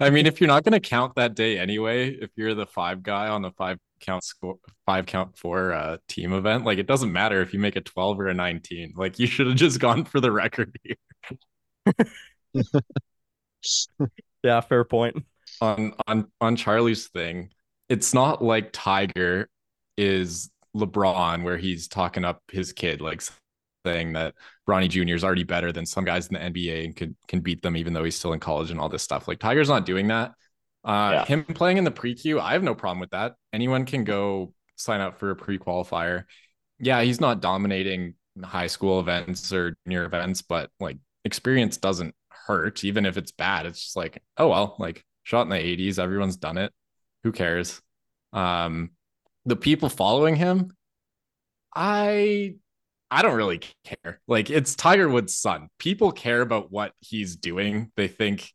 I 0.00 0.10
mean, 0.10 0.26
if 0.26 0.40
you're 0.40 0.48
not 0.48 0.62
going 0.64 0.80
to 0.80 0.80
count 0.80 1.16
that 1.16 1.34
day 1.34 1.58
anyway, 1.58 2.10
if 2.10 2.30
you're 2.36 2.54
the 2.54 2.66
five 2.66 3.02
guy 3.02 3.28
on 3.28 3.42
the 3.42 3.50
five 3.52 3.78
count 4.00 4.22
score, 4.22 4.56
five 4.84 5.06
count 5.06 5.36
four 5.36 5.72
uh, 5.72 5.96
team 6.08 6.32
event, 6.32 6.64
like 6.64 6.78
it 6.78 6.86
doesn't 6.86 7.12
matter 7.12 7.40
if 7.42 7.52
you 7.52 7.58
make 7.58 7.74
a 7.76 7.80
12 7.80 8.20
or 8.20 8.28
a 8.28 8.34
19. 8.34 8.94
Like 8.96 9.18
you 9.18 9.26
should 9.26 9.46
have 9.48 9.56
just 9.56 9.80
gone 9.80 10.04
for 10.04 10.20
the 10.20 10.30
record 10.30 10.76
here. 10.84 10.96
Yeah, 14.42 14.60
fair 14.60 14.84
point. 14.84 15.24
on 15.60 15.94
on 16.06 16.30
on 16.40 16.56
Charlie's 16.56 17.08
thing, 17.08 17.50
it's 17.88 18.14
not 18.14 18.42
like 18.44 18.70
Tiger 18.72 19.48
is 19.96 20.50
LeBron 20.76 21.42
where 21.42 21.56
he's 21.56 21.88
talking 21.88 22.24
up 22.24 22.42
his 22.52 22.72
kid, 22.72 23.00
like 23.00 23.22
saying 23.86 24.12
that 24.14 24.34
Bronny 24.68 24.88
Jr. 24.88 25.14
is 25.14 25.24
already 25.24 25.44
better 25.44 25.70
than 25.72 25.86
some 25.86 26.04
guys 26.04 26.26
in 26.28 26.34
the 26.34 26.40
NBA 26.40 26.84
and 26.86 26.96
can 26.96 27.16
can 27.28 27.40
beat 27.40 27.62
them 27.62 27.76
even 27.76 27.92
though 27.92 28.04
he's 28.04 28.16
still 28.16 28.32
in 28.32 28.40
college 28.40 28.70
and 28.70 28.80
all 28.80 28.88
this 28.88 29.02
stuff. 29.02 29.28
Like 29.28 29.38
Tiger's 29.38 29.68
not 29.68 29.86
doing 29.86 30.08
that. 30.08 30.32
Uh, 30.84 31.10
Yeah. 31.14 31.24
him 31.24 31.44
playing 31.44 31.78
in 31.78 31.84
the 31.84 31.90
pre-queue, 31.90 32.40
I 32.40 32.52
have 32.52 32.62
no 32.62 32.74
problem 32.74 33.00
with 33.00 33.10
that. 33.10 33.34
Anyone 33.52 33.84
can 33.86 34.04
go 34.04 34.52
sign 34.76 35.00
up 35.00 35.18
for 35.18 35.30
a 35.30 35.36
pre-qualifier. 35.36 36.24
Yeah, 36.78 37.02
he's 37.02 37.20
not 37.20 37.40
dominating 37.40 38.14
high 38.44 38.66
school 38.68 39.00
events 39.00 39.52
or 39.52 39.76
near 39.86 40.04
events, 40.04 40.42
but 40.42 40.70
like 40.80 40.98
experience 41.24 41.76
doesn't 41.78 42.14
hurt, 42.46 42.84
even 42.84 43.06
if 43.06 43.16
it's 43.16 43.32
bad. 43.32 43.66
It's 43.66 43.82
just 43.82 43.96
like, 43.96 44.22
oh 44.36 44.48
well, 44.48 44.76
like 44.78 45.04
shot 45.22 45.42
in 45.42 45.48
the 45.50 45.56
80s, 45.56 45.98
everyone's 45.98 46.36
done 46.36 46.58
it. 46.58 46.72
Who 47.24 47.32
cares? 47.32 47.80
Um, 48.32 48.90
the 49.46 49.56
people 49.56 49.88
following 49.88 50.36
him, 50.36 50.72
I 51.74 52.56
I 53.10 53.22
don't 53.22 53.36
really 53.36 53.60
care. 53.84 54.20
Like 54.26 54.50
it's 54.50 54.74
Tiger 54.74 55.08
Woods' 55.08 55.36
son. 55.36 55.68
People 55.78 56.12
care 56.12 56.40
about 56.40 56.72
what 56.72 56.92
he's 57.00 57.36
doing. 57.36 57.92
They 57.96 58.08
think 58.08 58.50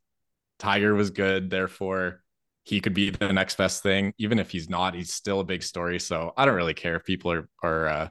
Tiger 0.59 0.93
was 0.93 1.09
good, 1.09 1.49
therefore 1.49 2.21
he 2.63 2.79
could 2.79 2.93
be 2.93 3.09
the 3.09 3.33
next 3.33 3.57
best 3.57 3.81
thing. 3.81 4.13
Even 4.17 4.39
if 4.39 4.51
he's 4.51 4.69
not, 4.69 4.93
he's 4.93 5.13
still 5.13 5.39
a 5.39 5.45
big 5.45 5.63
story. 5.63 5.99
So 5.99 6.33
I 6.37 6.45
don't 6.45 6.55
really 6.55 6.73
care 6.73 6.95
if 6.95 7.05
people 7.05 7.31
are 7.31 7.49
are 7.63 7.87
uh, 7.87 8.09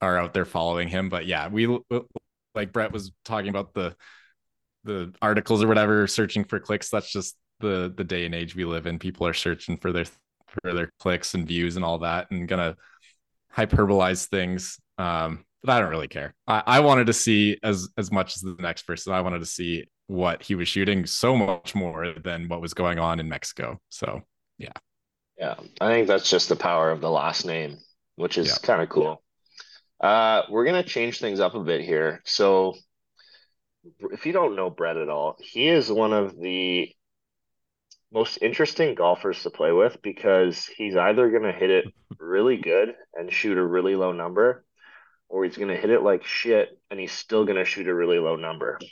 are 0.00 0.18
out 0.18 0.32
there 0.34 0.44
following 0.44 0.88
him. 0.88 1.08
But 1.08 1.26
yeah, 1.26 1.48
we 1.48 1.66
like 2.54 2.72
Bret 2.72 2.92
was 2.92 3.12
talking 3.24 3.50
about 3.50 3.74
the 3.74 3.94
the 4.84 5.12
articles 5.20 5.62
or 5.62 5.68
whatever, 5.68 6.06
searching 6.06 6.44
for 6.44 6.58
clicks. 6.58 6.90
That's 6.90 7.12
just 7.12 7.36
the 7.60 7.92
the 7.94 8.04
day 8.04 8.24
and 8.24 8.34
age 8.34 8.56
we 8.56 8.64
live 8.64 8.86
in. 8.86 8.98
People 8.98 9.26
are 9.26 9.34
searching 9.34 9.76
for 9.76 9.92
their 9.92 10.06
for 10.46 10.72
their 10.72 10.92
clicks 10.98 11.34
and 11.34 11.46
views 11.46 11.76
and 11.76 11.84
all 11.84 11.98
that, 11.98 12.30
and 12.30 12.48
gonna 12.48 12.76
hyperbolize 13.54 14.26
things. 14.26 14.80
Um, 14.98 15.44
but 15.62 15.72
I 15.72 15.80
don't 15.80 15.90
really 15.90 16.08
care. 16.08 16.34
I, 16.46 16.62
I 16.66 16.80
wanted 16.80 17.06
to 17.06 17.12
see 17.12 17.58
as 17.62 17.88
as 17.96 18.10
much 18.12 18.36
as 18.36 18.42
the 18.42 18.56
next 18.60 18.82
person. 18.82 19.12
I 19.12 19.20
wanted 19.20 19.40
to 19.40 19.46
see 19.46 19.86
what 20.06 20.42
he 20.42 20.54
was 20.54 20.68
shooting 20.68 21.06
so 21.06 21.36
much 21.36 21.74
more 21.74 22.12
than 22.14 22.48
what 22.48 22.60
was 22.60 22.74
going 22.74 22.98
on 22.98 23.20
in 23.20 23.28
Mexico. 23.28 23.80
So 23.90 24.22
Yeah, 24.58 24.72
Yeah. 25.38 25.54
I 25.80 25.88
think 25.92 26.08
that's 26.08 26.28
just 26.30 26.48
the 26.48 26.56
power 26.56 26.90
of 26.90 27.00
the 27.00 27.10
last 27.10 27.44
name, 27.44 27.78
which 28.16 28.38
is 28.38 28.48
Yeah. 28.48 28.58
kind 28.58 28.82
of 28.82 28.88
cool. 28.88 29.22
Uh, 30.00 30.42
we're 30.50 30.64
gonna 30.66 30.82
change 30.84 31.20
things 31.20 31.40
up 31.40 31.54
a 31.54 31.64
bit 31.64 31.82
here. 31.82 32.22
So, 32.24 32.74
if 34.12 34.26
you 34.26 34.32
don't 34.32 34.56
know 34.56 34.70
Bret 34.70 34.96
at 34.96 35.08
all, 35.08 35.36
he 35.40 35.68
is 35.68 35.90
one 35.90 36.12
of 36.12 36.38
the 36.38 36.90
most 38.12 38.38
interesting 38.42 38.94
golfers 38.94 39.42
to 39.42 39.50
play 39.50 39.72
with 39.72 40.00
because 40.02 40.66
he's 40.66 40.96
either 40.96 41.30
gonna 41.30 41.52
hit 41.52 41.70
it 41.70 41.84
really 42.18 42.56
good 42.56 42.94
and 43.14 43.32
shoot 43.32 43.56
a 43.56 43.64
really 43.64 43.94
low 43.94 44.12
number, 44.12 44.64
or 45.30 45.44
he's 45.44 45.56
gonna 45.56 45.76
hit 45.76 45.90
it 45.90 46.02
like 46.02 46.24
shit 46.24 46.78
and 46.90 47.00
he's 47.00 47.12
still 47.12 47.46
gonna 47.46 47.64
shoot 47.64 47.88
a 47.88 47.94
really 47.94 48.18
low 48.18 48.36
number. 48.36 48.78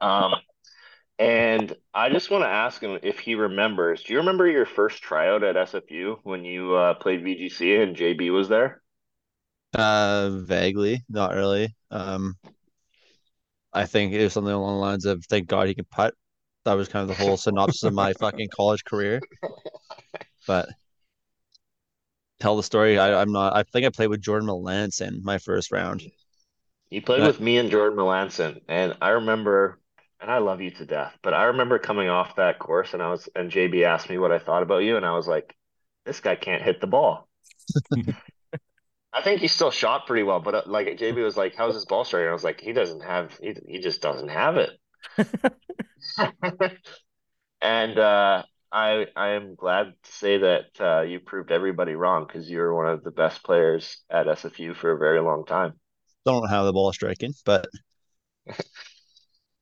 Um, 0.00 0.34
and 1.18 1.74
I 1.94 2.10
just 2.10 2.30
want 2.30 2.42
to 2.42 2.48
ask 2.48 2.82
him 2.82 2.98
if 3.02 3.20
he 3.20 3.36
remembers. 3.36 4.02
Do 4.02 4.12
you 4.12 4.18
remember 4.18 4.46
your 4.48 4.66
first 4.66 5.02
tryout 5.02 5.44
at 5.44 5.54
SFU 5.54 6.16
when 6.24 6.44
you 6.44 6.74
uh, 6.74 6.94
played 6.94 7.22
VGC 7.22 7.82
and 7.82 7.96
JB 7.96 8.32
was 8.32 8.48
there? 8.48 8.82
Uh, 9.72 10.30
vaguely, 10.42 11.04
not 11.08 11.34
really. 11.34 11.74
Um, 11.90 12.34
I 13.72 13.86
think 13.86 14.12
it 14.12 14.22
was 14.22 14.32
something 14.32 14.52
along 14.52 14.74
the 14.74 14.80
lines 14.80 15.04
of 15.06 15.24
"Thank 15.26 15.46
God 15.46 15.68
he 15.68 15.74
can 15.74 15.86
putt." 15.90 16.14
That 16.64 16.74
was 16.74 16.88
kind 16.88 17.08
of 17.08 17.16
the 17.16 17.24
whole 17.24 17.36
synopsis 17.36 17.84
of 17.84 17.94
my 17.94 18.12
fucking 18.14 18.48
college 18.54 18.84
career. 18.84 19.20
But 20.44 20.68
tell 22.42 22.56
the 22.56 22.62
story. 22.62 22.98
I, 22.98 23.20
I'm 23.20 23.32
not. 23.32 23.56
I 23.56 23.62
think 23.64 23.86
I 23.86 23.90
played 23.90 24.08
with 24.08 24.20
Jordan 24.22 24.48
Melanson 24.48 25.22
my 25.22 25.38
first 25.38 25.72
round. 25.72 26.02
You 26.90 27.02
played 27.02 27.22
Yeah. 27.22 27.24
with 27.24 27.40
me 27.40 27.58
and 27.58 27.70
Jordan 27.72 27.98
Melanson, 27.98 28.62
and 28.68 28.96
I 29.02 29.10
remember, 29.10 29.80
and 30.20 30.30
I 30.30 30.38
love 30.38 30.60
you 30.60 30.70
to 30.72 30.86
death, 30.86 31.18
but 31.22 31.34
I 31.34 31.44
remember 31.44 31.78
coming 31.80 32.08
off 32.08 32.36
that 32.36 32.60
course, 32.60 32.94
and 32.94 33.02
I 33.02 33.08
was, 33.10 33.28
and 33.34 33.50
JB 33.50 33.82
asked 33.82 34.08
me 34.08 34.16
what 34.18 34.30
I 34.32 34.38
thought 34.38 34.62
about 34.62 34.84
you, 34.84 34.96
and 34.96 35.04
I 35.04 35.16
was 35.16 35.26
like, 35.26 35.56
this 36.04 36.20
guy 36.20 36.36
can't 36.36 36.62
hit 36.62 36.80
the 36.80 36.86
ball. 36.86 37.28
I 39.14 39.22
think 39.22 39.40
he 39.40 39.48
still 39.48 39.70
shot 39.70 40.06
pretty 40.06 40.22
well, 40.22 40.40
but 40.40 40.54
uh, 40.54 40.62
like 40.66 40.86
JB 40.98 41.22
was 41.22 41.36
like, 41.36 41.54
"How's 41.54 41.74
his 41.74 41.84
ball 41.86 42.04
strike?" 42.04 42.22
And 42.22 42.30
I 42.30 42.32
was 42.34 42.44
like, 42.44 42.60
"He 42.60 42.72
doesn't 42.72 43.02
have, 43.02 43.38
he, 43.38 43.54
he 43.66 43.78
just 43.80 44.00
doesn't 44.02 44.28
have 44.28 44.56
it." 44.58 44.70
and 47.60 47.98
uh, 47.98 48.42
I 48.72 49.06
I 49.14 49.28
am 49.30 49.54
glad 49.54 49.94
to 50.02 50.12
say 50.12 50.38
that 50.38 50.80
uh, 50.80 51.02
you 51.02 51.20
proved 51.20 51.52
everybody 51.52 51.94
wrong 51.94 52.26
because 52.26 52.50
you 52.50 52.58
were 52.58 52.74
one 52.74 52.88
of 52.88 53.04
the 53.04 53.10
best 53.12 53.42
players 53.44 53.98
at 54.10 54.26
SFU 54.28 54.74
for 54.74 54.92
a 54.92 54.98
very 54.98 55.20
long 55.20 55.44
time. 55.44 55.78
Don't 56.26 56.48
have 56.50 56.64
the 56.66 56.72
ball 56.72 56.92
striking, 56.92 57.32
but 57.44 57.68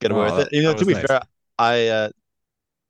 get 0.01 0.11
away 0.11 0.25
Oh, 0.25 0.25
with 0.27 0.39
it. 0.39 0.49
Even 0.53 0.65
that 0.65 0.69
though, 0.69 0.75
to 0.75 0.87
be 0.87 0.95
nice. 0.95 1.07
fair, 1.07 1.23
I 1.59 1.89
uh, 1.89 2.11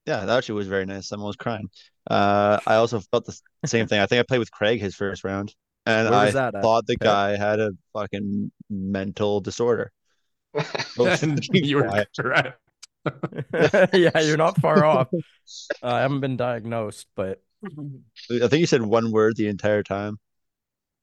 yeah, 0.07 0.25
that 0.27 0.39
actually 0.39 0.57
was 0.57 0.68
very 0.68 0.87
nice. 0.87 1.09
Someone 1.09 1.29
was 1.29 1.37
crying. 1.37 1.71
Uh, 2.11 2.61
I 2.66 2.77
also 2.77 3.01
felt 3.01 3.27
the 3.27 3.39
same 3.66 3.87
thing. 3.87 4.01
I 4.01 4.07
think 4.07 4.21
I 4.21 4.25
played 4.25 4.39
with 4.41 4.53
Craig 4.53 4.81
his 4.81 4.97
first 4.97 5.25
round, 5.25 5.55
and 5.87 6.09
I 6.09 6.12
was 6.14 6.33
that 6.35 6.55
at? 6.55 6.62
thought 6.62 6.87
the 6.87 6.97
guy 6.97 7.37
had 7.37 7.61
a 7.61 7.73
fucking 7.95 8.53
mental 8.71 9.41
disorder. 9.41 9.93
You 11.62 11.77
were 11.77 11.85
quiet. 11.85 12.09
correct. 12.21 12.61
yeah, 13.92 14.20
you're 14.20 14.36
not 14.36 14.61
far 14.61 14.84
off. 14.84 15.09
Uh, 15.12 15.16
I 15.82 16.01
haven't 16.01 16.20
been 16.20 16.36
diagnosed, 16.36 17.07
but 17.16 17.42
I 17.64 18.48
think 18.48 18.61
you 18.61 18.66
said 18.66 18.82
one 18.82 19.11
word 19.12 19.36
the 19.36 19.48
entire 19.48 19.82
time. 19.82 20.18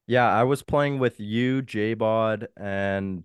yeah, 0.06 0.28
I 0.28 0.44
was 0.44 0.62
playing 0.62 0.98
with 0.98 1.20
you, 1.20 1.62
J-Bod, 1.62 2.48
and 2.56 3.24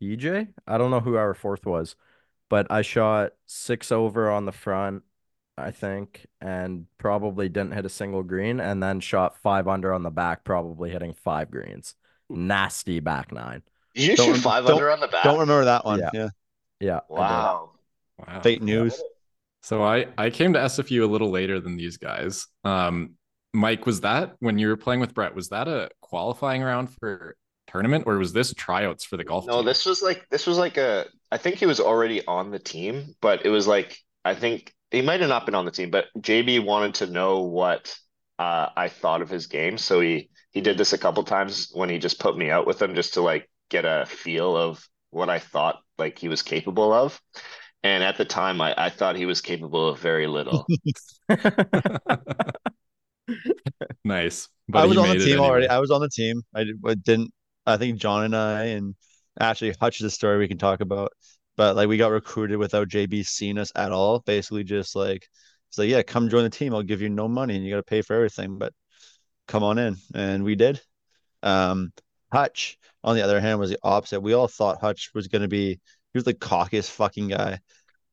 TJ. 0.00 0.48
I 0.66 0.78
don't 0.78 0.90
know 0.90 1.00
who 1.00 1.16
our 1.16 1.34
fourth 1.34 1.66
was, 1.66 1.96
but 2.48 2.70
I 2.70 2.82
shot 2.82 3.32
six 3.46 3.92
over 3.92 4.30
on 4.30 4.46
the 4.46 4.52
front, 4.52 5.02
I 5.58 5.70
think, 5.72 6.26
and 6.40 6.86
probably 6.98 7.48
didn't 7.48 7.74
hit 7.74 7.84
a 7.86 7.90
single 7.90 8.22
green, 8.22 8.60
and 8.60 8.82
then 8.82 9.00
shot 9.00 9.36
five 9.42 9.68
under 9.68 9.92
on 9.92 10.02
the 10.04 10.10
back, 10.10 10.44
probably 10.44 10.90
hitting 10.90 11.12
five 11.14 11.50
greens. 11.50 11.94
Nasty 12.30 13.00
back 13.00 13.30
nine. 13.32 13.62
Did 13.94 14.08
you 14.08 14.16
Don't- 14.16 14.34
shoot 14.36 14.42
5 14.42 14.66
under 14.66 14.90
on 14.90 15.00
the 15.00 15.08
back? 15.08 15.22
Don't 15.24 15.40
remember 15.40 15.66
that 15.66 15.84
one. 15.84 15.98
Yeah. 16.00 16.10
Yeah, 16.14 16.28
Yeah, 16.80 17.00
Wow. 17.10 17.71
Wow. 18.26 18.40
fake 18.42 18.62
news. 18.62 19.02
So 19.62 19.82
I 19.82 20.06
I 20.18 20.30
came 20.30 20.52
to 20.54 20.58
SFU 20.60 21.02
a 21.02 21.06
little 21.06 21.30
later 21.30 21.60
than 21.60 21.76
these 21.76 21.96
guys. 21.96 22.46
Um, 22.64 23.14
Mike, 23.52 23.86
was 23.86 24.00
that 24.00 24.34
when 24.40 24.58
you 24.58 24.68
were 24.68 24.76
playing 24.76 25.00
with 25.00 25.14
Bret? 25.14 25.34
Was 25.34 25.48
that 25.50 25.68
a 25.68 25.90
qualifying 26.00 26.62
round 26.62 26.90
for 26.94 27.36
tournament, 27.66 28.04
or 28.06 28.18
was 28.18 28.32
this 28.32 28.52
tryouts 28.54 29.04
for 29.04 29.16
the 29.16 29.24
golf 29.24 29.46
No, 29.46 29.58
team? 29.58 29.66
this 29.66 29.86
was 29.86 30.02
like 30.02 30.28
this 30.30 30.46
was 30.46 30.58
like 30.58 30.76
a 30.76 31.06
I 31.30 31.38
think 31.38 31.56
he 31.56 31.66
was 31.66 31.80
already 31.80 32.24
on 32.26 32.50
the 32.50 32.58
team, 32.58 33.14
but 33.20 33.44
it 33.44 33.50
was 33.50 33.66
like 33.66 33.98
I 34.24 34.34
think 34.34 34.72
he 34.90 35.02
might 35.02 35.20
have 35.20 35.28
not 35.28 35.46
been 35.46 35.54
on 35.54 35.64
the 35.64 35.70
team, 35.70 35.90
but 35.90 36.06
JB 36.18 36.60
wanted 36.60 36.94
to 36.96 37.06
know 37.06 37.40
what 37.40 37.94
uh, 38.38 38.68
I 38.76 38.88
thought 38.88 39.22
of 39.22 39.30
his 39.30 39.46
game, 39.46 39.78
so 39.78 40.00
he 40.00 40.30
he 40.50 40.60
did 40.60 40.76
this 40.78 40.92
a 40.92 40.98
couple 40.98 41.24
times 41.24 41.70
when 41.72 41.88
he 41.88 41.98
just 41.98 42.20
put 42.20 42.36
me 42.36 42.50
out 42.50 42.66
with 42.66 42.80
him 42.80 42.94
just 42.94 43.14
to 43.14 43.22
like 43.22 43.48
get 43.70 43.84
a 43.84 44.06
feel 44.06 44.56
of 44.56 44.86
what 45.10 45.30
I 45.30 45.38
thought 45.38 45.80
like 45.98 46.18
he 46.18 46.28
was 46.28 46.42
capable 46.42 46.92
of. 46.92 47.20
And 47.84 48.04
at 48.04 48.16
the 48.16 48.24
time, 48.24 48.60
I, 48.60 48.74
I 48.78 48.90
thought 48.90 49.16
he 49.16 49.26
was 49.26 49.40
capable 49.40 49.88
of 49.88 49.98
very 49.98 50.26
little. 50.26 50.66
nice, 54.04 54.48
but 54.68 54.80
I 54.80 54.84
was 54.86 54.98
on 54.98 55.08
the 55.08 55.14
made 55.14 55.22
it 55.22 55.24
team 55.24 55.40
already. 55.40 55.64
anyway. 55.66 55.76
I 55.76 55.80
was 55.80 55.90
on 55.90 56.00
the 56.00 56.08
team. 56.08 56.42
I 56.54 56.64
did- 56.64 56.80
I 56.84 56.94
didn't. 56.94 57.32
I 57.66 57.76
think 57.76 57.98
John 57.98 58.24
and 58.24 58.36
I 58.36 58.64
and 58.66 58.94
actually 59.38 59.74
Hutch 59.80 60.00
is 60.00 60.06
a 60.06 60.10
story 60.10 60.38
we 60.38 60.48
can 60.48 60.58
talk 60.58 60.80
about. 60.80 61.12
But 61.56 61.76
like 61.76 61.88
we 61.88 61.96
got 61.96 62.10
recruited 62.12 62.58
without 62.58 62.88
JB 62.88 63.26
seeing 63.26 63.58
us 63.58 63.70
at 63.76 63.92
all. 63.92 64.20
Basically, 64.20 64.64
just 64.64 64.96
like 64.96 65.28
it's 65.68 65.78
like, 65.78 65.88
yeah, 65.88 66.02
come 66.02 66.28
join 66.28 66.44
the 66.44 66.50
team. 66.50 66.74
I'll 66.74 66.82
give 66.82 67.02
you 67.02 67.08
no 67.08 67.28
money 67.28 67.56
and 67.56 67.64
you 67.64 67.70
got 67.70 67.76
to 67.76 67.82
pay 67.82 68.02
for 68.02 68.14
everything, 68.14 68.58
but 68.58 68.72
come 69.48 69.62
on 69.62 69.78
in. 69.78 69.96
And 70.14 70.44
we 70.44 70.54
did. 70.54 70.80
Um, 71.42 71.92
Hutch, 72.32 72.78
on 73.04 73.16
the 73.16 73.22
other 73.22 73.40
hand, 73.40 73.58
was 73.58 73.70
the 73.70 73.78
opposite. 73.82 74.20
We 74.20 74.32
all 74.32 74.48
thought 74.48 74.80
Hutch 74.80 75.10
was 75.14 75.28
going 75.28 75.42
to 75.42 75.48
be. 75.48 75.80
He 76.12 76.18
was 76.18 76.24
the 76.24 76.34
cockiest 76.34 76.90
fucking 76.90 77.28
guy. 77.28 77.60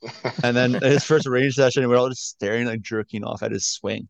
And 0.43 0.55
then 0.55 0.73
his 0.75 1.03
first 1.03 1.27
range 1.27 1.55
session, 1.55 1.85
we 1.89 1.93
are 1.93 1.97
all 1.97 2.07
just 2.07 2.29
staring 2.29 2.65
like 2.65 2.81
jerking 2.81 3.25
off 3.25 3.43
at 3.43 3.51
his 3.51 3.67
swing. 3.67 4.03
It 4.03 4.07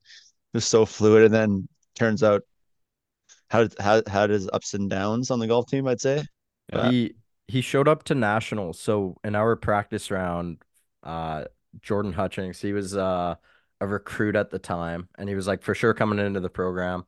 was 0.53 0.65
so 0.65 0.85
fluid. 0.85 1.23
And 1.23 1.33
then 1.33 1.67
turns 1.95 2.21
out 2.21 2.43
had 3.49 3.73
had 3.79 4.07
had 4.07 4.29
his 4.29 4.49
ups 4.51 4.73
and 4.73 4.89
downs 4.89 5.31
on 5.31 5.39
the 5.39 5.47
golf 5.47 5.67
team, 5.67 5.87
I'd 5.87 6.01
say. 6.01 6.23
Yeah. 6.71 6.91
He 6.91 7.13
he 7.47 7.61
showed 7.61 7.87
up 7.87 8.03
to 8.03 8.15
nationals. 8.15 8.79
So 8.79 9.17
in 9.23 9.35
our 9.35 9.55
practice 9.55 10.11
round, 10.11 10.63
uh, 11.03 11.45
Jordan 11.81 12.13
Hutchings, 12.13 12.61
he 12.61 12.73
was 12.73 12.95
uh 12.95 13.35
a 13.81 13.87
recruit 13.87 14.35
at 14.35 14.51
the 14.51 14.59
time, 14.59 15.07
and 15.17 15.29
he 15.29 15.35
was 15.35 15.47
like 15.47 15.63
for 15.63 15.73
sure 15.73 15.93
coming 15.93 16.19
into 16.19 16.39
the 16.39 16.49
program. 16.49 17.05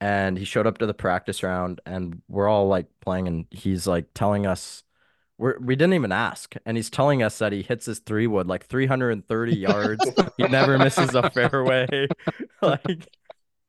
And 0.00 0.36
he 0.38 0.44
showed 0.44 0.66
up 0.66 0.78
to 0.78 0.86
the 0.86 0.94
practice 0.94 1.42
round, 1.42 1.80
and 1.86 2.20
we're 2.28 2.48
all 2.48 2.68
like 2.68 2.86
playing, 3.00 3.26
and 3.26 3.46
he's 3.50 3.86
like 3.86 4.06
telling 4.14 4.46
us 4.46 4.84
we're 5.38 5.58
we 5.58 5.76
didn't 5.76 5.94
even 5.94 6.12
ask, 6.12 6.54
and 6.64 6.76
he's 6.76 6.90
telling 6.90 7.22
us 7.22 7.38
that 7.38 7.52
he 7.52 7.62
hits 7.62 7.86
his 7.86 7.98
three 7.98 8.26
wood 8.26 8.46
like 8.46 8.66
330 8.66 9.56
yards. 9.56 10.04
He 10.36 10.44
never 10.44 10.78
misses 10.78 11.14
a 11.14 11.30
fairway. 11.30 12.08
like 12.62 13.08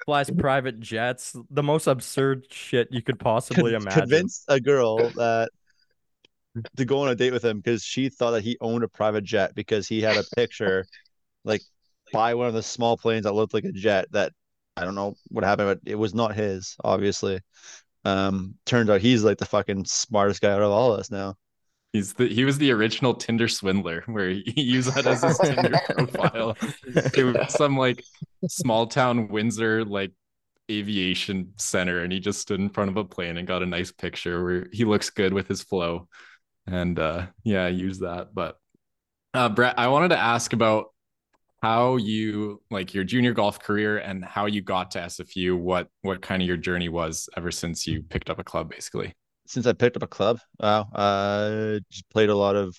flies 0.05 0.30
private 0.30 0.80
jets, 0.80 1.36
the 1.49 1.63
most 1.63 1.88
absurd 1.88 2.45
shit 2.51 2.88
you 2.91 3.01
could 3.01 3.20
possibly 3.20 3.72
Con- 3.72 3.82
imagine. 3.82 4.01
Convinced 4.01 4.45
a 4.47 4.59
girl 4.59 4.97
that 5.11 5.49
to 6.78 6.86
go 6.86 7.01
on 7.01 7.09
a 7.09 7.16
date 7.16 7.34
with 7.34 7.43
him 7.43 7.57
because 7.57 7.84
she 7.84 8.09
thought 8.09 8.32
that 8.32 8.43
he 8.43 8.57
owned 8.61 8.84
a 8.84 8.88
private 8.88 9.24
jet 9.24 9.53
because 9.55 9.88
he 9.88 10.01
had 10.01 10.18
a 10.18 10.24
picture 10.36 10.86
like 11.43 11.61
by 12.13 12.34
one 12.34 12.47
of 12.47 12.53
the 12.53 12.63
small 12.63 12.95
planes 12.95 13.24
that 13.24 13.34
looked 13.34 13.53
like 13.53 13.66
a 13.66 13.72
jet 13.72 14.07
that 14.11 14.32
I 14.78 14.86
don't 14.86 14.95
know 14.95 15.16
what 15.30 15.43
happened, 15.43 15.68
but 15.68 15.89
it 15.89 15.95
was 15.95 16.13
not 16.13 16.36
his, 16.36 16.76
obviously. 16.84 17.39
Um, 18.03 18.55
turns 18.66 18.89
out 18.89 19.01
he's 19.01 19.24
like 19.24 19.38
the 19.38 19.45
fucking 19.45 19.86
smartest 19.86 20.41
guy 20.41 20.51
out 20.51 20.61
of 20.61 20.72
all 20.72 20.93
of 20.93 20.99
us 20.99 21.09
now. 21.09 21.36
He's 21.96 22.14
the 22.14 22.28
he 22.28 22.43
was 22.43 22.58
the 22.58 22.72
original 22.72 23.14
Tinder 23.14 23.48
swindler, 23.48 24.04
where 24.08 24.28
he 24.28 24.62
used 24.62 24.93
that 24.93 25.08
as 25.08 25.24
his 25.24 25.38
Tinder 25.38 25.80
profile. 25.89 26.58
Was 26.60 27.54
some 27.54 27.78
like 27.78 28.04
small 28.50 28.86
town 28.86 29.30
Windsor 29.30 29.86
like 29.86 30.12
aviation 30.70 31.54
center, 31.56 32.02
and 32.02 32.12
he 32.12 32.20
just 32.20 32.41
stood 32.41 32.60
in 32.60 32.68
front 32.68 32.89
of 32.89 32.98
a 32.98 33.06
plane 33.06 33.38
and 33.38 33.48
got 33.48 33.64
a 33.64 33.66
nice 33.66 33.93
picture 33.93 34.43
where 34.43 34.68
he 34.74 34.84
looks 34.84 35.10
good 35.10 35.32
with 35.32 35.48
his 35.48 35.64
flow. 35.64 36.10
And 36.68 37.00
uh 37.00 37.28
yeah, 37.46 37.64
I 37.64 37.70
use 37.70 38.00
that. 38.00 38.36
But 38.36 38.58
uh 39.34 39.48
Bret, 39.48 39.80
I 39.80 39.88
wanted 39.88 40.10
to 40.10 40.20
ask 40.20 40.52
about 40.52 40.88
how 41.62 41.96
you 41.96 42.62
like 42.70 42.93
your 42.93 43.06
junior 43.06 43.32
golf 43.32 43.60
career 43.60 44.00
and 44.00 44.26
how 44.26 44.48
you 44.48 44.62
got 44.62 44.91
to 44.91 45.00
SFU, 45.00 45.58
what 45.58 45.88
what 46.02 46.22
kind 46.22 46.41
of 46.41 46.48
your 46.48 46.58
journey 46.58 46.89
was 46.89 47.30
ever 47.38 47.52
since 47.52 47.88
you 47.88 48.04
picked 48.04 48.30
up 48.30 48.38
a 48.38 48.43
club, 48.43 48.70
basically. 48.70 49.14
Since 49.48 49.68
I 49.68 49.74
picked 49.74 49.96
up 49.96 50.04
a 50.04 50.08
club, 50.08 50.39
wow, 50.60 50.82
uh, 50.93 51.80
just 51.89 52.10
played 52.10 52.30
a 52.30 52.36
lot 52.36 52.56
of 52.56 52.76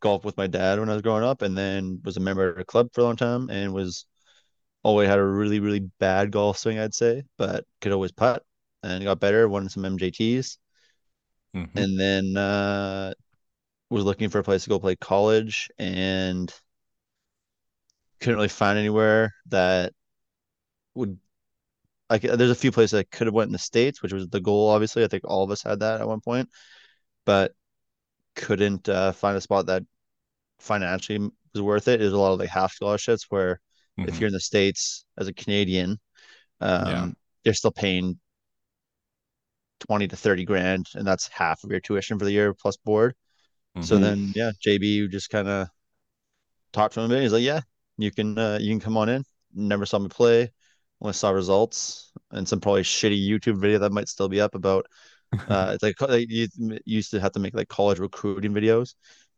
golf 0.00 0.24
with 0.24 0.36
my 0.36 0.46
dad 0.48 0.80
when 0.80 0.88
I 0.90 0.94
was 0.94 1.02
growing 1.02 1.24
up, 1.24 1.42
and 1.42 1.56
then 1.58 2.00
was 2.04 2.16
a 2.16 2.20
member 2.20 2.48
of 2.50 2.58
a 2.58 2.64
club 2.64 2.90
for 2.92 3.02
a 3.02 3.04
long 3.04 3.16
time, 3.16 3.50
and 3.50 3.74
was 3.74 4.06
always 4.84 5.08
had 5.08 5.18
a 5.20 5.24
really 5.24 5.60
really 5.60 5.80
bad 6.00 6.32
golf 6.32 6.58
swing, 6.58 6.78
I'd 6.78 6.94
say, 6.94 7.24
but 7.38 7.66
could 7.80 7.92
always 7.92 8.12
putt, 8.12 8.44
and 8.82 9.04
got 9.04 9.20
better. 9.20 9.48
Won 9.48 9.68
some 9.70 9.84
MJTs, 9.86 10.58
Mhm. 11.54 11.84
and 11.84 11.98
then 12.00 12.36
uh, 12.36 13.14
was 13.90 14.04
looking 14.04 14.30
for 14.30 14.40
a 14.40 14.44
place 14.44 14.64
to 14.64 14.70
go 14.70 14.80
play 14.80 14.96
college, 14.96 15.70
and 15.78 16.52
couldn't 18.20 18.36
really 18.36 18.48
find 18.48 18.78
anywhere 18.78 19.34
that 19.46 19.92
would 20.94 21.18
like 22.12 22.22
there's 22.22 22.50
a 22.50 22.54
few 22.56 22.72
places 22.72 22.94
I 22.98 23.04
could 23.04 23.26
have 23.28 23.34
went 23.34 23.48
in 23.48 23.52
the 23.52 23.58
States, 23.58 24.02
which 24.02 24.12
was 24.12 24.28
the 24.28 24.40
goal, 24.40 24.70
obviously. 24.70 25.04
I 25.04 25.08
think 25.08 25.24
all 25.26 25.44
of 25.44 25.50
us 25.50 25.62
had 25.62 25.80
that 25.80 26.00
at 26.00 26.08
one 26.08 26.20
point, 26.22 26.50
but 27.26 27.54
couldn't 28.36 28.88
uh, 28.88 29.12
find 29.12 29.36
a 29.36 29.40
spot 29.40 29.66
that 29.66 29.84
financially 30.60 31.18
was 31.54 31.62
worth 31.62 31.88
it. 31.88 32.00
It 32.00 32.04
was 32.04 32.14
a 32.14 32.18
lot 32.18 32.32
of 32.34 32.40
like 32.40 32.50
half 32.50 32.72
scholarships 32.74 33.26
where 33.30 33.60
if 34.04 34.20
Mhm. 34.20 34.20
you're 34.20 34.28
in 34.28 34.34
the 34.34 34.40
States 34.40 35.04
as 35.18 35.28
a 35.28 35.34
Canadian, 35.34 35.98
um, 36.60 36.88
Yeah. 36.88 37.12
you're 37.44 37.54
still 37.54 37.72
paying 37.72 38.20
20 39.80 40.08
to 40.08 40.16
30 40.16 40.44
grand, 40.44 40.86
and 40.94 41.06
that's 41.06 41.28
half 41.28 41.64
of 41.64 41.70
your 41.70 41.80
tuition 41.80 42.18
for 42.18 42.24
the 42.24 42.32
year 42.32 42.54
plus 42.54 42.76
board. 42.76 43.14
So 43.80 43.98
Mhm. 43.98 44.00
then, 44.00 44.32
yeah, 44.36 44.52
JB 44.62 45.08
just 45.08 45.30
kind 45.30 45.48
of 45.48 45.68
talked 46.72 46.94
to 46.94 47.00
him 47.00 47.06
a 47.06 47.14
bit. 47.14 47.22
He's 47.22 47.32
like, 47.32 47.42
"Yeah, 47.42 47.60
you 47.98 48.10
can 48.10 48.38
uh, 48.38 48.58
you 48.60 48.70
can 48.70 48.80
come 48.80 48.96
on 48.96 49.08
in." 49.08 49.24
Never 49.54 49.86
saw 49.86 49.98
me 49.98 50.08
play, 50.08 50.52
only 51.02 51.14
saw 51.14 51.30
results 51.30 52.12
and 52.32 52.48
some 52.48 52.60
probably 52.60 52.82
shitty 52.82 53.28
YouTube 53.28 53.60
video 53.60 53.80
that 53.80 53.92
might 53.92 54.08
still 54.08 54.28
be 54.30 54.40
up 54.40 54.54
about. 54.56 54.86
Uh, 55.48 55.72
it's 55.74 55.82
like, 55.82 55.96
you 56.30 56.48
used 56.84 57.10
to 57.10 57.20
have 57.20 57.32
to 57.32 57.40
make 57.40 57.54
like 57.54 57.68
college 57.68 57.98
recruiting 57.98 58.52
videos, 58.54 58.94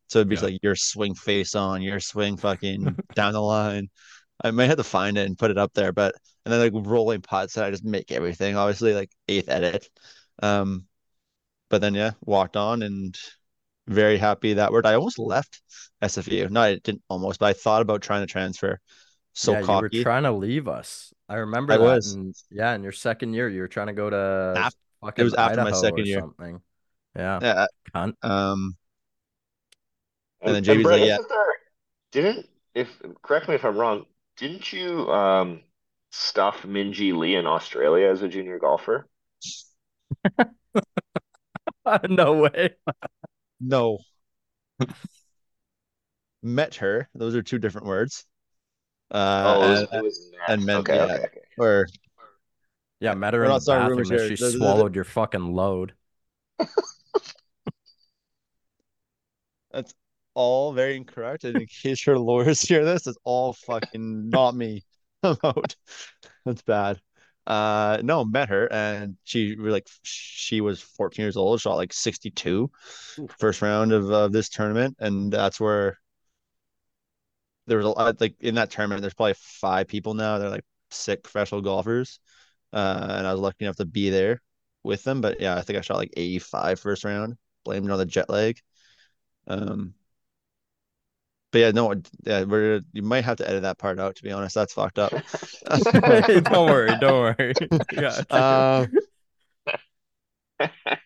so 0.08 0.18
it'd 0.20 0.28
be 0.28 0.36
Yeah. 0.36 0.42
like 0.42 0.60
your 0.62 0.76
swing 0.76 1.14
face 1.14 1.54
on, 1.54 1.82
your 1.82 2.00
swing 2.00 2.36
fucking 2.36 2.98
down 3.14 3.32
the 3.32 3.40
line. 3.40 3.88
I 4.44 4.50
might 4.52 4.66
have 4.66 4.78
to 4.78 4.84
find 4.84 5.18
it 5.18 5.26
and 5.26 5.38
put 5.38 5.50
it 5.52 5.58
up 5.58 5.72
there, 5.74 5.92
but 5.92 6.14
and 6.44 6.52
then 6.52 6.60
like 6.60 6.86
rolling 6.86 7.22
and 7.56 7.66
I 7.66 7.70
just 7.70 7.84
make 7.84 8.12
everything 8.12 8.56
obviously 8.56 8.94
like 8.94 9.10
eighth 9.28 9.48
edit. 9.48 9.88
Um, 10.42 10.86
but 11.70 11.80
then 11.80 11.94
yeah, 11.94 12.12
walked 12.22 12.56
on 12.56 12.82
and 12.82 13.16
very 13.86 14.16
happy 14.18 14.54
that 14.54 14.72
word. 14.72 14.86
I 14.86 14.94
almost 14.94 15.18
left 15.18 15.62
SFU. 16.02 16.48
No, 16.48 16.62
I 16.62 16.76
didn't 16.76 17.02
almost, 17.08 17.40
but 17.40 17.46
I 17.46 17.52
thought 17.54 17.82
about 17.82 18.02
trying 18.02 18.22
to 18.22 18.32
transfer. 18.32 18.80
So 19.34 19.52
yeah, 19.52 19.60
you 19.60 19.66
cocky. 19.66 19.98
were 19.98 20.02
trying 20.04 20.22
to 20.22 20.32
leave 20.32 20.68
us. 20.68 21.12
I 21.28 21.36
remember 21.36 21.72
I 21.72 21.76
that. 21.78 21.82
was. 21.82 22.12
and- 22.14 22.34
yeah, 22.50 22.74
in 22.74 22.82
your 22.82 22.92
second 22.92 23.34
year, 23.34 23.48
you 23.48 23.60
were 23.60 23.68
trying 23.68 23.88
to 23.88 23.92
go 23.92 24.08
to 24.08 24.54
Af- 24.66 24.74
fucking 25.00 25.24
was 25.24 25.34
after 25.34 25.62
my 25.64 25.72
second 25.72 26.06
year. 26.06 26.20
something. 26.20 26.60
Yeah, 27.16 27.38
Yeah. 27.42 27.66
cunt. 27.94 28.14
Um, 28.22 28.76
And 30.40 30.54
then 30.54 30.56
And 30.56 30.66
JB's 30.66 30.82
Bret, 30.82 31.00
like, 31.00 31.08
yeah. 31.08 31.18
there- 31.28 31.38
Didn't 32.12 32.48
if 32.74 32.88
correct 33.22 33.48
me 33.48 33.54
if 33.56 33.64
I'm 33.64 33.76
wrong, 33.76 34.06
didn't 34.36 34.72
you 34.72 35.10
um 35.10 35.62
stuff 36.10 36.62
Minjee 36.62 37.16
Lee 37.16 37.34
in 37.34 37.46
Australia 37.46 38.08
as 38.08 38.22
a 38.22 38.28
junior 38.28 38.58
golfer? 38.60 39.08
no 42.08 42.34
way. 42.34 42.70
no. 43.60 43.98
met 46.42 46.76
her. 46.76 47.08
Those 47.14 47.34
are 47.34 47.42
two 47.42 47.58
different 47.58 47.86
words. 47.86 48.26
Oh, 49.14 49.18
Uh, 49.18 49.54
it 49.64 49.68
was, 49.70 49.80
and, 49.80 49.88
it 49.92 50.02
was 50.04 50.30
met. 50.32 50.50
and 50.50 50.66
meant- 50.66 50.78
okay, 50.80 50.96
yeah. 50.96 51.04
okay, 51.04 51.14
okay. 51.24 51.40
or 51.58 51.86
Yeah, 53.00 53.14
met 53.14 53.32
her 53.34 53.44
in 53.44 53.48
the 53.48 53.54
not 53.54 53.62
starting 53.62 53.82
bathroom 53.84 53.98
rumors 53.98 54.10
and 54.10 54.20
here. 54.20 54.28
she 54.28 54.34
There's- 54.42 54.52
there's- 54.52 54.54
swallowed 54.74 54.94
your 54.94 55.04
fucking 55.04 55.54
load. 55.54 55.94
that's 59.72 59.94
all 60.34 60.72
very 60.72 60.96
incorrect. 60.96 61.44
And 61.44 61.56
in 61.56 61.66
case 61.66 62.06
your 62.06 62.18
lawyers 62.18 62.60
hear 62.62 62.84
this, 62.84 63.06
it's 63.06 63.18
all 63.24 63.52
fucking 63.52 64.28
not 64.30 64.54
me. 64.54 64.82
That's 65.22 66.62
bad. 66.66 67.00
Uh, 67.46 67.98
no, 68.02 68.24
met 68.24 68.48
her 68.48 68.70
and 68.72 69.16
she 69.24 69.54
really 69.56 69.72
like 69.72 69.86
she 70.02 70.60
was 70.62 70.80
14 70.80 71.22
years 71.22 71.36
old, 71.36 71.60
shot 71.60 71.74
like 71.76 71.92
62 71.92 72.70
first 73.38 73.60
round 73.62 73.92
of 73.92 74.10
uh, 74.10 74.28
this 74.28 74.48
tournament, 74.48 74.96
and 74.98 75.30
that's 75.32 75.60
where 75.60 75.98
there 77.66 77.78
was 77.78 77.86
a 77.86 77.90
lot 77.90 78.20
like 78.20 78.36
in 78.40 78.56
that 78.56 78.70
tournament. 78.70 79.00
There's 79.00 79.14
probably 79.14 79.34
five 79.36 79.88
people 79.88 80.14
now. 80.14 80.38
They're 80.38 80.50
like 80.50 80.64
sick 80.90 81.22
professional 81.22 81.62
golfers, 81.62 82.20
uh, 82.72 83.06
and 83.10 83.26
I 83.26 83.32
was 83.32 83.40
lucky 83.40 83.64
enough 83.64 83.76
to 83.76 83.86
be 83.86 84.10
there 84.10 84.40
with 84.82 85.04
them. 85.04 85.20
But 85.20 85.40
yeah, 85.40 85.56
I 85.56 85.62
think 85.62 85.78
I 85.78 85.82
shot 85.82 85.96
like 85.96 86.14
85 86.16 86.80
first 86.80 87.04
round. 87.04 87.36
Blamed 87.64 87.86
it 87.86 87.92
on 87.92 87.98
the 87.98 88.06
jet 88.06 88.28
lag. 88.28 88.60
Um, 89.46 89.94
but 91.54 91.58
yeah, 91.60 91.70
no, 91.70 91.94
yeah, 92.24 92.42
we're 92.42 92.80
you 92.92 93.02
might 93.02 93.24
have 93.24 93.36
to 93.36 93.48
edit 93.48 93.62
that 93.62 93.78
part 93.78 94.00
out. 94.00 94.16
To 94.16 94.22
be 94.24 94.32
honest, 94.32 94.56
that's 94.56 94.72
fucked 94.72 94.98
up. 94.98 95.12
don't 95.70 96.66
worry, 96.66 96.90
don't 96.98 97.36
worry. 97.38 97.54
Yeah. 97.92 98.22
Um, 98.30 98.92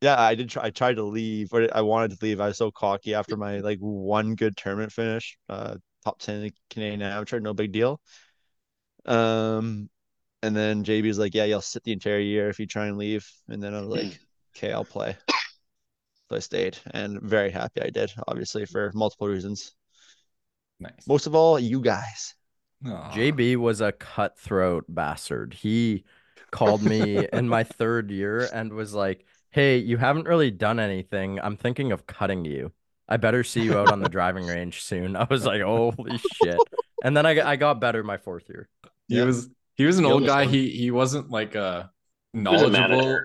yeah, 0.00 0.20
I 0.20 0.34
did 0.34 0.48
try. 0.48 0.64
I 0.64 0.70
tried 0.70 0.96
to 0.96 1.04
leave, 1.04 1.50
but 1.50 1.74
I 1.74 1.82
wanted 1.82 2.12
to 2.12 2.18
leave. 2.22 2.40
I 2.40 2.48
was 2.48 2.56
so 2.56 2.70
cocky 2.70 3.14
after 3.14 3.36
my 3.36 3.58
like 3.58 3.78
one 3.80 4.34
good 4.34 4.56
tournament 4.56 4.92
finish, 4.92 5.36
uh, 5.48 5.76
top 6.04 6.20
ten 6.20 6.50
Canadian 6.70 7.02
Amateur, 7.02 7.40
no 7.40 7.54
big 7.54 7.72
deal. 7.72 8.00
Um, 9.06 9.88
and 10.42 10.54
then 10.54 10.84
JB's 10.84 11.18
like, 11.18 11.34
"Yeah, 11.34 11.44
you'll 11.44 11.60
sit 11.60 11.82
the 11.82 11.92
entire 11.92 12.20
year 12.20 12.48
if 12.48 12.60
you 12.60 12.66
try 12.66 12.86
and 12.86 12.96
leave." 12.96 13.28
And 13.48 13.62
then 13.62 13.74
I 13.74 13.80
was 13.80 13.88
like, 13.88 14.20
"Okay, 14.56 14.72
I'll 14.72 14.84
play." 14.84 15.16
So 16.28 16.36
I 16.36 16.40
stayed, 16.40 16.78
and 16.92 17.20
very 17.22 17.50
happy 17.50 17.80
I 17.80 17.90
did. 17.90 18.12
Obviously, 18.28 18.66
for 18.66 18.92
multiple 18.94 19.28
reasons. 19.28 19.72
Nice. 20.78 21.08
Most 21.08 21.26
of 21.26 21.34
all, 21.34 21.58
you 21.58 21.80
guys. 21.80 22.34
Aw. 22.86 23.10
JB 23.10 23.56
was 23.56 23.80
a 23.80 23.92
cutthroat 23.92 24.84
bastard. 24.88 25.54
He 25.54 26.04
called 26.50 26.82
me 26.82 27.26
in 27.32 27.48
my 27.48 27.64
third 27.64 28.10
year 28.10 28.48
and 28.52 28.72
was 28.72 28.94
like, 28.94 29.24
Hey, 29.50 29.78
you 29.78 29.96
haven't 29.96 30.26
really 30.26 30.50
done 30.50 30.78
anything. 30.80 31.40
I'm 31.40 31.56
thinking 31.56 31.92
of 31.92 32.06
cutting 32.06 32.44
you. 32.44 32.72
I 33.08 33.16
better 33.16 33.42
see 33.42 33.62
you 33.62 33.78
out 33.78 33.90
on 33.90 34.00
the 34.00 34.08
driving 34.18 34.46
range 34.46 34.82
soon. 34.82 35.16
I 35.16 35.26
was 35.28 35.46
like, 35.46 35.62
Holy 35.62 36.18
shit. 36.42 36.58
And 37.02 37.16
then 37.16 37.24
I, 37.26 37.34
got- 37.34 37.46
I 37.46 37.56
got 37.56 37.80
better 37.80 38.02
my 38.02 38.18
fourth 38.18 38.48
year. 38.48 38.68
He 39.08 39.16
Yeah. 39.16 39.24
was 39.24 39.48
he 39.76 39.86
was 39.86 39.98
an 39.98 40.04
He 40.04 40.10
old 40.10 40.26
guy. 40.26 40.44
won. 40.44 40.52
He 40.52 40.70
he 40.70 40.90
wasn't 40.90 41.30
like 41.30 41.54
a 41.54 41.90
was 42.34 42.62
a 42.62 42.68
knowledgeable. 42.70 43.20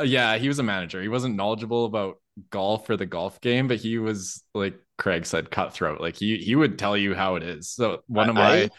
Uh, 0.00 0.04
yeah, 0.04 0.36
he 0.38 0.48
was 0.48 0.58
a 0.58 0.62
manager. 0.62 1.00
He 1.02 1.08
wasn't 1.08 1.36
knowledgeable 1.36 1.84
about 1.84 2.20
golf 2.50 2.88
or 2.90 2.96
the 2.96 3.06
golf 3.06 3.40
game, 3.40 3.68
but 3.68 3.76
he 3.78 3.98
was 3.98 4.42
like 4.54 4.74
Craig 4.96 5.26
said, 5.26 5.50
cutthroat. 5.50 6.00
Like 6.00 6.16
he 6.16 6.38
he 6.38 6.56
would 6.56 6.78
tell 6.78 6.96
you 6.96 7.14
how 7.14 7.36
it 7.36 7.42
is. 7.44 7.70
So 7.70 8.02
one 8.08 8.28
of 8.30 8.36
I- 8.36 8.40
my 8.40 8.70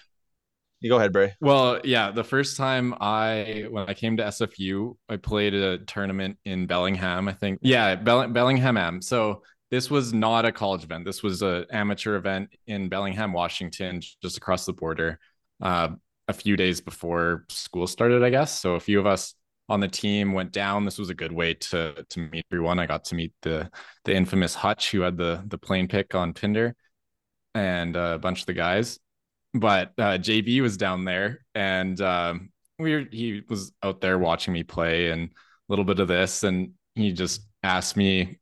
You 0.81 0.89
go 0.89 0.97
ahead, 0.97 1.11
Bray. 1.11 1.33
well, 1.41 1.81
yeah, 1.83 2.11
the 2.11 2.23
first 2.23 2.55
time 2.55 2.95
I 3.01 3.67
when 3.69 3.89
I 3.89 3.93
came 3.93 4.15
to 4.17 4.23
SFU, 4.23 4.95
I 5.09 5.17
played 5.17 5.53
a 5.53 5.79
tournament 5.79 6.37
in 6.45 6.67
Bellingham, 6.67 7.27
I 7.27 7.33
think. 7.33 7.59
Yeah, 7.61 7.95
Bell- 7.95 8.29
Bellingham 8.29 8.77
Am. 8.77 9.01
So 9.01 9.43
this 9.71 9.91
was 9.91 10.13
not 10.13 10.45
a 10.45 10.51
college 10.51 10.83
event. 10.85 11.05
This 11.05 11.21
was 11.21 11.41
an 11.41 11.65
amateur 11.71 12.15
event 12.15 12.49
in 12.65 12.87
Bellingham, 12.87 13.33
Washington, 13.33 14.01
just 14.21 14.37
across 14.37 14.65
the 14.65 14.73
border. 14.73 15.19
Uh, 15.61 15.89
a 16.29 16.33
few 16.33 16.55
days 16.55 16.79
before 16.79 17.45
school 17.49 17.85
started, 17.85 18.23
I 18.23 18.29
guess. 18.29 18.61
So 18.61 18.75
a 18.75 18.79
few 18.79 18.99
of 18.99 19.05
us 19.05 19.33
on 19.67 19.79
the 19.81 19.87
team 19.87 20.31
went 20.31 20.51
down. 20.51 20.85
This 20.85 20.97
was 20.97 21.09
a 21.09 21.13
good 21.15 21.31
way 21.31 21.55
to 21.55 22.05
to 22.09 22.19
meet 22.19 22.45
everyone. 22.51 22.79
I 22.79 22.85
got 22.85 23.03
to 23.05 23.15
meet 23.15 23.33
the 23.41 23.69
the 24.05 24.15
infamous 24.15 24.55
Hutch, 24.55 24.91
who 24.91 25.01
had 25.01 25.17
the 25.17 25.43
the 25.47 25.57
plane 25.57 25.89
pick 25.89 26.15
on 26.15 26.33
Tinder, 26.33 26.73
and 27.53 27.97
uh, 27.97 28.13
a 28.15 28.19
bunch 28.19 28.39
of 28.41 28.45
the 28.45 28.53
guys 28.53 28.97
but 29.53 29.93
uh, 29.97 30.17
JB 30.17 30.61
was 30.61 30.77
down 30.77 31.05
there 31.05 31.39
and 31.55 31.99
um, 32.01 32.49
we 32.77 32.93
were, 32.93 33.05
he 33.11 33.41
was 33.49 33.71
out 33.83 34.01
there 34.01 34.19
watching 34.19 34.53
me 34.53 34.63
play 34.63 35.09
and 35.09 35.29
a 35.29 35.31
little 35.69 35.85
bit 35.85 35.99
of 35.99 36.07
this 36.07 36.43
and 36.43 36.71
he 36.95 37.11
just 37.11 37.41
asked 37.63 37.97
me 37.97 38.39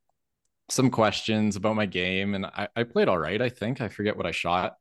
some 0.70 0.90
questions 0.90 1.56
about 1.56 1.76
my 1.76 1.86
game 1.86 2.36
and 2.36 2.46
I, 2.46 2.68
I 2.76 2.84
played 2.84 3.08
all 3.08 3.18
right 3.18 3.42
I 3.42 3.50
think. 3.50 3.82
I 3.82 3.88
forget 3.88 4.18
what 4.18 4.26
I 4.26 4.32
shot. 4.32 4.76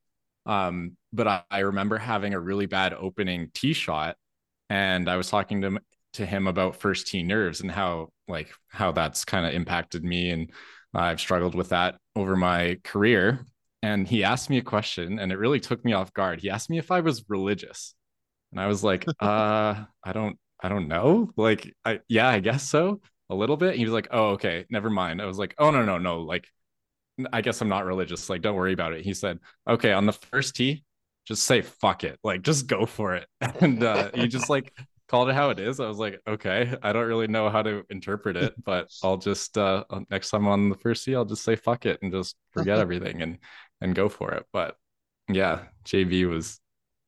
Um, 0.47 0.97
but 1.13 1.27
I, 1.27 1.43
I 1.51 1.59
remember 1.61 1.99
having 1.99 2.35
a 2.35 2.41
really 2.41 2.67
bad 2.67 2.93
opening 2.95 3.51
tee 3.55 3.73
shot 3.73 4.17
and 4.69 5.09
I 5.09 5.17
was 5.17 5.29
talking 5.29 5.63
to 5.63 5.81
to 6.15 6.27
him 6.27 6.47
about 6.47 6.77
first 6.77 7.09
tee 7.09 7.23
nerves 7.23 7.61
and 7.61 7.71
how 7.71 8.09
like 8.27 8.51
how 8.69 8.91
that's 8.91 9.25
kind 9.25 9.47
of 9.47 9.53
impacted 9.53 10.03
me 10.03 10.31
and 10.31 10.51
I've 10.95 11.21
struggled 11.21 11.55
with 11.55 11.69
that 11.71 11.97
over 12.15 12.37
my 12.37 12.79
career 12.83 13.45
and 13.87 14.09
he 14.09 14.25
asked 14.25 14.51
me 14.51 14.59
a 14.59 14.63
question 14.63 15.19
and 15.21 15.31
it 15.31 15.39
really 15.39 15.61
took 15.61 15.85
me 15.85 15.93
off 15.93 16.13
guard. 16.13 16.41
He 16.41 16.51
asked 16.51 16.69
me 16.71 16.79
if 16.79 16.91
I 16.91 17.01
was 17.01 17.25
religious. 17.29 17.95
And 18.51 18.61
I 18.61 18.67
was 18.67 18.83
like, 18.83 19.07
uh, 19.21 19.85
I 20.05 20.13
don't 20.13 20.39
I 20.61 20.69
don't 20.69 20.89
know. 20.89 21.31
Like 21.37 21.73
I 21.85 22.01
yeah, 22.09 22.29
I 22.29 22.41
guess 22.41 22.69
so. 22.69 23.01
A 23.31 23.35
little 23.35 23.57
bit. 23.57 23.75
He 23.77 23.85
was 23.85 23.93
like, 23.93 24.09
"Oh, 24.13 24.31
okay, 24.31 24.67
never 24.71 24.89
mind." 24.89 25.21
I 25.21 25.27
was 25.27 25.39
like, 25.39 25.55
"Oh 25.59 25.71
no, 25.71 25.85
no, 25.85 25.99
no. 25.99 26.21
Like 26.23 26.47
I 27.33 27.41
guess 27.41 27.61
I'm 27.61 27.69
not 27.69 27.85
religious. 27.85 28.31
Like 28.31 28.43
don't 28.43 28.57
worry 28.57 28.73
about 28.73 28.93
it." 28.93 29.05
He 29.05 29.15
said, 29.15 29.41
"Okay, 29.69 29.93
on 29.93 30.07
the 30.07 30.13
first 30.13 30.55
tee, 30.57 30.85
just 31.27 31.43
say 31.45 31.61
fuck 31.63 32.05
it. 32.05 32.19
Like 32.25 32.43
just 32.43 32.67
go 32.67 32.87
for 32.87 33.17
it." 33.17 33.27
And 33.61 33.83
uh 33.83 34.11
he 34.15 34.29
just 34.29 34.49
like 34.49 34.73
called 35.09 35.29
it 35.29 35.35
how 35.35 35.51
it 35.51 35.59
is. 35.61 35.81
I 35.81 35.89
was 35.89 35.99
like, 35.99 36.21
"Okay, 36.27 36.75
I 36.83 36.93
don't 36.93 37.07
really 37.09 37.29
know 37.29 37.51
how 37.51 37.63
to 37.63 37.85
interpret 37.91 38.37
it, 38.37 38.55
but 38.65 38.89
I'll 39.03 39.19
just 39.19 39.59
uh 39.59 39.85
next 40.11 40.31
time 40.31 40.47
on 40.47 40.69
the 40.71 40.77
first 40.77 41.05
tee, 41.05 41.17
I'll 41.17 41.25
just 41.25 41.45
say 41.45 41.57
fuck 41.57 41.85
it 41.87 41.99
and 42.03 42.13
just 42.13 42.37
forget 42.53 42.79
everything 42.87 43.23
and 43.23 43.39
and 43.81 43.95
go 43.95 44.09
for 44.09 44.33
it. 44.33 44.47
But 44.53 44.77
yeah, 45.29 45.65
JB 45.85 46.29
was 46.29 46.61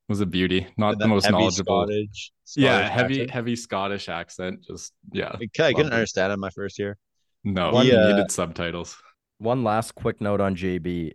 was 0.09 0.21
a 0.21 0.27
beauty. 0.27 0.67
Not 0.77 0.99
the 0.99 1.07
most 1.07 1.25
heavy 1.25 1.39
knowledgeable. 1.39 1.85
Scottish, 1.87 2.33
yeah, 2.57 2.89
heavy 2.89 3.15
accent. 3.15 3.31
heavy 3.31 3.57
Scottish 3.57 4.09
accent. 4.09 4.65
Just 4.67 4.93
yeah. 5.13 5.33
I 5.33 5.47
couldn't 5.55 5.61
I 5.61 5.73
couldn't 5.73 5.93
it. 5.93 5.95
understand 5.95 6.33
him 6.33 6.41
my 6.41 6.51
first 6.51 6.79
year. 6.79 6.97
No, 7.45 7.71
One, 7.73 7.87
he 7.87 7.93
uh, 7.93 8.09
needed 8.09 8.31
subtitles. 8.31 8.97
One 9.39 9.63
last 9.65 9.95
quick 9.95 10.21
note 10.21 10.41
on 10.41 10.57
JB. 10.57 11.13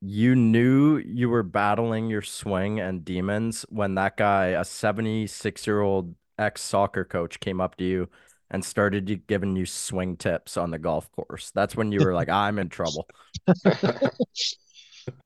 You 0.00 0.36
knew 0.36 0.98
you 0.98 1.30
were 1.30 1.42
battling 1.42 2.10
your 2.10 2.22
swing 2.22 2.78
and 2.78 3.04
demons 3.04 3.64
when 3.70 3.94
that 3.94 4.16
guy, 4.16 4.48
a 4.48 4.64
76 4.64 5.66
year 5.66 5.80
old 5.80 6.14
ex 6.38 6.60
soccer 6.60 7.04
coach, 7.04 7.40
came 7.40 7.60
up 7.60 7.76
to 7.76 7.84
you 7.84 8.08
and 8.50 8.64
started 8.64 9.26
giving 9.26 9.56
you 9.56 9.66
swing 9.66 10.16
tips 10.16 10.56
on 10.56 10.70
the 10.70 10.78
golf 10.78 11.10
course. 11.12 11.50
That's 11.54 11.74
when 11.74 11.90
you 11.90 12.00
were 12.04 12.14
like, 12.14 12.28
I'm 12.28 12.58
in 12.58 12.68
trouble. 12.68 13.08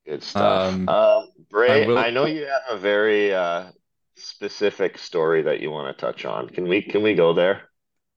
Good 0.06 0.22
stuff. 0.22 0.74
Um, 0.74 0.88
Um, 0.88 1.28
Bray, 1.50 1.84
I 1.84 1.86
will- 1.86 1.98
I 1.98 2.10
know 2.10 2.26
you 2.26 2.46
have 2.46 2.62
a 2.70 2.78
very 2.78 3.34
uh, 3.34 3.70
specific 4.16 4.98
story 4.98 5.42
that 5.42 5.60
you 5.60 5.70
want 5.70 5.96
to 5.96 6.00
touch 6.00 6.24
on. 6.24 6.48
Can 6.48 6.68
we 6.68 6.82
can 6.82 7.02
we 7.02 7.14
go 7.14 7.32
there? 7.32 7.62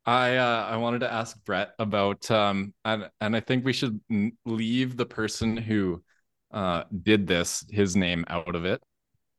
I 0.05 0.37
uh, 0.37 0.65
I 0.65 0.77
wanted 0.77 0.99
to 0.99 1.13
ask 1.13 1.37
Bret 1.45 1.73
about 1.77 2.29
um 2.31 2.73
and 2.83 3.09
and 3.19 3.35
I 3.35 3.39
think 3.39 3.65
we 3.65 3.73
should 3.73 4.01
leave 4.45 4.97
the 4.97 5.05
person 5.05 5.57
who 5.57 6.01
uh 6.51 6.83
did 7.03 7.27
this 7.27 7.63
his 7.69 7.95
name 7.95 8.25
out 8.27 8.55
of 8.55 8.65
it. 8.65 8.81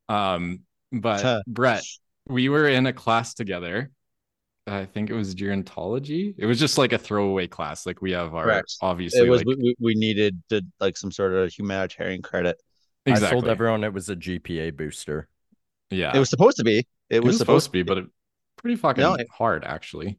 Um, 0.08 0.60
but 0.92 1.42
Bret, 1.46 1.82
we 2.28 2.48
were 2.48 2.68
in 2.68 2.86
a 2.86 2.92
class 2.92 3.34
together. 3.34 3.90
I 4.66 4.84
think 4.84 5.10
it 5.10 5.14
was 5.14 5.34
gerontology. 5.34 6.34
It 6.38 6.46
was 6.46 6.58
just 6.60 6.78
like 6.78 6.92
a 6.92 6.98
throwaway 6.98 7.48
class. 7.48 7.84
Like 7.84 8.00
we 8.00 8.12
have 8.12 8.34
our 8.34 8.44
Correct. 8.44 8.76
obviously 8.80 9.26
It 9.26 9.28
was 9.28 9.40
like 9.44 9.56
we, 9.58 9.62
we- 9.64 9.76
we 9.80 9.94
needed 9.94 10.40
to 10.50 10.62
like 10.78 10.96
some 10.96 11.10
sort 11.10 11.32
of 11.34 11.52
humanitarian 11.52 12.22
credit. 12.22 12.60
I 13.06 13.14
told 13.18 13.48
everyone 13.48 13.82
it 13.82 13.92
was 13.92 14.08
a 14.08 14.14
GPA 14.14 14.76
booster. 14.76 15.26
yeah. 15.90 16.12
It 16.14 16.18
was 16.20 16.30
supposed 16.30 16.58
to 16.58 16.64
be. 16.64 16.78
It, 16.78 16.86
It 17.16 17.24
was, 17.24 17.32
was 17.34 17.38
supposed 17.38 17.66
to 17.66 17.72
be, 17.72 17.82
but 17.82 17.98
it 17.98 18.04
pretty 18.56 18.76
fucking 18.76 19.02
No, 19.02 19.14
it- 19.14 19.26
hard 19.36 19.64
actually. 19.64 20.18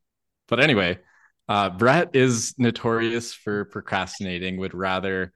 But 0.49 0.59
anyway, 0.59 0.99
uh, 1.47 1.69
Bret 1.69 2.13
is 2.13 2.53
notorious 2.57 3.33
for 3.33 3.63
procrastinating. 3.65 4.57
Would 4.57 4.73
rather 4.73 5.31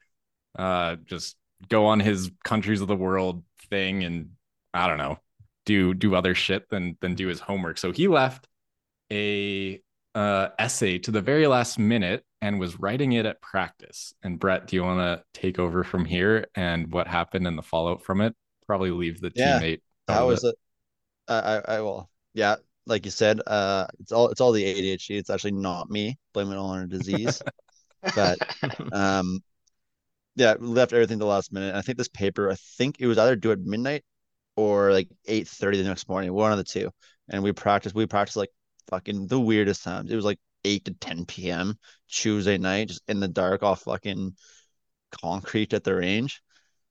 uh, 0.60 0.98
just 1.06 1.38
go 1.70 1.86
on 1.86 2.02
his 2.02 2.30
countries 2.44 2.82
of 2.82 2.90
the 2.90 2.96
world 2.98 3.44
thing 3.70 4.04
and 4.04 4.32
I 4.74 4.88
don't 4.88 4.98
know, 4.98 5.18
do 5.66 5.94
do 5.94 6.14
other 6.14 6.36
shit 6.36 6.70
than 6.70 6.98
than 7.00 7.16
do 7.16 7.28
his 7.28 7.40
homework. 7.40 7.78
So 7.78 7.94
he 7.94 8.10
left 8.10 8.48
a 9.12 9.82
uh, 10.16 10.50
essay 10.58 10.98
to 11.00 11.12
the 11.12 11.22
very 11.22 11.48
last 11.48 11.78
minute 11.78 12.24
and 12.42 12.60
was 12.60 12.80
writing 12.80 13.14
it 13.14 13.26
at 13.26 13.42
practice. 13.42 14.14
And 14.24 14.40
Bret, 14.40 14.68
do 14.68 14.76
you 14.76 14.84
want 14.84 15.00
to 15.00 15.40
take 15.40 15.60
over 15.60 15.84
from 15.84 16.06
here 16.06 16.48
and 16.56 16.92
what 16.92 17.08
happened 17.08 17.48
and 17.48 17.58
the 17.58 17.64
fallout 17.64 18.04
from 18.04 18.22
it? 18.22 18.36
Probably 18.66 18.92
leave 18.92 19.22
the 19.22 19.32
Yeah, 19.36 19.60
teammate. 19.60 19.82
How 20.08 20.28
was 20.28 20.44
it. 20.44 20.56
a, 21.28 21.64
I, 21.68 21.82
will. 21.82 22.10
Yeah, 22.34 22.56
like 22.86 23.06
you 23.06 23.12
said, 23.12 23.42
uh, 23.46 23.88
it's 24.00 24.12
all 24.12 24.30
it's 24.30 24.42
all 24.42 24.52
the 24.52 24.64
ADHD. 24.64 25.18
It's 25.18 25.30
actually 25.30 25.54
not 25.54 25.90
me. 25.90 26.18
Blame 26.34 26.52
it 26.52 26.58
all 26.58 26.70
on 26.72 26.84
a 26.84 26.88
disease. 26.88 27.42
But 28.16 28.38
um, 28.94 29.42
yeah, 30.36 30.56
left 30.60 30.94
everything 30.94 31.18
the 31.20 31.26
last 31.26 31.52
minute. 31.52 31.70
And 31.70 31.78
I 31.78 31.82
think 31.82 31.98
this 31.98 32.08
paper, 32.08 32.52
I 32.52 32.56
think 32.78 32.98
it 33.00 33.08
was 33.08 33.18
either 33.18 33.36
due 33.36 33.52
at 33.52 33.60
midnight 33.60 34.04
or 34.56 34.92
like 34.92 35.10
8:30 35.28 35.78
the 35.78 35.84
next 35.84 36.08
morning, 36.08 36.32
one 36.34 36.52
of 36.52 36.58
the 36.58 36.64
two. 36.64 36.92
And 37.30 37.44
we 37.44 37.52
practiced, 37.52 37.96
we 37.96 38.06
practiced 38.06 38.38
like 38.38 38.50
fucking 38.90 39.28
the 39.28 39.40
weirdest 39.40 39.84
times. 39.84 40.12
It 40.12 40.16
was 40.16 40.26
like 40.26 40.40
8 40.66 40.86
to 40.86 40.94
10 40.94 41.26
p.m. 41.26 41.78
Tuesday 42.10 42.58
night, 42.58 42.90
just 42.90 43.02
in 43.08 43.20
the 43.20 43.28
dark 43.28 43.64
off 43.64 43.84
fucking 43.84 44.36
concrete 45.12 45.74
at 45.74 45.84
the 45.84 45.96
range. 45.96 46.42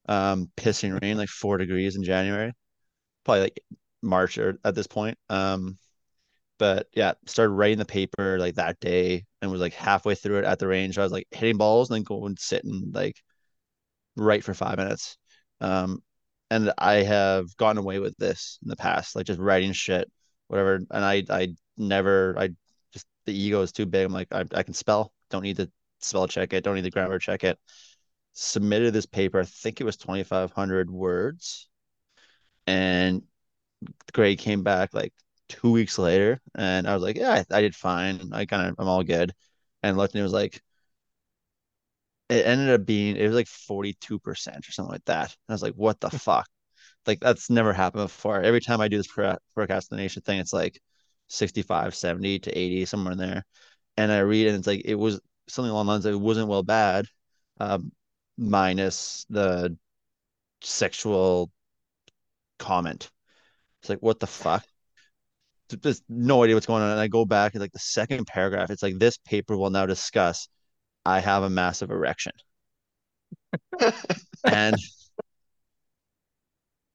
Um, 0.08 0.50
pissing 0.56 1.00
rain, 1.02 1.16
like 1.16 1.28
four 1.28 1.58
degrees 1.58 1.96
in 1.96 2.04
January. 2.04 2.52
Probably 3.24 3.42
like 3.42 3.60
March 4.02 4.38
or 4.38 4.58
at 4.64 4.74
this 4.74 4.86
point. 4.86 5.18
Um, 5.28 5.78
but 6.58 6.88
yeah, 6.94 7.14
started 7.26 7.52
writing 7.52 7.78
the 7.78 7.84
paper 7.84 8.38
like 8.38 8.54
that 8.54 8.80
day 8.80 9.24
and 9.42 9.50
was 9.50 9.60
like 9.60 9.74
halfway 9.74 10.14
through 10.14 10.38
it 10.38 10.44
at 10.44 10.58
the 10.58 10.68
range. 10.68 10.98
I 10.98 11.02
was 11.02 11.12
like 11.12 11.26
hitting 11.30 11.58
balls 11.58 11.90
and 11.90 11.96
then 11.96 12.04
go 12.04 12.26
and 12.26 12.38
sit 12.38 12.64
and 12.64 12.94
like 12.94 13.20
write 14.16 14.44
for 14.44 14.54
five 14.54 14.78
minutes. 14.78 15.18
Um, 15.60 16.02
and 16.50 16.72
I 16.78 16.96
have 17.02 17.56
gotten 17.56 17.78
away 17.78 17.98
with 17.98 18.16
this 18.18 18.58
in 18.62 18.68
the 18.68 18.76
past, 18.76 19.16
like 19.16 19.26
just 19.26 19.40
writing 19.40 19.72
shit, 19.72 20.10
whatever. 20.48 20.76
And 20.90 21.04
I, 21.04 21.24
I 21.28 21.54
never, 21.78 22.34
I 22.38 22.50
just 22.92 23.06
the 23.26 23.34
ego 23.38 23.62
is 23.62 23.72
too 23.72 23.86
big. 23.86 24.06
I'm 24.06 24.12
like, 24.12 24.28
I, 24.32 24.44
I 24.54 24.62
can 24.62 24.74
spell, 24.74 25.12
don't 25.30 25.42
need 25.42 25.56
to 25.58 25.70
spell 26.00 26.28
check 26.28 26.52
it, 26.52 26.64
don't 26.64 26.74
need 26.76 26.84
the 26.84 26.90
grammar 26.90 27.18
check 27.18 27.44
it. 27.44 27.58
Submitted 28.34 28.92
this 28.94 29.06
paper, 29.06 29.40
I 29.40 29.44
think 29.44 29.80
it 29.80 29.84
was 29.84 29.96
2,500 29.96 30.90
words, 30.90 31.68
and 32.66 33.22
the 34.06 34.12
grade 34.12 34.38
came 34.40 34.62
back 34.62 34.94
like 34.94 35.14
two 35.48 35.72
weeks 35.72 35.98
later, 35.98 36.40
and 36.56 36.88
I 36.88 36.94
was 36.94 37.02
like, 37.04 37.16
yeah, 37.16 37.44
I, 37.50 37.56
I 37.58 37.60
did 37.62 37.74
fine. 37.76 38.32
I 38.32 38.46
kind 38.46 38.68
of, 38.70 38.76
I'm 38.78 38.88
all 38.88 39.04
good. 39.04 39.32
And 39.82 39.96
looked 39.96 40.14
and 40.14 40.20
it 40.20 40.24
was 40.24 40.32
like, 40.32 40.62
it 42.28 42.46
ended 42.46 42.70
up 42.70 42.86
being, 42.86 43.16
it 43.16 43.26
was 43.26 43.34
like 43.36 43.46
42% 43.46 44.68
or 44.68 44.72
something 44.72 44.92
like 44.92 45.04
that. 45.06 45.26
And 45.30 45.36
I 45.50 45.52
was 45.54 45.62
like, 45.62 45.74
what 45.74 46.00
the 46.00 46.10
fuck? 46.18 46.48
Like, 47.06 47.20
that's 47.20 47.50
never 47.50 47.72
happened 47.72 48.04
before. 48.06 48.42
Every 48.42 48.60
time 48.60 48.80
I 48.80 48.88
do 48.88 48.98
this 48.98 49.08
procrastination 49.54 50.22
thing, 50.22 50.40
it's 50.40 50.52
like 50.52 50.80
65, 51.28 51.94
70 51.94 52.38
to 52.40 52.58
80, 52.58 52.84
somewhere 52.86 53.12
in 53.12 53.18
there. 53.18 53.44
And 53.96 54.12
I 54.12 54.18
read 54.20 54.48
and 54.48 54.56
it's 54.58 54.66
like, 54.66 54.82
it 54.84 54.94
was 54.94 55.20
something 55.48 55.70
along 55.70 55.86
the 55.86 55.92
lines 55.92 56.06
of 56.06 56.14
it 56.14 56.20
wasn't 56.20 56.48
well 56.48 56.62
bad, 56.62 57.06
um, 57.60 57.92
minus 58.36 59.26
the 59.30 59.76
sexual 60.62 61.50
comment. 62.58 63.10
It's 63.80 63.88
like, 63.88 64.00
what 64.00 64.20
the 64.20 64.26
fuck? 64.26 64.64
There's 65.68 66.02
no 66.08 66.44
idea 66.44 66.54
what's 66.54 66.66
going 66.66 66.82
on. 66.82 66.92
And 66.92 67.00
I 67.00 67.08
go 67.08 67.24
back 67.24 67.54
and 67.54 67.60
like 67.60 67.72
the 67.72 67.78
second 67.78 68.26
paragraph, 68.26 68.70
it's 68.70 68.82
like 68.82 68.98
this 68.98 69.18
paper 69.18 69.56
will 69.56 69.70
now 69.70 69.86
discuss 69.86 70.48
I 71.04 71.20
have 71.20 71.42
a 71.42 71.50
massive 71.50 71.90
erection. 71.90 72.32
and 74.44 74.76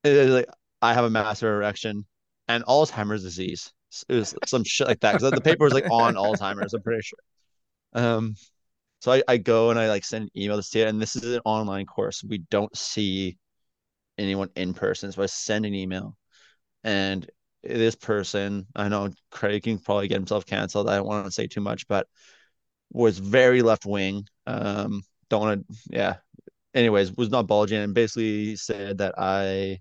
it 0.03 0.13
is 0.13 0.33
like 0.33 0.47
I 0.81 0.93
have 0.93 1.05
a 1.05 1.09
massive 1.09 1.49
erection 1.49 2.05
and 2.47 2.63
Alzheimer's 2.65 3.23
disease. 3.23 3.71
It 4.07 4.15
was 4.15 4.35
some 4.45 4.63
shit 4.63 4.87
like 4.87 4.99
that. 5.01 5.13
Because 5.13 5.31
the 5.31 5.41
paper 5.41 5.63
was 5.65 5.73
like 5.73 5.89
on 5.89 6.15
Alzheimer's, 6.15 6.73
I'm 6.73 6.81
pretty 6.81 7.01
sure. 7.01 7.19
Um 7.93 8.35
so 9.01 9.11
I, 9.11 9.23
I 9.27 9.37
go 9.37 9.71
and 9.71 9.79
I 9.79 9.89
like 9.89 10.05
send 10.05 10.29
emails 10.37 10.69
to 10.71 10.81
it, 10.81 10.87
and 10.87 11.01
this 11.01 11.15
is 11.15 11.35
an 11.35 11.41
online 11.43 11.87
course. 11.87 12.23
We 12.23 12.39
don't 12.51 12.75
see 12.77 13.37
anyone 14.17 14.49
in 14.55 14.73
person. 14.73 15.11
So 15.11 15.23
I 15.23 15.25
send 15.25 15.65
an 15.65 15.73
email 15.73 16.15
and 16.83 17.29
this 17.63 17.95
person, 17.95 18.65
I 18.75 18.89
know 18.89 19.09
Craig 19.29 19.63
can 19.63 19.79
probably 19.79 20.07
get 20.07 20.15
himself 20.15 20.45
canceled. 20.45 20.89
I 20.89 20.97
don't 20.97 21.07
want 21.07 21.25
to 21.25 21.31
say 21.31 21.47
too 21.47 21.61
much, 21.61 21.87
but 21.87 22.07
was 22.91 23.19
very 23.19 23.61
left 23.61 23.85
wing. 23.85 24.25
Um, 24.47 25.03
don't 25.29 25.41
want 25.41 25.67
to, 25.67 25.75
yeah. 25.89 26.15
Anyways, 26.73 27.13
was 27.13 27.29
not 27.29 27.47
bulging 27.47 27.81
and 27.81 27.93
basically 27.93 28.55
said 28.55 28.99
that 28.99 29.15
I 29.17 29.79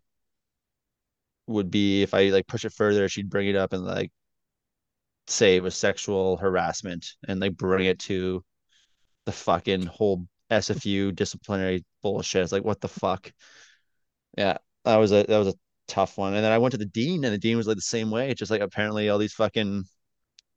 would 1.51 1.71
be 1.71 2.03
if 2.03 2.15
I 2.15 2.31
like 2.31 2.47
push 2.47 2.65
it 2.65 2.73
further, 2.73 3.09
she'd 3.09 3.31
bring 3.31 3.49
it 3.49 3.57
up 3.57 3.73
and 3.73 3.85
like 3.85 4.13
say 5.27 5.57
it 5.57 5.63
was 5.63 5.77
sexual 5.77 6.37
harassment 6.37 7.07
and 7.29 7.41
like 7.41 7.57
bring 7.57 7.87
it 7.87 7.99
to 8.01 8.45
the 9.27 9.33
fucking 9.33 9.87
whole 9.87 10.27
SFU 10.51 11.15
disciplinary 11.15 11.85
bullshit. 12.03 12.43
It's 12.43 12.53
like 12.53 12.65
what 12.65 12.81
the 12.81 12.89
fuck? 12.89 13.33
Yeah, 14.37 14.59
that 14.85 14.97
was 14.97 15.13
a 15.13 15.25
that 15.25 15.39
was 15.39 15.49
a 15.49 15.55
tough 15.89 16.19
one. 16.19 16.35
And 16.35 16.45
then 16.45 16.53
I 16.53 16.59
went 16.59 16.73
to 16.73 16.79
the 16.79 16.87
dean, 16.87 17.25
and 17.25 17.33
the 17.35 17.39
dean 17.39 17.57
was 17.57 17.67
like 17.67 17.77
the 17.77 17.83
same 17.83 18.11
way. 18.11 18.31
It's 18.31 18.39
just 18.39 18.51
like 18.51 18.61
apparently 18.61 19.09
all 19.09 19.19
these 19.19 19.35
fucking 19.35 19.85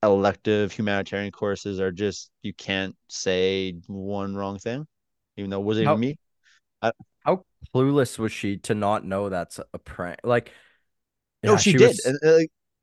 elective 0.01 0.71
humanitarian 0.71 1.31
courses 1.31 1.79
are 1.79 1.91
just 1.91 2.29
you 2.41 2.53
can't 2.53 2.95
say 3.09 3.75
one 3.87 4.35
wrong 4.35 4.59
thing, 4.59 4.85
even 5.37 5.49
though 5.49 5.59
it 5.59 5.65
wasn't 5.65 5.87
How- 5.87 5.93
even 5.93 5.99
me. 6.01 6.17
How 7.25 7.45
clueless 7.73 8.19
was 8.19 8.31
she 8.31 8.57
to 8.57 8.75
not 8.75 9.05
know 9.05 9.29
that's 9.29 9.59
a 9.73 9.79
prank? 9.79 10.19
Like, 10.23 10.51
No, 11.43 11.53
yeah, 11.53 11.57
she, 11.57 11.73
did, 11.73 11.87
was- 11.87 12.05
and 12.05 12.19
uh, 12.25 12.39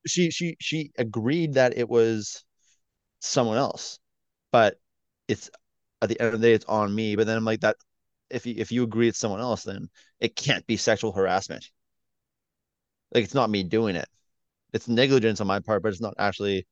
she 0.06 0.30
she 0.30 0.56
she 0.60 0.92
agreed 0.98 1.54
that 1.54 1.76
it 1.76 1.88
was 1.88 2.44
someone 3.20 3.56
else, 3.58 3.98
but 4.52 4.78
it's 5.28 5.50
at 6.02 6.08
the 6.08 6.20
end 6.20 6.34
of 6.34 6.40
the 6.40 6.46
day, 6.48 6.54
it's 6.54 6.64
on 6.66 6.94
me. 6.94 7.16
But 7.16 7.26
then 7.26 7.36
I'm 7.36 7.44
like 7.44 7.60
that. 7.60 7.76
If 8.30 8.46
you 8.46 8.54
if 8.56 8.70
you 8.72 8.84
agree 8.84 9.08
it's 9.08 9.18
someone 9.18 9.40
else, 9.40 9.64
then 9.64 9.88
it 10.20 10.36
can't 10.36 10.66
be 10.66 10.76
sexual 10.76 11.12
harassment. 11.12 11.68
Like 13.14 13.24
it's 13.24 13.34
not 13.34 13.50
me 13.50 13.62
doing 13.62 13.96
it. 13.96 14.08
It's 14.72 14.88
negligence 14.88 15.40
on 15.40 15.46
my 15.46 15.60
part, 15.60 15.82
but 15.82 15.88
it's 15.88 16.00
not 16.00 16.14
actually. 16.18 16.66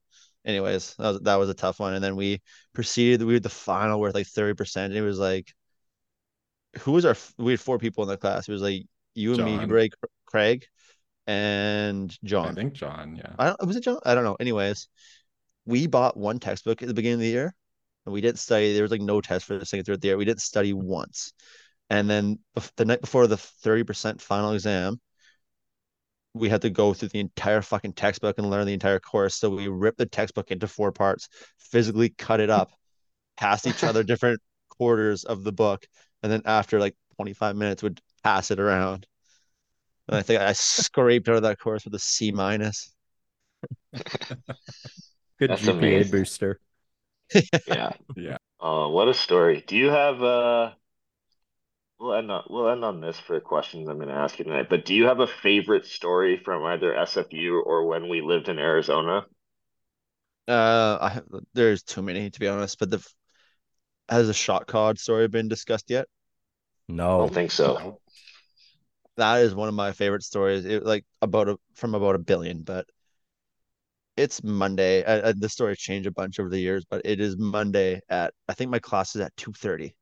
Anyways, 0.45 0.95
that 0.97 1.09
was, 1.11 1.21
that 1.23 1.35
was 1.37 1.51
a 1.51 1.55
tough 1.55 1.81
one. 1.81 1.95
And 1.95 2.03
then 2.03 2.17
we 2.17 2.41
proceeded. 2.73 3.23
We 3.27 3.35
had 3.35 3.43
the 3.43 3.49
final 3.51 4.01
worth 4.01 4.15
like 4.15 4.27
thirty 4.29 4.55
percent. 4.55 4.93
And 4.93 4.99
it 5.03 5.07
was 5.07 5.19
like, 5.19 5.53
who 6.81 6.93
was 6.93 7.05
our? 7.05 7.17
We 7.39 7.53
had 7.53 7.61
four 7.61 7.79
people 7.79 8.05
in 8.05 8.09
the 8.09 8.17
class. 8.17 8.49
It 8.49 8.53
was 8.53 8.63
like 8.63 8.87
you 9.15 9.35
and 9.35 9.45
me, 9.45 9.57
John. 9.57 9.69
Ray, 9.69 9.91
Craig, 10.27 10.67
and 11.29 12.17
John. 12.25 12.49
I 12.49 12.55
think 12.55 12.73
John, 12.73 13.15
yeah. 13.15 13.35
I 13.39 13.47
don't 13.49 13.67
was 13.67 13.77
it 13.77 13.85
John? 13.85 13.99
I 14.05 14.15
don't 14.15 14.25
know. 14.25 14.37
Anyways, 14.41 14.89
we 15.67 15.87
bought 15.87 16.17
one 16.17 16.41
textbook 16.41 16.83
at 16.83 16.89
the 16.89 16.95
beginning 16.95 17.17
of 17.17 17.21
the 17.21 17.29
year 17.29 17.55
and 18.07 18.13
we 18.15 18.23
didn't 18.23 18.39
study. 18.39 18.73
There 18.73 18.83
was 18.83 18.91
like 18.91 19.03
no 19.03 19.21
test 19.21 19.45
for 19.45 19.59
the 19.59 19.67
second 19.67 19.85
throughout 19.85 20.01
the 20.01 20.09
year. 20.09 20.17
We 20.17 20.25
didn't 20.25 20.41
study 20.41 20.73
once. 20.73 21.35
And 21.91 22.09
then 22.09 22.39
the 22.77 22.87
night 22.87 23.03
before 23.03 23.27
the 23.27 23.37
30% 23.37 24.21
final 24.21 24.53
exam, 24.53 25.01
we 26.33 26.49
had 26.49 26.63
to 26.63 26.71
go 26.71 26.95
through 26.95 27.09
the 27.09 27.21
entire 27.21 27.61
fucking 27.61 27.93
textbook 27.93 28.39
and 28.39 28.49
learn 28.49 28.67
the 28.67 28.73
entire 28.73 28.99
course. 28.99 29.35
So 29.35 29.51
we 29.51 29.69
ripped 29.69 29.99
the 29.99 30.07
textbook 30.07 30.51
into 30.51 30.67
four 30.67 30.93
parts, 30.93 31.29
physically 31.59 32.09
cut 32.09 32.41
it 32.41 32.49
up, 32.49 32.71
passed 33.37 33.67
each 33.67 33.85
other 33.85 34.03
different 34.05 34.41
quarters 34.71 35.25
of 35.25 35.45
the 35.45 35.53
book, 35.53 35.87
and 36.23 36.33
then 36.33 36.43
after 36.47 36.81
like 36.81 36.97
25 37.17 37.57
minutes 37.57 37.83
would 37.83 38.01
pass 38.25 38.51
it 38.51 38.61
around. 38.61 39.07
And 40.09 40.17
I 40.17 40.23
think 40.23 40.41
I 40.41 40.53
scraped 40.53 41.29
out 41.29 41.37
of 41.37 41.43
that 41.43 41.59
course 41.61 41.85
with 41.85 41.95
a 41.95 41.99
C 41.99 42.33
minus. 42.33 42.95
good 45.39 45.55
That's 45.59 45.69
GPA 45.73 46.05
amazing. 46.05 46.05
booster. 46.05 46.61
Yeah. 47.67 47.93
Yeah. 48.17 48.39
Oh, 48.61 48.91
what 48.91 49.09
a 49.09 49.15
story. 49.15 49.63
Do 49.67 49.77
you 49.77 49.89
have 49.91 50.23
uh 50.23 50.73
we'll 52.01 52.15
end 52.15 52.29
on 52.29 52.43
we'll 52.51 52.69
end 52.71 52.85
on 52.85 53.01
this 53.01 53.21
for 53.21 53.39
questions 53.39 53.89
I'm 53.89 54.01
gonna 54.01 54.13
ask 54.13 54.37
you 54.41 54.45
tonight, 54.45 54.69
but 54.69 54.85
do 54.85 54.95
you 54.97 55.07
have 55.07 55.21
a 55.21 55.29
favorite 55.29 55.87
story 55.87 56.37
from 56.37 56.65
either 56.65 56.93
SFU 56.93 57.61
or 57.65 57.87
when 57.87 58.09
we 58.09 58.21
lived 58.21 58.49
in 58.49 58.59
Arizona? 58.59 59.27
Uh, 60.47 60.97
I 61.01 61.11
have, 61.11 61.27
there's 61.53 61.83
too 61.83 62.03
many 62.03 62.31
to 62.31 62.41
be 62.41 62.49
honest, 62.49 62.79
but 62.79 62.91
the 62.91 63.07
has 64.09 64.29
a 64.29 64.35
shot 64.35 64.67
card 64.67 64.99
story 64.99 65.29
been 65.29 65.49
discussed 65.49 65.91
yet? 65.91 66.09
No. 66.89 67.21
I 67.21 67.23
don't 67.23 67.35
think 67.35 67.51
so. 67.51 68.01
That 69.19 69.43
is 69.43 69.55
one 69.55 69.69
of 69.69 69.75
my 69.75 69.93
favorite 69.93 70.23
stories. 70.23 70.65
It 70.65 70.85
like 70.85 71.05
about 71.23 71.49
a 71.51 71.59
from 71.75 71.95
about 71.95 72.15
a 72.15 72.19
billion, 72.19 72.63
but 72.63 72.87
it's 74.17 74.43
Monday. 74.43 75.05
Uh, 75.05 75.33
the 75.37 75.49
story's 75.49 75.79
changed 75.79 76.07
a 76.09 76.11
bunch 76.11 76.41
over 76.41 76.49
the 76.49 76.59
years, 76.59 76.85
but 76.85 77.03
it 77.05 77.21
is 77.21 77.37
Monday 77.39 78.01
at 78.09 78.35
I 78.49 78.55
think 78.55 78.71
my 78.71 78.79
class 78.81 79.15
is 79.15 79.23
at 79.23 79.37
2:30. 79.37 79.95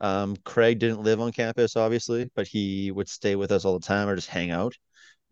Um, 0.00 0.36
Craig 0.44 0.78
didn't 0.80 1.02
live 1.02 1.20
on 1.20 1.30
campus, 1.32 1.76
obviously, 1.76 2.28
but 2.34 2.48
he 2.48 2.90
would 2.90 3.08
stay 3.08 3.36
with 3.36 3.52
us 3.52 3.64
all 3.64 3.78
the 3.78 3.86
time 3.86 4.08
or 4.08 4.16
just 4.16 4.28
hang 4.28 4.50
out. 4.50 4.74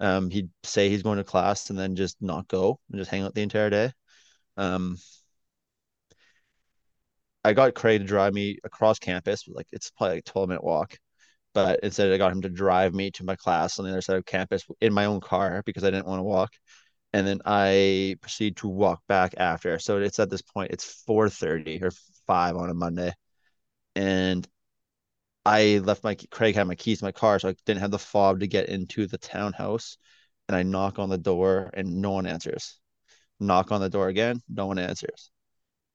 Um, 0.00 0.30
he'd 0.30 0.50
say 0.64 0.90
he's 0.90 1.02
going 1.04 1.18
to 1.18 1.24
class 1.24 1.70
and 1.70 1.78
then 1.78 1.96
just 1.96 2.18
not 2.22 2.48
go 2.48 2.80
and 2.90 3.00
just 3.00 3.10
hang 3.10 3.22
out 3.22 3.34
the 3.34 3.42
entire 3.42 3.70
day. 3.70 3.92
Um, 4.58 4.98
I 7.44 7.52
got 7.52 7.74
Craig 7.74 8.00
to 8.00 8.06
drive 8.06 8.32
me 8.34 8.58
across 8.64 8.98
campus, 8.98 9.46
like 9.48 9.66
it's 9.72 9.90
probably 9.90 10.16
like 10.16 10.28
a 10.28 10.30
12 10.30 10.48
minute 10.48 10.64
walk. 10.64 10.98
But 11.52 11.80
instead, 11.82 12.12
I 12.12 12.18
got 12.18 12.32
him 12.32 12.42
to 12.42 12.48
drive 12.48 12.94
me 12.94 13.10
to 13.12 13.24
my 13.24 13.36
class 13.36 13.78
on 13.78 13.84
the 13.84 13.90
other 13.90 14.02
side 14.02 14.16
of 14.16 14.26
campus 14.26 14.64
in 14.80 14.92
my 14.92 15.06
own 15.06 15.20
car 15.20 15.62
because 15.66 15.84
I 15.84 15.90
didn't 15.90 16.06
want 16.06 16.20
to 16.20 16.24
walk. 16.24 16.52
And 17.12 17.26
then 17.26 17.40
I 17.44 18.16
proceed 18.20 18.56
to 18.58 18.68
walk 18.68 19.02
back 19.08 19.34
after. 19.36 19.78
So 19.80 19.98
it's 19.98 20.20
at 20.20 20.30
this 20.30 20.42
point, 20.42 20.70
it's 20.72 21.02
4:30 21.06 21.82
or 21.82 21.90
5 22.26 22.56
on 22.56 22.70
a 22.70 22.74
Monday. 22.74 23.12
And 23.96 24.46
I 25.44 25.78
left 25.78 26.04
my 26.04 26.16
Craig 26.30 26.54
had 26.54 26.66
my 26.66 26.74
keys 26.74 27.00
to 27.00 27.04
my 27.06 27.12
car, 27.12 27.38
so 27.38 27.48
I 27.48 27.54
didn't 27.66 27.80
have 27.80 27.90
the 27.90 27.98
fob 27.98 28.40
to 28.40 28.46
get 28.46 28.68
into 28.68 29.06
the 29.06 29.18
townhouse. 29.18 29.96
And 30.48 30.56
I 30.56 30.62
knock 30.62 30.98
on 30.98 31.08
the 31.08 31.18
door 31.18 31.70
and 31.74 32.00
no 32.00 32.12
one 32.12 32.26
answers. 32.26 32.78
Knock 33.40 33.72
on 33.72 33.80
the 33.80 33.90
door 33.90 34.08
again, 34.08 34.42
no 34.48 34.66
one 34.66 34.78
answers. 34.78 35.30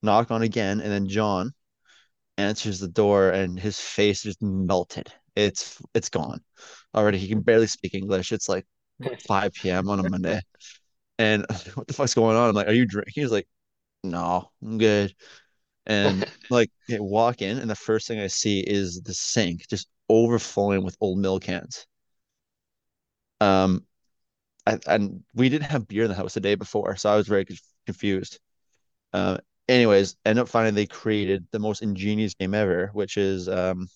Knock 0.01 0.31
on 0.31 0.41
again, 0.41 0.81
and 0.81 0.91
then 0.91 1.07
John 1.07 1.53
answers 2.37 2.79
the 2.79 2.87
door, 2.87 3.31
and 3.31 3.59
his 3.59 3.79
face 3.79 4.23
just 4.23 4.41
melted. 4.41 5.11
It's 5.35 5.81
it's 5.93 6.09
gone 6.09 6.41
already. 6.95 7.17
He 7.19 7.27
can 7.27 7.41
barely 7.41 7.67
speak 7.67 7.93
English. 7.93 8.31
It's 8.31 8.49
like 8.49 8.65
5 9.27 9.69
p.m. 9.69 9.89
on 9.89 9.99
a 9.99 10.03
Monday, 10.03 10.41
and 11.19 11.45
what 11.75 11.87
the 11.87 11.93
fuck's 11.93 12.13
going 12.15 12.37
on? 12.37 12.49
I'm 12.49 12.55
like, 12.55 12.67
"Are 12.67 12.73
you 12.73 12.85
drinking?" 12.87 13.13
He's 13.23 13.31
like, 13.31 13.47
"No, 14.03 14.51
I'm 14.63 14.77
good." 14.79 15.15
And 15.87 16.25
like, 16.49 16.71
I 16.91 16.99
walk 16.99 17.41
in, 17.41 17.59
and 17.59 17.69
the 17.69 17.75
first 17.75 18.07
thing 18.07 18.19
I 18.19 18.27
see 18.27 18.61
is 18.61 19.01
the 19.03 19.13
sink 19.13 19.67
just 19.69 19.89
overflowing 20.09 20.83
with 20.83 20.97
old 21.01 21.19
milk 21.19 21.43
cans. 21.43 21.87
Um, 23.41 23.85
I, 24.67 24.79
and 24.87 25.23
we 25.35 25.49
didn't 25.49 25.65
have 25.71 25.87
beer 25.87 26.03
in 26.03 26.09
the 26.09 26.15
house 26.15 26.35
the 26.35 26.39
day 26.41 26.55
before, 26.55 26.95
so 26.97 27.11
I 27.11 27.17
was 27.17 27.27
very 27.27 27.47
confused. 27.85 28.39
Uh, 29.13 29.39
anyways, 29.69 30.17
end 30.25 30.39
up 30.39 30.49
finding 30.49 30.75
they 30.75 30.87
created 30.87 31.47
the 31.51 31.59
most 31.59 31.81
ingenious 31.81 32.35
game 32.35 32.53
ever, 32.53 32.89
which 32.93 33.17
is 33.17 33.49
um, 33.49 33.87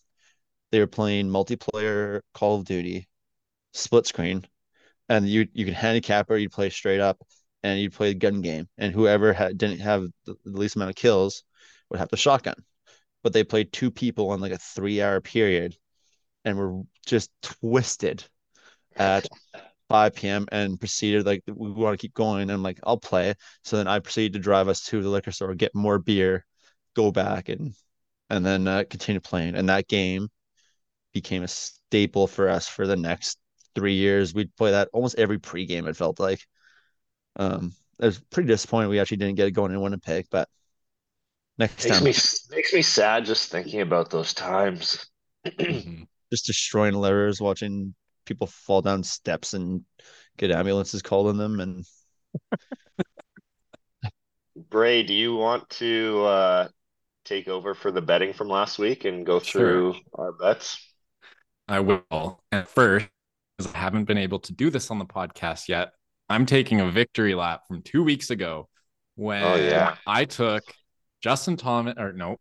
they 0.72 0.80
were 0.80 0.88
playing 0.88 1.28
multiplayer 1.30 2.22
Call 2.34 2.58
of 2.60 2.66
Duty, 2.66 3.08
split 3.74 4.08
screen, 4.08 4.46
and 5.10 5.28
you 5.28 5.48
you 5.54 5.66
can 5.66 5.74
handicap 5.74 6.30
or 6.30 6.38
you'd 6.38 6.52
play 6.52 6.70
straight 6.70 7.00
up, 7.02 7.22
and 7.64 7.80
you'd 7.80 7.94
play 7.94 8.14
the 8.14 8.20
gun 8.20 8.42
game, 8.42 8.68
and 8.78 8.94
whoever 8.94 9.34
had 9.34 9.58
didn't 9.58 9.80
have 9.80 10.08
the, 10.26 10.36
the 10.46 10.58
least 10.58 10.76
amount 10.76 10.90
of 10.92 10.96
kills 10.96 11.44
would 11.90 12.00
have 12.00 12.10
the 12.10 12.18
shotgun. 12.18 12.56
But 13.24 13.34
they 13.34 13.44
played 13.44 13.74
two 13.74 13.92
people 13.92 14.34
in 14.34 14.42
like 14.42 14.52
a 14.54 14.58
three 14.58 15.02
hour 15.02 15.22
period, 15.22 15.78
and 16.46 16.58
were 16.58 16.84
just 17.06 17.32
twisted 17.42 18.24
at 18.96 19.28
5 19.90 20.16
p.m. 20.16 20.48
and 20.52 20.80
proceeded 20.80 21.26
like 21.26 21.44
we 21.48 21.72
want 21.72 22.00
to 22.00 22.02
keep 22.02 22.14
going. 22.14 22.44
And 22.44 22.52
I'm 22.52 22.64
like, 22.64 22.80
I'll 22.84 22.98
play. 22.98 23.36
So 23.64 23.78
then 23.78 23.88
I 23.88 24.00
proceeded 24.00 24.34
to 24.34 24.40
drive 24.40 24.68
us 24.68 24.84
to 24.86 25.02
the 25.02 25.10
liquor 25.10 25.32
store, 25.32 25.56
get 25.56 25.76
more 25.76 26.00
beer, 26.00 26.46
go 26.96 27.12
back 27.12 27.50
and 27.50 27.74
and 28.30 28.46
then 28.46 28.68
uh, 28.68 28.84
continue 28.90 29.20
playing. 29.22 29.56
And 29.56 29.70
that 29.70 29.88
game 29.88 30.30
became 31.14 31.44
a 31.44 31.48
staple 31.48 32.28
for 32.28 32.50
us 32.50 32.68
for 32.68 32.88
the 32.88 32.96
next 32.98 33.40
three 33.76 33.96
years. 33.96 34.34
We'd 34.34 34.56
play 34.56 34.72
that 34.72 34.90
almost 34.94 35.18
every 35.20 35.40
pregame. 35.40 35.88
It 35.88 35.98
felt 35.98 36.20
like. 36.20 36.42
Um, 37.38 37.74
it 38.00 38.06
was 38.06 38.20
pretty 38.20 38.48
disappointing 38.48 38.90
we 38.90 39.00
actually 39.00 39.18
didn't 39.18 39.36
get 39.38 39.48
it 39.48 39.52
going 39.52 39.72
in 39.72 39.82
Winnipeg, 39.82 40.28
but 40.32 40.50
next 41.58 41.86
Makes 41.86 42.00
time, 42.00 42.04
me 42.04 42.14
makes 42.56 42.74
me 42.74 42.82
sad 42.82 43.26
just 43.26 43.52
thinking 43.52 43.82
about 43.82 44.10
those 44.12 44.34
times. 44.34 45.06
Mhm. 45.60 46.08
just 46.32 46.46
destroying 46.46 46.94
livers, 46.96 47.42
watching 47.42 47.94
people 48.26 48.48
fall 48.48 48.82
down 48.82 49.04
steps 49.04 49.54
and 49.54 49.84
get 50.38 50.52
ambulances 50.52 51.02
called 51.02 51.28
on 51.28 51.38
them, 51.38 51.60
and 51.60 51.86
Bray, 54.70 55.04
do 55.04 55.14
you 55.14 55.36
want 55.36 55.70
to 55.72 56.24
uh, 56.26 56.68
take 57.26 57.48
over 57.50 57.76
for 57.76 57.92
the 57.92 58.02
betting 58.02 58.34
from 58.34 58.50
last 58.50 58.80
week 58.80 59.06
and 59.06 59.26
go 59.26 59.40
Sure. 59.42 59.86
through 59.86 60.02
our 60.16 60.34
bets? 60.34 60.80
I 61.70 61.80
will. 61.80 62.42
And 62.52 62.68
first, 62.68 63.08
because 63.58 63.74
I 63.74 63.78
haven't 63.78 64.06
been 64.06 64.18
able 64.18 64.40
to 64.40 64.54
do 64.54 64.70
this 64.70 64.90
on 64.92 65.00
the 65.00 65.06
podcast 65.06 65.68
yet, 65.68 65.92
I'm 66.30 66.46
taking 66.46 66.82
a 66.82 66.90
victory 66.92 67.36
lap 67.36 67.62
from 67.68 67.82
two 67.82 68.04
weeks 68.04 68.30
ago 68.30 68.68
when 69.16 69.44
Oh, 69.44 69.56
yeah. 69.56 69.96
I 70.08 70.26
took 70.26 70.64
Justin 71.22 71.58
Thomas, 71.58 71.96
or 71.98 72.14
no, 72.14 72.38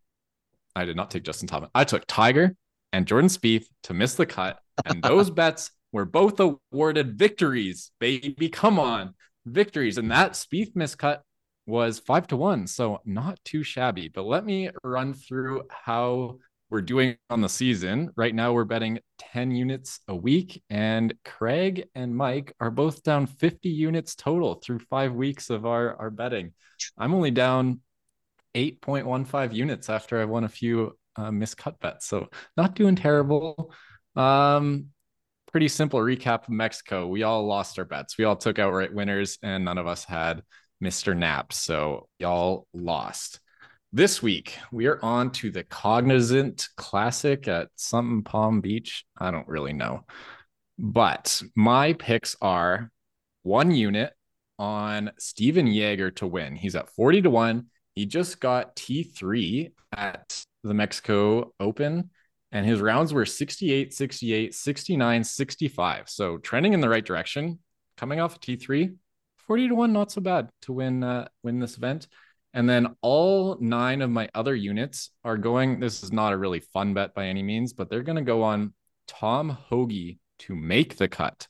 I 0.74 0.84
did 0.84 0.96
not 0.96 1.10
take 1.10 1.24
Justin 1.24 1.48
Thomas. 1.48 1.70
I 1.74 1.84
took 1.84 2.04
Tiger 2.06 2.54
and 2.92 3.06
Jordan 3.06 3.28
Spieth 3.28 3.66
to 3.84 3.94
miss 3.94 4.14
the 4.14 4.26
cut, 4.26 4.58
and 4.84 5.02
those 5.02 5.30
bets 5.30 5.70
were 5.92 6.04
both 6.04 6.40
awarded 6.40 7.18
victories. 7.18 7.90
Baby, 7.98 8.48
come 8.48 8.78
on, 8.78 9.14
victories! 9.44 9.98
And 9.98 10.10
that 10.10 10.32
Spieth 10.32 10.74
miscut 10.74 11.20
was 11.66 11.98
five 11.98 12.26
to 12.28 12.36
one, 12.36 12.66
so 12.66 13.00
not 13.04 13.38
too 13.44 13.62
shabby. 13.62 14.08
But 14.08 14.24
let 14.24 14.44
me 14.44 14.70
run 14.82 15.12
through 15.12 15.64
how 15.68 16.38
we're 16.70 16.82
doing 16.82 17.16
on 17.30 17.40
the 17.40 17.48
season. 17.48 18.10
Right 18.16 18.34
now, 18.34 18.52
we're 18.52 18.64
betting 18.64 18.98
10 19.18 19.52
units 19.52 20.00
a 20.08 20.14
week, 20.14 20.62
and 20.68 21.14
Craig 21.24 21.88
and 21.94 22.14
Mike 22.14 22.52
are 22.60 22.70
both 22.70 23.02
down 23.02 23.26
50 23.26 23.68
units 23.68 24.14
total 24.14 24.56
through 24.56 24.80
five 24.80 25.14
weeks 25.14 25.50
of 25.50 25.64
our, 25.64 25.96
our 25.96 26.10
betting. 26.10 26.52
I'm 26.98 27.14
only 27.14 27.30
down 27.30 27.80
8.15 28.54 29.52
units 29.54 29.88
after 29.88 30.20
I 30.20 30.24
won 30.24 30.44
a 30.44 30.48
few 30.48 30.96
uh, 31.16 31.30
miscut 31.30 31.80
bets. 31.80 32.06
So, 32.06 32.28
not 32.56 32.74
doing 32.74 32.96
terrible. 32.96 33.72
Um, 34.14 34.86
pretty 35.50 35.68
simple 35.68 36.00
recap 36.00 36.42
of 36.44 36.50
Mexico. 36.50 37.06
We 37.06 37.22
all 37.22 37.46
lost 37.46 37.78
our 37.78 37.84
bets. 37.84 38.18
We 38.18 38.24
all 38.24 38.36
took 38.36 38.58
outright 38.58 38.92
winners, 38.92 39.38
and 39.42 39.64
none 39.64 39.78
of 39.78 39.86
us 39.86 40.04
had 40.04 40.42
Mr. 40.82 41.16
Knapp. 41.16 41.52
So, 41.52 42.08
y'all 42.18 42.66
lost. 42.74 43.40
This 43.92 44.22
week, 44.22 44.58
we 44.70 44.84
are 44.84 45.02
on 45.02 45.30
to 45.32 45.50
the 45.50 45.64
Cognizant 45.64 46.68
Classic 46.76 47.48
at 47.48 47.70
something 47.76 48.22
Palm 48.22 48.60
Beach. 48.60 49.06
I 49.16 49.30
don't 49.30 49.48
really 49.48 49.72
know. 49.72 50.04
But 50.78 51.42
my 51.56 51.94
picks 51.94 52.36
are 52.42 52.90
one 53.44 53.70
unit 53.70 54.12
on 54.58 55.12
Stephan 55.18 55.66
Jaeger 55.66 56.10
to 56.16 56.26
win. 56.26 56.54
He's 56.54 56.76
at 56.76 56.90
40 56.90 57.22
to 57.22 57.30
1. 57.30 57.66
He 57.94 58.04
just 58.04 58.40
got 58.40 58.76
T3 58.76 59.72
at 59.96 60.44
the 60.62 60.74
Mexico 60.74 61.54
Open, 61.58 62.10
and 62.52 62.66
his 62.66 62.82
rounds 62.82 63.14
were 63.14 63.24
68, 63.24 63.94
68, 63.94 64.54
69, 64.54 65.24
65. 65.24 66.10
So 66.10 66.36
trending 66.36 66.74
in 66.74 66.82
the 66.82 66.90
right 66.90 67.04
direction. 67.04 67.58
Coming 67.96 68.20
off 68.20 68.36
a 68.36 68.38
T3, 68.38 68.94
40 69.46 69.68
to 69.68 69.74
1, 69.74 69.92
not 69.94 70.12
so 70.12 70.20
bad 70.20 70.50
to 70.62 70.74
win 70.74 71.02
uh, 71.02 71.28
win 71.42 71.58
this 71.58 71.78
event. 71.78 72.06
And 72.54 72.68
then 72.68 72.96
all 73.02 73.58
nine 73.60 74.02
of 74.02 74.10
my 74.10 74.28
other 74.34 74.54
units 74.54 75.10
are 75.24 75.36
going. 75.36 75.80
This 75.80 76.02
is 76.02 76.12
not 76.12 76.32
a 76.32 76.38
really 76.38 76.60
fun 76.60 76.94
bet 76.94 77.14
by 77.14 77.26
any 77.26 77.42
means, 77.42 77.72
but 77.72 77.90
they're 77.90 78.02
going 78.02 78.16
to 78.16 78.22
go 78.22 78.42
on 78.42 78.72
Tom 79.06 79.50
Hoge 79.50 80.18
to 80.40 80.54
make 80.54 80.96
the 80.96 81.08
cut 81.08 81.46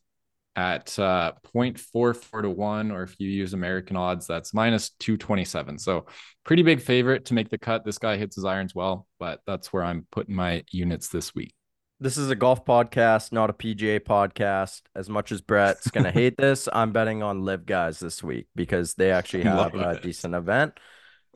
at 0.57 0.99
uh, 0.99 1.33
0.44 1.55 2.43
to 2.43 2.51
1, 2.51 2.91
or 2.91 3.05
if 3.05 3.15
you 3.21 3.29
use 3.29 3.55
American 3.55 3.95
odds, 3.97 4.27
that's 4.27 4.53
minus 4.53 4.91
227. 4.99 5.79
So, 5.79 6.07
pretty 6.45 6.65
big 6.65 6.81
favorite 6.81 7.27
to 7.27 7.35
make 7.35 7.49
the 7.49 7.59
cut. 7.59 7.85
This 7.85 7.99
guy 7.99 8.17
hits 8.17 8.35
his 8.35 8.45
irons 8.45 8.75
well, 8.75 9.07
but 9.21 9.41
that's 9.47 9.73
where 9.73 9.85
I'm 9.85 10.07
putting 10.11 10.35
my 10.35 10.65
units 10.73 11.09
this 11.09 11.33
week. 11.33 11.55
This 12.01 12.17
is 12.17 12.31
a 12.31 12.37
golf 12.37 12.65
podcast, 12.65 13.33
not 13.33 13.51
a 13.51 13.53
PGA 13.53 13.99
podcast. 13.99 14.83
As 14.95 15.09
much 15.09 15.33
as 15.33 15.41
Bret's 15.41 15.91
gonna 15.91 16.13
hate 16.13 16.37
this, 16.39 16.69
I'm 16.73 16.93
betting 16.93 17.23
on 17.23 17.43
LIV 17.45 17.67
Guys 17.67 17.99
this 17.99 18.23
week 18.23 18.47
because 18.55 18.95
they 18.95 19.11
actually 19.11 19.43
have 19.45 19.75
a 19.75 19.91
it. 19.91 20.03
decent 20.03 20.35
event. 20.35 20.79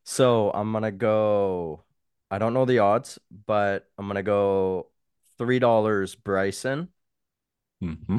So 0.05 0.51
I'm 0.53 0.73
gonna 0.73 0.93
go. 0.93 1.85
I 2.31 2.39
don't 2.39 2.55
know 2.55 2.65
the 2.65 2.79
odds, 2.79 3.19
but 3.47 3.89
I'm 3.99 4.07
gonna 4.07 4.23
go 4.23 4.89
three 5.39 5.59
dollars 5.59 6.15
Bryson, 6.15 6.89
Mm-hmm. 7.83 8.19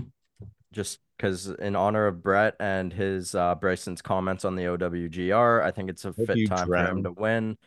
just 0.73 0.99
because 1.15 1.47
in 1.47 1.77
honor 1.77 2.07
of 2.07 2.21
Bret 2.21 2.55
and 2.59 2.91
his 2.91 3.33
uh, 3.33 3.55
Bryson's 3.55 4.01
comments 4.01 4.43
on 4.43 4.57
the 4.57 4.63
OWGR, 4.63 5.63
I 5.63 5.71
think 5.71 5.89
it's 5.89 6.03
a 6.03 6.11
Hope 6.11 6.27
fit 6.27 6.45
time 6.49 6.67
for 6.67 6.75
him 6.77 7.03
to 7.03 7.11
win 7.13 7.57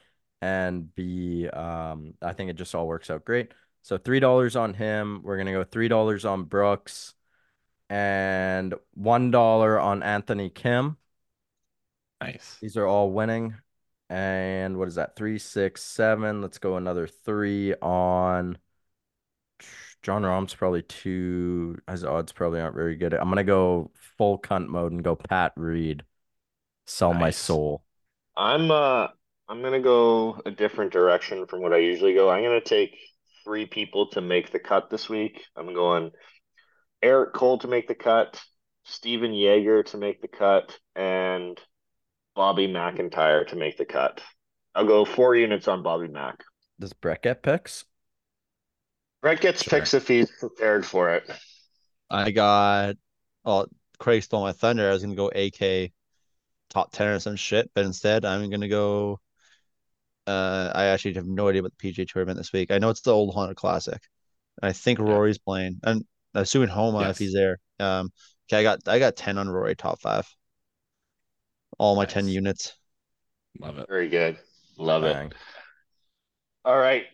and 0.42 0.94
be. 0.94 1.48
Um, 1.48 2.12
I 2.20 2.34
think 2.34 2.50
it 2.50 2.56
just 2.56 2.74
all 2.74 2.86
works 2.86 3.08
out 3.08 3.24
great. 3.24 3.52
So 3.86 3.96
three 3.98 4.18
dollars 4.18 4.56
on 4.56 4.74
him. 4.74 5.20
We're 5.22 5.36
gonna 5.36 5.52
go 5.52 5.62
three 5.62 5.86
dollars 5.86 6.24
on 6.24 6.42
Brooks, 6.42 7.14
and 7.88 8.74
one 8.94 9.30
dollar 9.30 9.78
on 9.78 10.02
Anthony 10.02 10.50
Kim. 10.50 10.96
Nice. 12.20 12.56
These 12.60 12.76
are 12.76 12.84
all 12.84 13.12
winning. 13.12 13.54
And 14.10 14.76
what 14.76 14.88
is 14.88 14.96
that? 14.96 15.14
Three, 15.14 15.38
six, 15.38 15.84
seven. 15.84 16.42
Let's 16.42 16.58
go 16.58 16.76
another 16.76 17.06
three 17.06 17.74
on 17.74 18.58
Jon 20.02 20.24
Rahm's 20.24 20.52
probably 20.52 20.82
two. 20.82 21.78
His 21.88 22.02
odds 22.02 22.32
probably 22.32 22.60
aren't 22.60 22.74
very 22.74 22.96
good. 22.96 23.14
I'm 23.14 23.28
gonna 23.28 23.44
go 23.44 23.92
full 24.18 24.40
cunt 24.40 24.66
mode 24.66 24.90
and 24.90 25.04
go 25.04 25.14
Pat 25.14 25.52
Reed. 25.54 26.02
Sell 26.86 27.14
my 27.14 27.30
soul. 27.30 27.84
I'm 28.36 28.68
uh 28.68 29.06
I'm 29.48 29.62
gonna 29.62 29.78
go 29.78 30.42
a 30.44 30.50
different 30.50 30.92
direction 30.92 31.46
from 31.46 31.62
what 31.62 31.72
I 31.72 31.76
usually 31.76 32.14
go. 32.14 32.28
I'm 32.28 32.42
gonna 32.42 32.60
take 32.60 32.98
three 33.46 33.64
people 33.64 34.08
to 34.08 34.20
make 34.20 34.50
the 34.50 34.58
cut 34.58 34.90
this 34.90 35.08
week. 35.08 35.40
I'm 35.56 35.72
going 35.72 36.10
Eric 37.00 37.32
Cole 37.32 37.58
to 37.58 37.68
make 37.68 37.86
the 37.86 37.94
cut, 37.94 38.42
Stephan 38.84 39.32
Jaeger 39.32 39.84
to 39.84 39.96
make 39.96 40.20
the 40.20 40.28
cut, 40.28 40.76
and 40.96 41.58
Bobby 42.34 42.66
MacIntyre 42.66 43.44
to 43.44 43.56
make 43.56 43.78
the 43.78 43.84
cut. 43.84 44.20
I'll 44.74 44.84
go 44.84 45.04
four 45.04 45.36
units 45.36 45.68
on 45.68 45.84
Bobby 45.84 46.08
Mac. 46.08 46.42
Does 46.80 46.92
Bret 46.92 47.22
get 47.22 47.42
picks? 47.42 47.84
Bret 49.22 49.40
gets 49.40 49.62
Sure. 49.62 49.78
picks 49.78 49.94
if 49.94 50.08
he's 50.08 50.30
prepared 50.30 50.84
for 50.84 51.14
it. 51.14 51.30
I 52.10 52.32
got. 52.32 52.96
Oh, 53.44 53.66
Craig 53.98 54.24
stole 54.24 54.42
my 54.42 54.52
thunder. 54.52 54.88
I 54.88 54.92
was 54.92 55.02
gonna 55.02 55.14
go 55.14 55.28
AK 55.28 55.92
top 56.68 56.90
ten 56.90 57.06
or 57.08 57.20
some 57.20 57.36
shit, 57.36 57.70
but 57.74 57.84
instead 57.84 58.24
I'm 58.24 58.50
gonna 58.50 58.68
go. 58.68 59.20
Uh, 60.26 60.72
I 60.74 60.86
actually 60.86 61.14
have 61.14 61.26
no 61.26 61.48
idea 61.48 61.60
about 61.60 61.72
the 61.72 61.76
PGA 61.78 62.06
Tour 62.06 62.22
event 62.22 62.38
this 62.38 62.52
week. 62.52 62.70
I 62.70 62.78
know 62.78 62.90
it's 62.90 63.00
the 63.02 63.12
Old 63.12 63.34
Honda 63.34 63.54
Classic. 63.54 64.00
I 64.62 64.72
think 64.72 64.98
Rory's 64.98 65.38
playing, 65.38 65.80
and 65.84 66.04
assuming 66.34 66.68
Homa 66.68 67.10
if 67.10 67.18
he's 67.18 67.34
there. 67.34 67.58
Um, 67.78 68.10
okay, 68.48 68.60
I 68.60 68.62
got 68.62 68.80
I 68.86 68.98
got 68.98 69.16
ten 69.16 69.38
on 69.38 69.48
Rory 69.48 69.76
top 69.76 70.00
five. 70.00 70.26
All 71.78 71.96
my 71.96 72.06
ten 72.06 72.28
units. 72.28 72.74
Love 73.60 73.78
it. 73.78 73.88
Very 73.88 74.08
good. 74.08 74.38
Love 74.78 75.04
it. 75.04 75.16
All 76.64 76.76
right. 76.78 77.04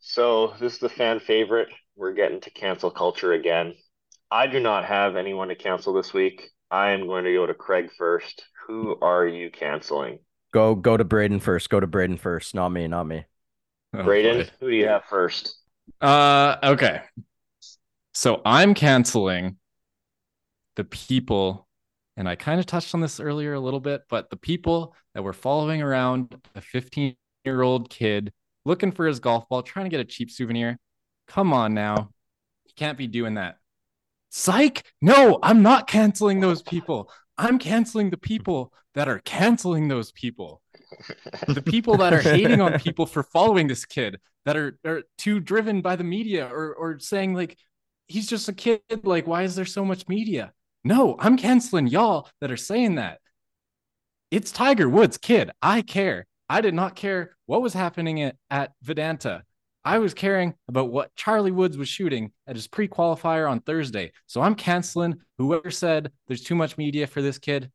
So 0.00 0.54
this 0.60 0.74
is 0.74 0.78
the 0.78 0.88
fan 0.88 1.20
favorite. 1.20 1.68
We're 1.96 2.12
getting 2.14 2.40
to 2.42 2.50
cancel 2.50 2.90
culture 2.90 3.32
again. 3.32 3.74
I 4.30 4.46
do 4.46 4.60
not 4.60 4.84
have 4.84 5.16
anyone 5.16 5.48
to 5.48 5.56
cancel 5.56 5.92
this 5.92 6.14
week. 6.14 6.50
I 6.70 6.92
am 6.92 7.06
going 7.06 7.24
to 7.24 7.32
go 7.32 7.46
to 7.46 7.54
Craig 7.54 7.90
first. 7.98 8.42
Who 8.66 8.96
are 9.02 9.26
you 9.26 9.50
canceling? 9.50 10.20
Go 10.52 10.74
go 10.74 10.96
to 10.96 11.04
Braden 11.04 11.40
first. 11.40 11.70
Go 11.70 11.80
to 11.80 11.86
Braden 11.86 12.18
first. 12.18 12.54
Not 12.54 12.70
me. 12.70 12.88
Not 12.88 13.06
me. 13.06 13.24
Oh, 13.94 14.04
Braden, 14.04 14.38
boy. 14.38 14.50
who 14.60 14.70
do 14.70 14.76
you 14.76 14.86
have 14.86 15.04
first? 15.04 15.56
Uh, 16.00 16.56
okay. 16.62 17.02
So 18.14 18.42
I'm 18.44 18.74
canceling 18.74 19.56
the 20.76 20.84
people, 20.84 21.68
and 22.16 22.28
I 22.28 22.36
kind 22.36 22.60
of 22.60 22.66
touched 22.66 22.94
on 22.94 23.00
this 23.00 23.20
earlier 23.20 23.54
a 23.54 23.60
little 23.60 23.80
bit, 23.80 24.02
but 24.08 24.30
the 24.30 24.36
people 24.36 24.94
that 25.14 25.22
were 25.22 25.32
following 25.32 25.82
around 25.82 26.36
a 26.54 26.60
15 26.60 27.16
year 27.44 27.62
old 27.62 27.90
kid 27.90 28.32
looking 28.64 28.92
for 28.92 29.06
his 29.06 29.20
golf 29.20 29.48
ball, 29.48 29.62
trying 29.62 29.86
to 29.86 29.90
get 29.90 30.00
a 30.00 30.04
cheap 30.04 30.30
souvenir. 30.30 30.78
Come 31.26 31.52
on 31.52 31.74
now. 31.74 32.10
You 32.66 32.72
can't 32.76 32.98
be 32.98 33.06
doing 33.06 33.34
that. 33.34 33.56
Psych. 34.30 34.84
No, 35.00 35.38
I'm 35.42 35.62
not 35.62 35.88
canceling 35.88 36.40
those 36.40 36.62
people. 36.62 37.10
I'm 37.40 37.58
canceling 37.58 38.10
the 38.10 38.18
people 38.18 38.72
that 38.94 39.08
are 39.08 39.20
canceling 39.20 39.88
those 39.88 40.12
people. 40.12 40.62
The 41.46 41.62
people 41.62 41.96
that 41.98 42.12
are 42.12 42.20
hating 42.20 42.60
on 42.60 42.80
people 42.80 43.06
for 43.06 43.22
following 43.22 43.68
this 43.68 43.84
kid 43.84 44.18
that 44.44 44.56
are, 44.56 44.76
are 44.84 45.02
too 45.18 45.38
driven 45.38 45.82
by 45.82 45.94
the 45.94 46.02
media 46.02 46.48
or 46.52 46.74
or 46.74 46.98
saying 46.98 47.32
like 47.34 47.56
he's 48.08 48.26
just 48.26 48.48
a 48.48 48.52
kid 48.52 48.80
like 49.04 49.26
why 49.26 49.44
is 49.44 49.54
there 49.54 49.64
so 49.64 49.84
much 49.84 50.08
media? 50.08 50.52
No 50.82 51.16
i'm 51.20 51.36
canceling 51.36 51.86
y'all 51.86 52.28
that 52.40 52.50
are 52.50 52.56
saying 52.56 52.96
that. 52.96 53.20
It's 54.32 54.50
tiger 54.50 54.88
woods 54.88 55.16
kid. 55.16 55.52
I 55.62 55.82
care. 55.82 56.26
I 56.48 56.60
did 56.60 56.74
not 56.74 56.96
care 56.96 57.36
what 57.46 57.62
was 57.62 57.72
happening 57.72 58.20
at, 58.22 58.36
at 58.50 58.72
Vidanta 58.84 59.42
i 59.84 59.98
was 59.98 60.14
caring 60.14 60.54
about 60.68 60.90
what 60.90 61.14
charlie 61.16 61.50
woods 61.50 61.76
was 61.76 61.88
shooting 61.88 62.32
at 62.46 62.56
his 62.56 62.66
pre-qualifier 62.66 63.50
on 63.50 63.60
thursday 63.60 64.12
so 64.26 64.40
i'm 64.40 64.54
canceling 64.54 65.16
whoever 65.38 65.70
said 65.70 66.10
there's 66.26 66.42
too 66.42 66.54
much 66.54 66.78
media 66.78 67.06
for 67.06 67.22
this 67.22 67.38
kid 67.38 67.70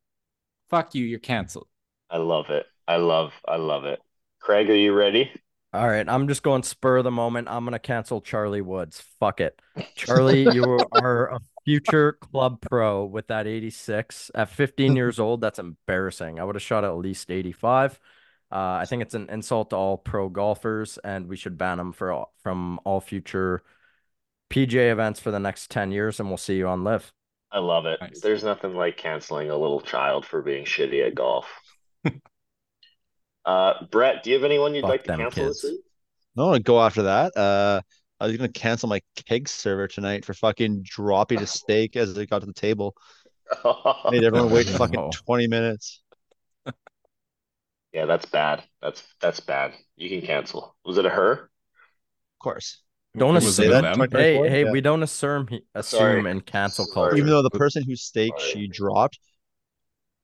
fuck 0.69 0.95
you 0.95 1.05
you're 1.05 1.19
canceled 1.19 1.67
I 2.09 2.17
love 2.17 2.49
it. 2.49 2.65
I 2.87 2.97
love 2.97 3.33
I 3.47 3.57
love 3.57 3.85
it. 3.85 3.99
Craig, 4.39 4.69
are 4.69 4.75
you 4.75 4.93
ready? 4.93 5.31
All 5.73 5.87
right, 5.87 6.07
I'm 6.07 6.27
just 6.27 6.43
going 6.43 6.63
spur 6.63 6.97
of 6.97 7.03
the 7.03 7.11
moment. 7.11 7.49
I'm 7.49 7.65
gonna 7.65 7.79
cancel 7.79 8.21
Charlie 8.21 8.61
Woods. 8.61 9.03
Fuck 9.19 9.41
it, 9.41 9.59
Charlie. 9.95 10.47
You 10.53 10.79
are 10.93 11.33
a 11.33 11.39
future 11.65 12.13
club 12.13 12.61
pro 12.61 13.03
with 13.03 13.27
that 13.27 13.47
86 13.47 14.31
at 14.35 14.49
15 14.49 14.95
years 14.95 15.19
old. 15.19 15.41
That's 15.41 15.59
embarrassing. 15.59 16.39
I 16.39 16.43
would 16.43 16.55
have 16.55 16.61
shot 16.61 16.85
at 16.85 16.95
least 16.95 17.29
85. 17.31 17.99
Uh, 18.55 18.77
I 18.79 18.85
think 18.85 19.01
it's 19.01 19.13
an 19.13 19.29
insult 19.29 19.71
to 19.71 19.75
all 19.75 19.97
pro 19.97 20.29
golfers, 20.29 20.97
and 21.03 21.27
we 21.27 21.35
should 21.35 21.57
ban 21.57 21.77
him 21.77 21.91
for 21.91 22.13
all, 22.13 22.33
from 22.41 22.79
all 22.85 23.01
future 23.01 23.63
PGA 24.49 24.93
events 24.93 25.19
for 25.19 25.29
the 25.29 25.41
next 25.41 25.69
10 25.71 25.91
years. 25.91 26.21
And 26.21 26.29
we'll 26.29 26.37
see 26.37 26.55
you 26.55 26.69
on 26.69 26.85
LIV. 26.85 27.11
I 27.51 27.59
love 27.59 27.85
it. 27.85 27.99
Nice. 27.99 28.21
There's 28.21 28.45
nothing 28.45 28.73
like 28.73 28.95
canceling 28.95 29.49
a 29.49 29.57
little 29.57 29.81
child 29.81 30.25
for 30.25 30.41
being 30.41 30.63
shitty 30.63 31.05
at 31.05 31.15
golf. 31.15 31.51
uh, 33.45 33.73
Bret, 33.91 34.23
do 34.23 34.29
you 34.29 34.37
have 34.37 34.45
anyone 34.45 34.73
you'd 34.73 34.83
Fuck 34.83 34.89
like 34.89 35.03
to 35.03 35.07
them 35.07 35.19
cancel 35.19 35.47
this 35.47 35.61
kids. 35.61 35.73
week? 35.73 35.81
No, 36.37 36.53
I'd 36.53 36.63
go 36.63 36.81
after 36.81 37.03
that. 37.03 37.35
Uh, 37.35 37.81
I 38.21 38.27
was 38.27 38.37
gonna 38.37 38.47
cancel 38.47 38.87
my 38.87 39.01
keg 39.17 39.49
server 39.49 39.89
tonight 39.89 40.23
for 40.23 40.33
fucking 40.33 40.83
dropping 40.83 41.41
a 41.41 41.47
steak 41.47 41.97
as 41.97 42.17
it 42.17 42.29
got 42.29 42.39
to 42.39 42.45
the 42.45 42.53
table. 42.53 42.95
Made 44.11 44.23
everyone 44.23 44.49
wait 44.49 44.67
fucking 44.69 45.11
20 45.11 45.47
minutes. 45.47 46.01
Yeah, 47.95 48.05
that's 48.05 48.25
bad. 48.25 48.61
That's 48.81 49.01
that's 49.21 49.39
bad. 49.39 49.71
You 49.95 50.09
can 50.09 50.21
cancel. 50.27 50.75
Was 50.83 50.97
it 50.97 51.05
a 51.05 51.09
her? 51.09 51.31
Of 51.31 52.39
course. 52.39 52.81
Don't 53.17 53.35
Was 53.35 53.55
say 53.55 53.67
it 53.67 53.69
that? 53.69 53.81
them? 53.83 53.95
Twenty- 53.95 54.17
Hey, 54.17 54.35
24? 54.37 54.49
hey, 54.49 54.63
Yeah. 54.65 54.71
we 54.71 54.81
don't 54.81 55.01
assume 55.03 55.47
assume 55.73 55.99
Sorry. 55.99 56.29
and 56.31 56.45
cancel 56.45 56.83
Sorry. 56.85 56.93
culture. 56.93 57.15
Even 57.17 57.29
though 57.29 57.41
the 57.41 57.49
person 57.51 57.83
whose 57.83 58.01
steak 58.01 58.33
Sorry. 58.37 58.51
she 58.51 58.67
dropped 58.67 59.17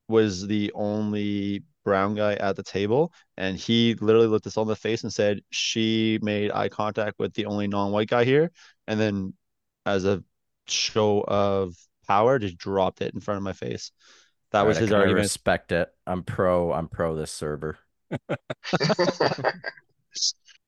was 0.10 0.46
the 0.46 0.72
only 0.76 1.64
brown 1.86 2.16
guy 2.16 2.34
at 2.34 2.58
the 2.58 2.64
table, 2.64 3.14
and 3.38 3.58
he 3.58 3.96
literally 3.96 4.28
looked 4.28 4.46
us 4.46 4.58
all 4.58 4.64
in 4.64 4.68
the 4.68 4.76
face 4.76 5.04
and 5.04 5.14
said 5.14 5.40
she 5.50 6.20
made 6.22 6.52
eye 6.52 6.68
contact 6.68 7.18
with 7.18 7.34
the 7.34 7.46
only 7.46 7.68
non-white 7.68 8.10
guy 8.10 8.26
here, 8.26 8.52
and 8.88 9.00
then 9.00 9.34
as 9.86 10.04
a 10.04 10.22
show 10.68 11.24
of 11.26 11.74
power, 12.08 12.38
just 12.40 12.58
dropped 12.58 13.02
it 13.02 13.14
in 13.14 13.22
front 13.22 13.38
of 13.38 13.44
my 13.44 13.54
face. 13.54 13.92
That 14.52 14.66
was 14.66 14.78
right, 14.78 14.82
his 14.82 14.92
kinda 14.92 15.00
argument. 15.00 15.18
respect 15.18 15.72
it. 15.72 15.94
I'm 16.06 16.24
pro. 16.24 16.72
I'm 16.74 16.88
pro 16.88 17.16
this 17.16 17.32
server. 17.32 17.78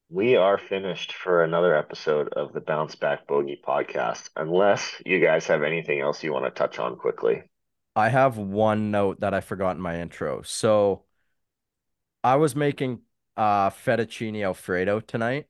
we 0.10 0.36
are 0.36 0.58
finished 0.58 1.12
for 1.14 1.44
another 1.44 1.76
episode 1.76 2.30
of 2.30 2.54
the 2.54 2.62
Bounce 2.62 2.96
Back 2.96 3.28
Bogey 3.28 3.60
podcast. 3.66 4.30
Unless 4.36 5.02
you 5.06 5.20
guys 5.20 5.48
have 5.48 5.64
anything 5.64 6.00
else 6.00 6.24
you 6.24 6.32
want 6.32 6.46
to 6.46 6.52
touch 6.52 6.80
on 6.80 6.96
quickly. 6.96 7.44
I 7.96 8.10
have 8.10 8.38
one 8.38 8.92
note 8.92 9.20
that 9.22 9.34
I 9.34 9.42
forgot 9.42 9.76
in 9.76 9.82
my 9.82 10.00
intro. 10.02 10.42
So 10.44 11.06
I 12.24 12.36
was 12.36 12.56
making 12.56 13.02
uh 13.36 13.70
fettuccine 13.70 14.44
alfredo 14.44 15.00
tonight. 15.00 15.48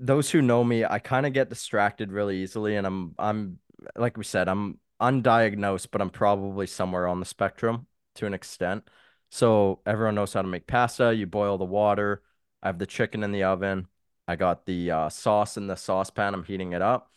Those 0.00 0.30
who 0.30 0.42
know 0.42 0.62
me, 0.64 0.84
I 0.84 0.98
kind 1.00 1.26
of 1.26 1.32
get 1.32 1.48
distracted 1.48 2.12
really 2.12 2.38
easily, 2.42 2.76
and 2.76 2.86
I'm 2.86 3.14
I'm 3.18 3.58
like 3.96 4.16
we 4.16 4.24
said, 4.24 4.48
I'm 4.48 4.78
undiagnosed, 5.00 5.88
but 5.90 6.00
I'm 6.00 6.10
probably 6.10 6.66
somewhere 6.66 7.06
on 7.06 7.20
the 7.20 7.26
spectrum 7.26 7.86
to 8.16 8.26
an 8.26 8.34
extent. 8.34 8.88
So 9.30 9.80
everyone 9.86 10.14
knows 10.14 10.32
how 10.32 10.42
to 10.42 10.48
make 10.48 10.66
pasta. 10.66 11.14
You 11.14 11.26
boil 11.26 11.58
the 11.58 11.64
water. 11.64 12.22
I 12.62 12.68
have 12.68 12.78
the 12.78 12.86
chicken 12.86 13.22
in 13.22 13.32
the 13.32 13.44
oven. 13.44 13.88
I 14.26 14.36
got 14.36 14.66
the 14.66 14.90
uh, 14.90 15.08
sauce 15.08 15.56
in 15.56 15.66
the 15.66 15.76
saucepan. 15.76 16.34
I'm 16.34 16.44
heating 16.44 16.72
it 16.72 16.82
up. 16.82 17.12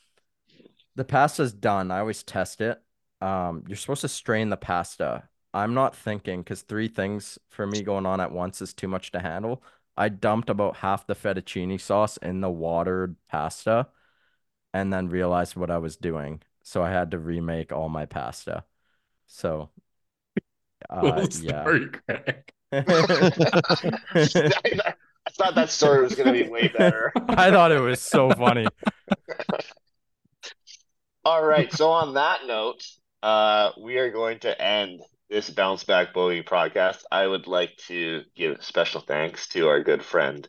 The 0.95 1.03
pasta's 1.05 1.53
done. 1.53 1.91
I 1.91 1.99
always 1.99 2.23
test 2.23 2.61
it. 2.61 2.81
Um, 3.21 3.63
you're 3.67 3.77
supposed 3.77 4.01
to 4.01 4.07
strain 4.07 4.49
the 4.49 4.57
pasta. 4.57 5.23
I'm 5.53 5.73
not 5.73 5.95
thinking 5.95 6.41
because 6.41 6.61
three 6.61 6.87
things 6.87 7.37
for 7.49 7.67
me 7.67 7.81
going 7.81 8.05
on 8.05 8.21
at 8.21 8.31
once 8.31 8.61
is 8.61 8.73
too 8.73 8.87
much 8.87 9.11
to 9.11 9.19
handle. 9.19 9.63
I 9.97 10.09
dumped 10.09 10.49
about 10.49 10.77
half 10.77 11.05
the 11.07 11.15
fettuccine 11.15 11.79
sauce 11.79 12.17
in 12.17 12.41
the 12.41 12.49
watered 12.49 13.15
pasta 13.29 13.87
and 14.73 14.91
then 14.93 15.09
realized 15.09 15.55
what 15.55 15.71
I 15.71 15.77
was 15.77 15.97
doing. 15.97 16.41
So 16.63 16.83
I 16.83 16.91
had 16.91 17.11
to 17.11 17.19
remake 17.19 17.71
all 17.71 17.89
my 17.89 18.05
pasta. 18.05 18.63
So, 19.27 19.69
uh, 20.89 21.27
yeah. 21.41 21.63
story, 21.63 21.89
Craig. 21.89 22.51
I, 22.71 22.79
I 25.25 25.31
thought 25.31 25.55
that 25.55 25.69
story 25.69 26.03
was 26.03 26.15
going 26.15 26.33
to 26.33 26.43
be 26.43 26.49
way 26.49 26.67
better. 26.67 27.13
I 27.29 27.51
thought 27.51 27.71
it 27.71 27.79
was 27.79 28.01
so 28.01 28.31
funny. 28.31 28.67
All 31.23 31.43
right. 31.43 31.71
So 31.71 31.91
on 31.91 32.15
that 32.15 32.47
note, 32.47 32.83
uh, 33.21 33.71
we 33.79 33.97
are 33.97 34.11
going 34.11 34.39
to 34.39 34.59
end 34.59 35.01
this 35.29 35.49
Bounce 35.49 35.83
Back 35.83 36.13
Bogey 36.13 36.43
podcast. 36.43 37.03
I 37.11 37.27
would 37.27 37.47
like 37.47 37.77
to 37.87 38.23
give 38.35 38.63
special 38.63 39.01
thanks 39.01 39.47
to 39.49 39.67
our 39.67 39.83
good 39.83 40.03
friend 40.03 40.47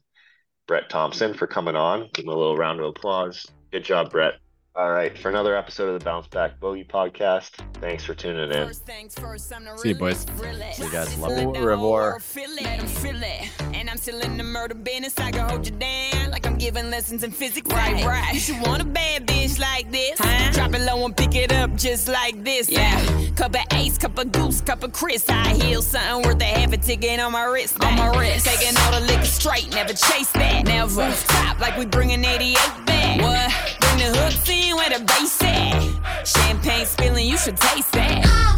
Bret 0.66 0.88
Thompson 0.88 1.34
for 1.34 1.46
coming 1.46 1.76
on. 1.76 2.08
Give 2.14 2.24
him 2.24 2.30
a 2.30 2.36
little 2.36 2.56
round 2.56 2.80
of 2.80 2.86
applause. 2.86 3.46
Good 3.70 3.84
job, 3.84 4.10
Bret. 4.10 4.34
All 4.74 4.90
right, 4.90 5.16
for 5.18 5.28
another 5.28 5.54
episode 5.54 5.92
of 5.92 5.98
the 6.00 6.04
Bounce 6.04 6.26
Back 6.28 6.58
Bogey 6.58 6.84
podcast. 6.84 7.50
Thanks 7.74 8.04
for 8.04 8.14
tuning 8.14 8.50
in. 8.52 8.68
First 8.68 8.86
things 8.86 9.14
first, 9.14 9.52
I'm 9.54 9.64
the 9.64 9.76
See 9.76 9.90
you, 9.90 9.94
boys. 9.96 10.20
See 10.20 10.84
you 10.84 10.90
guys. 10.90 11.14
Love 11.18 11.32
let 11.32 11.42
it. 11.42 11.52
the 11.52 11.60
Au 11.60 11.62
revoir. 11.64 11.76
whole 11.76 11.90
world 11.92 12.22
feel 12.22 12.50
it. 12.52 12.62
Let 12.62 12.78
'em 12.80 12.86
feel 12.86 13.22
it. 13.22 13.50
And 13.74 13.90
I'm 13.90 13.98
still 13.98 14.18
in 14.20 14.38
the 14.38 14.44
murder 14.44 14.74
business. 14.74 15.18
I 15.18 15.30
can 15.30 15.46
hold 15.46 15.66
you 15.66 15.72
down 15.72 16.30
like 16.30 16.46
I'm 16.46 16.56
giving 16.56 16.88
lessons 16.90 17.22
in 17.22 17.32
physics. 17.32 17.70
Right, 17.70 18.02
right. 18.02 18.32
You 18.32 18.40
should 18.40 18.62
want 18.62 18.80
a 18.80 18.86
bad 18.86 19.26
bitch 19.26 19.60
like 19.60 19.92
this. 19.92 20.18
Huh? 20.18 20.52
Drop 20.52 20.72
it 20.74 20.80
low 20.80 21.04
and 21.04 21.14
pick 21.14 21.34
it 21.34 21.52
up 21.52 21.74
just 21.76 22.08
like 22.08 22.42
this. 22.42 22.70
Yeah. 22.70 22.98
Cup 23.36 23.54
of 23.54 23.60
ace, 23.72 23.98
cup 23.98 24.16
of 24.16 24.32
goose, 24.32 24.62
cup 24.62 24.82
of 24.84 24.92
Chris. 24.94 25.28
High 25.28 25.52
heels, 25.52 25.86
something 25.86 26.22
worth 26.26 26.40
a 26.40 26.44
half 26.46 26.72
a 26.72 26.78
ticket 26.78 27.20
on 27.20 27.32
my 27.32 27.44
wrist. 27.44 27.76
On 27.84 27.94
my 27.94 28.08
wrist. 28.18 28.46
Taking 28.46 28.74
all 28.78 28.92
the 28.98 29.00
liquor 29.06 29.26
straight, 29.26 29.68
never 29.74 29.92
chase 29.92 30.30
that. 30.32 30.64
Never. 30.64 31.12
Stop 31.12 31.60
like 31.60 31.76
we 31.76 31.84
bringing 31.84 32.24
88 32.24 32.56
back. 32.86 33.20
What? 33.20 33.71
The 34.02 34.18
hooks 34.18 34.48
in 34.48 34.74
where 34.74 34.90
the 34.90 35.04
bass 35.04 35.40
at. 35.42 36.26
Champagne 36.26 36.86
spilling, 36.86 37.24
you 37.24 37.38
should 37.38 37.56
taste 37.56 37.92
that. 37.92 38.51